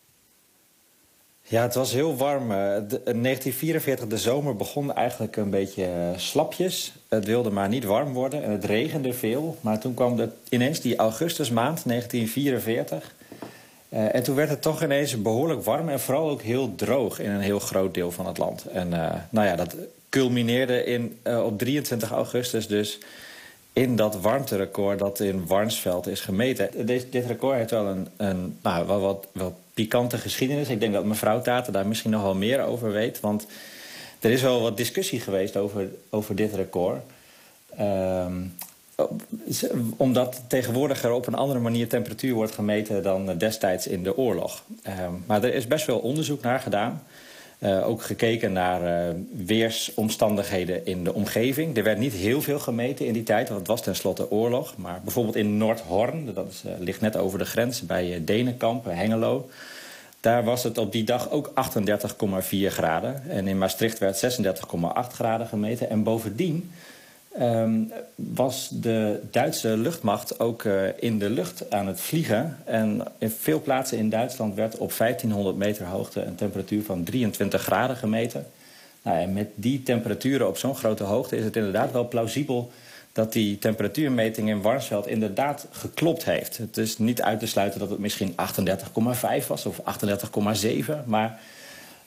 Ja, 1.48 1.62
het 1.62 1.74
was 1.74 1.92
heel 1.92 2.16
warm. 2.16 2.48
De, 2.48 2.86
1944, 2.88 4.06
de 4.06 4.18
zomer, 4.18 4.56
begon 4.56 4.94
eigenlijk 4.94 5.36
een 5.36 5.50
beetje 5.50 5.88
slapjes. 6.16 6.92
Het 7.08 7.24
wilde 7.24 7.50
maar 7.50 7.68
niet 7.68 7.84
warm 7.84 8.12
worden 8.12 8.42
en 8.42 8.50
het 8.50 8.64
regende 8.64 9.12
veel. 9.12 9.56
Maar 9.60 9.78
toen 9.78 9.94
kwam 9.94 10.18
er 10.18 10.30
ineens 10.48 10.80
die 10.80 10.96
augustusmaand, 10.96 11.82
1944... 11.84 13.14
Uh, 13.88 14.14
en 14.14 14.22
toen 14.22 14.34
werd 14.34 14.48
het 14.48 14.62
toch 14.62 14.82
ineens 14.82 15.22
behoorlijk 15.22 15.64
warm 15.64 15.88
en 15.88 16.00
vooral 16.00 16.30
ook 16.30 16.42
heel 16.42 16.74
droog 16.74 17.18
in 17.20 17.30
een 17.30 17.40
heel 17.40 17.58
groot 17.58 17.94
deel 17.94 18.10
van 18.10 18.26
het 18.26 18.38
land. 18.38 18.66
En 18.66 18.88
nou 19.30 19.46
ja, 19.46 19.56
dat 19.56 19.76
culmineerde 20.08 20.84
in, 20.84 21.18
op 21.24 21.58
23 21.58 22.10
augustus 22.10 22.66
dus 22.66 22.98
in 23.72 23.96
dat 23.96 24.20
warmterecord 24.20 24.98
dat 24.98 25.20
in 25.20 25.46
Warnsveld 25.46 26.06
is 26.06 26.20
gemeten. 26.20 26.86
Dit, 26.86 27.06
record 27.26 27.56
heeft 27.56 27.70
wel 27.70 27.86
een, 27.86 28.08
een 28.16 28.58
nou, 28.62 28.86
wat, 28.86 29.26
wat 29.32 29.52
pikante 29.76 30.18
geschiedenis. 30.18 30.68
Ik 30.68 30.80
denk 30.80 30.92
dat 30.92 31.04
mevrouw 31.04 31.42
Taten 31.42 31.72
daar 31.72 31.86
misschien 31.86 32.10
nog 32.10 32.22
wel 32.22 32.34
meer 32.34 32.62
over 32.62 32.92
weet. 32.92 33.20
Want 33.20 33.46
er 34.20 34.30
is 34.30 34.42
wel 34.42 34.60
wat 34.60 34.76
discussie 34.76 35.20
geweest 35.20 35.56
over, 35.56 35.88
over 36.10 36.34
dit 36.34 36.54
record. 36.54 37.02
Um, 37.80 38.54
omdat 39.96 40.42
tegenwoordig 40.48 41.02
er 41.02 41.10
op 41.10 41.26
een 41.26 41.34
andere 41.34 41.60
manier 41.60 41.88
temperatuur 41.88 42.34
wordt 42.34 42.52
gemeten 42.52 43.02
dan 43.02 43.38
destijds 43.38 43.86
in 43.86 44.02
de 44.02 44.16
oorlog. 44.16 44.62
Uh, 44.86 44.92
maar 45.26 45.44
er 45.44 45.54
is 45.54 45.66
best 45.66 45.86
wel 45.86 45.98
onderzoek 45.98 46.42
naar 46.42 46.60
gedaan. 46.60 47.02
Uh, 47.58 47.88
ook 47.88 48.02
gekeken 48.02 48.52
naar 48.52 49.08
uh, 49.08 49.14
weersomstandigheden 49.46 50.86
in 50.86 51.04
de 51.04 51.14
omgeving. 51.14 51.76
Er 51.76 51.82
werd 51.82 51.98
niet 51.98 52.12
heel 52.12 52.42
veel 52.42 52.58
gemeten 52.58 53.06
in 53.06 53.12
die 53.12 53.22
tijd, 53.22 53.48
want 53.48 53.60
het 53.60 53.68
was 53.68 53.82
tenslotte 53.82 54.30
oorlog. 54.30 54.76
Maar 54.76 55.00
bijvoorbeeld 55.04 55.36
in 55.36 55.56
Noordhorn, 55.56 56.34
dat 56.34 56.62
uh, 56.66 56.72
ligt 56.78 57.00
net 57.00 57.16
over 57.16 57.38
de 57.38 57.44
grens 57.44 57.82
bij 57.82 58.22
Denenkamp, 58.24 58.84
Hengelo. 58.84 59.48
Daar 60.20 60.44
was 60.44 60.62
het 60.62 60.78
op 60.78 60.92
die 60.92 61.04
dag 61.04 61.30
ook 61.30 61.48
38,4 61.48 61.52
graden. 62.66 63.22
En 63.28 63.48
in 63.48 63.58
Maastricht 63.58 63.98
werd 63.98 64.44
36,8 64.44 65.12
graden 65.12 65.46
gemeten. 65.46 65.90
En 65.90 66.02
bovendien 66.02 66.70
Um, 67.40 67.92
was 68.14 68.68
de 68.72 69.20
Duitse 69.30 69.76
luchtmacht 69.76 70.40
ook 70.40 70.62
uh, 70.62 70.82
in 70.98 71.18
de 71.18 71.30
lucht 71.30 71.70
aan 71.70 71.86
het 71.86 72.00
vliegen. 72.00 72.56
En 72.64 73.02
in 73.18 73.30
veel 73.30 73.62
plaatsen 73.62 73.98
in 73.98 74.10
Duitsland 74.10 74.54
werd 74.54 74.76
op 74.78 74.96
1500 74.96 75.56
meter 75.56 75.86
hoogte 75.86 76.22
een 76.22 76.34
temperatuur 76.34 76.82
van 76.82 77.04
23 77.04 77.62
graden 77.62 77.96
gemeten. 77.96 78.46
Nou, 79.02 79.18
en 79.18 79.32
met 79.32 79.48
die 79.54 79.82
temperaturen 79.82 80.48
op 80.48 80.58
zo'n 80.58 80.76
grote 80.76 81.04
hoogte 81.04 81.36
is 81.36 81.44
het 81.44 81.56
inderdaad 81.56 81.92
wel 81.92 82.08
plausibel 82.08 82.70
dat 83.12 83.32
die 83.32 83.58
temperatuurmeting 83.58 84.48
in 84.48 84.62
Warnsveld 84.62 85.06
inderdaad 85.06 85.66
geklopt 85.70 86.24
heeft. 86.24 86.56
Het 86.56 86.76
is 86.76 86.98
niet 86.98 87.22
uit 87.22 87.40
te 87.40 87.46
sluiten 87.46 87.80
dat 87.80 87.90
het 87.90 87.98
misschien 87.98 88.34
38,5 89.42 89.46
was 89.46 89.66
of 89.66 89.80
38,7. 90.96 91.04
Maar 91.04 91.38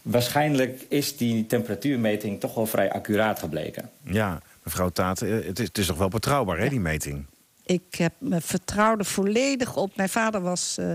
waarschijnlijk 0.01 0.85
is 0.87 1.17
die 1.17 1.45
temperatuurmeting 1.45 2.39
toch 2.39 2.53
wel 2.53 2.65
vrij 2.65 2.91
accuraat 2.91 3.39
gebleken. 3.39 3.89
Ja, 4.03 4.41
Mevrouw 4.63 4.89
Taat, 4.89 5.21
eh, 5.21 5.31
het 5.31 5.59
is, 5.59 5.67
het 5.67 5.77
is 5.77 5.85
toch 5.85 5.97
wel 5.97 6.07
betrouwbaar, 6.07 6.57
hè, 6.57 6.69
die 6.69 6.79
meting? 6.79 7.25
Ik 7.65 7.95
heb 7.95 8.13
me 8.17 8.41
vertrouwde 8.41 9.03
volledig 9.03 9.75
op. 9.75 9.95
Mijn 9.95 10.09
vader 10.09 10.41
was 10.41 10.75
uh, 10.79 10.93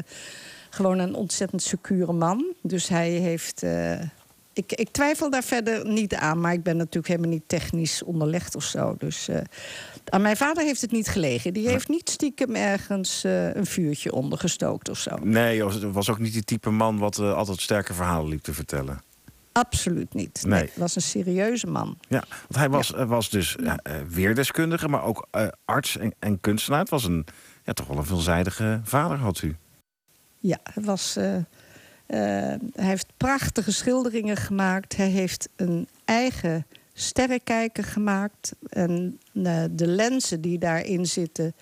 gewoon 0.71 0.99
een 0.99 1.15
ontzettend 1.15 1.63
secure 1.63 2.13
man. 2.13 2.55
Dus 2.63 2.89
hij 2.89 3.11
heeft. 3.11 3.63
Uh, 3.63 4.01
ik, 4.53 4.73
ik, 4.73 4.89
twijfel 4.91 5.31
daar 5.31 5.43
verder 5.43 5.87
niet 5.87 6.15
aan, 6.15 6.41
maar 6.41 6.53
ik 6.53 6.63
ben 6.63 6.77
natuurlijk 6.77 7.07
helemaal 7.07 7.31
niet 7.31 7.49
technisch 7.49 8.03
onderlegd 8.03 8.55
of 8.55 8.65
zo. 8.65 8.95
Dus 8.99 9.29
uh, 9.29 9.37
aan 10.05 10.23
mijn 10.23 10.37
vader 10.37 10.65
heeft 10.65 10.81
het 10.81 10.93
niet 10.93 11.09
gelegen. 11.09 11.53
Die 11.53 11.69
heeft 11.69 11.89
niet 11.89 12.11
stiekem 12.11 12.55
ergens 12.55 13.23
een 13.25 13.67
vuurtje 13.67 14.13
ondergestookt 14.13 14.89
of 14.89 14.99
zo. 14.99 15.17
Nee, 15.23 15.65
was 15.65 16.11
ook 16.11 16.19
niet 16.19 16.33
die 16.33 16.45
type 16.45 16.71
man 16.71 16.99
wat 16.99 17.19
altijd 17.19 17.61
sterke 17.61 17.95
verhalen 17.95 18.29
liep 18.29 18.43
te 18.43 18.55
vertellen. 18.55 19.03
Absoluut 19.55 20.15
niet. 20.15 20.43
Nee. 20.47 20.61
nee. 20.61 20.71
was 20.75 20.97
een 20.97 21.03
serieuze 21.03 21.67
man. 21.67 21.99
Ja, 22.09 22.25
want 22.29 22.57
hij 22.57 22.69
was, 22.69 22.89
ja. 22.89 23.07
was 23.07 23.31
dus 23.31 23.57
uh, 23.57 23.75
weerdeskundige, 24.09 24.89
maar 24.89 25.03
ook 25.03 25.27
uh, 25.33 25.49
arts 25.65 25.97
en, 25.97 26.15
en, 26.19 26.41
kunstenaar. 26.41 26.81
Het 26.81 26.89
was 26.89 27.05
een, 27.05 27.27
ja, 27.65 27.73
toch 27.73 27.87
wel 27.87 27.97
een 27.97 28.05
veelzijdige 28.05 28.81
vader, 28.85 29.17
had 29.17 29.43
u. 29.43 29.57
Ja, 30.39 30.59
hij, 30.63 30.83
was, 30.83 31.17
uh, 31.17 31.37
hij 32.07 32.59
heeft 32.75 33.07
prachtige 33.17 33.73
schilderingen 33.73 34.37
gemaakt. 34.37 34.97
Hij 34.97 35.09
heeft 35.09 35.49
een 35.57 35.89
eigen 36.05 36.67
sterrenkijker 36.93 37.85
gemaakt. 37.85 38.55
En 38.69 39.19
de 39.71 39.87
lenzen 39.87 40.41
die 40.41 40.59
daarin 40.59 41.07
zitten, 41.07 41.55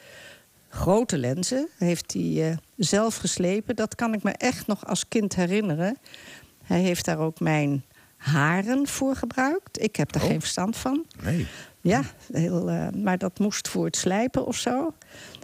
grote 0.69 1.19
lenzen, 1.19 1.69
heeft 1.79 2.13
hij 2.13 2.59
zelf 2.77 3.17
geslepen. 3.17 3.77
Dat 3.77 3.95
kan 3.95 4.15
ik 4.15 4.23
me 4.23 4.31
echt 4.31 4.67
nog 4.67 4.87
als 4.87 5.09
kind 5.09 5.35
herinneren. 5.35 5.97
Hij 6.63 6.81
heeft 6.81 7.05
daar 7.05 7.19
ook 7.19 7.41
mijn 7.41 7.85
haren 8.17 8.87
voor 8.87 9.17
gebruikt. 9.17 9.83
Ik 9.83 9.97
heb 9.97 10.15
er 10.15 10.23
oh. 10.23 10.27
geen 10.27 10.41
verstand 10.41 10.77
van. 10.77 11.05
Nee. 11.23 11.47
Ja, 11.81 12.03
heel, 12.33 12.71
uh, 12.71 12.89
maar 12.89 13.19
dat 13.19 13.39
moest 13.39 13.69
voor 13.69 13.85
het 13.85 13.97
slijpen 13.97 14.47
of 14.47 14.57
zo. 14.57 14.95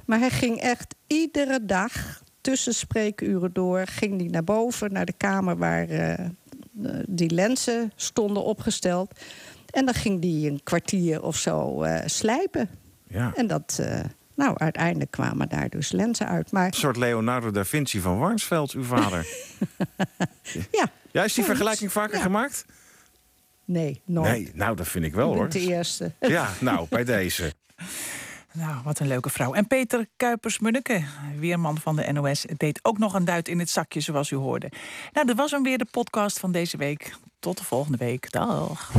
Maar 0.05 0.19
hij 0.19 0.31
ging 0.31 0.61
echt 0.61 0.95
iedere 1.07 1.65
dag 1.65 2.23
tussen 2.41 2.75
spreekuren 2.75 3.53
door... 3.53 3.87
ging 3.87 4.21
hij 4.21 4.29
naar 4.29 4.45
boven, 4.45 4.93
naar 4.93 5.07
de 5.07 5.15
kamer 5.17 5.57
waar 5.57 5.91
uh, 5.91 6.15
die 7.09 7.31
lenzen 7.31 7.93
stonden 7.97 8.45
opgesteld. 8.45 9.21
En 9.71 9.85
dan 9.85 9.95
ging 9.95 10.23
hij 10.23 10.51
een 10.51 10.61
kwartier 10.63 11.23
of 11.23 11.37
zo 11.37 11.85
uh, 11.85 11.99
slijpen. 12.05 12.69
Ja. 13.09 13.33
En 13.35 13.47
dat... 13.47 13.81
Nou, 14.39 14.55
uiteindelijk 14.57 15.11
kwamen 15.11 15.49
daar 15.49 15.69
dus 15.69 15.93
lenzen 15.93 16.29
uit. 16.29 16.53
Maar... 16.53 16.67
Een 16.67 16.73
soort 16.73 16.97
Leonardo 16.97 17.51
da 17.51 17.65
Vinci 17.65 18.01
van 18.01 18.19
Warnsveld, 18.19 18.73
uw 18.73 18.83
vader. 18.83 19.27
ja. 20.71 20.91
Ja, 21.11 21.25
is 21.25 21.35
die 21.35 21.45
vergelijking 21.45 21.93
vaker 21.93 22.17
ja. 22.17 22.23
gemaakt? 22.23 22.65
Nee, 23.65 24.01
nooit. 24.05 24.31
Nee, 24.31 24.51
nou, 24.55 24.77
dat 24.77 24.89
vind 24.89 25.05
ik 25.05 25.15
wel, 25.15 25.35
hoor. 25.35 25.49
de 25.49 25.61
eerste. 25.61 26.13
Ja, 26.21 26.51
nou, 26.61 26.87
bij 26.91 27.05
deze. 27.17 27.53
Nou, 28.53 28.77
wat 28.85 28.99
een 28.99 29.07
leuke 29.07 29.31
vrouw. 29.31 29.55
En 29.55 29.67
Peter 29.67 30.07
Kuipers-Munneke, 30.17 31.05
weerman 31.39 31.79
van 31.79 31.97
de 31.97 32.13
NOS, 32.13 32.45
deed 32.57 32.79
ook 32.83 32.99
nog 32.99 33.15
een 33.15 33.25
duit 33.25 33.49
in 33.49 33.59
het 33.59 33.71
zakje, 33.71 34.01
zoals 34.01 34.31
u 34.31 34.37
hoorde. 34.37 34.71
Nou, 35.13 35.27
dat 35.27 35.37
was 35.37 35.51
hem 35.51 35.63
weer 35.63 35.79
de 35.79 35.87
podcast 35.91 36.39
van 36.39 36.53
deze 36.53 36.77
week. 36.77 37.17
Tot 37.39 37.59
de 37.59 37.65
volgende 37.65 37.99
week. 37.99 38.31
Dag. 38.31 38.93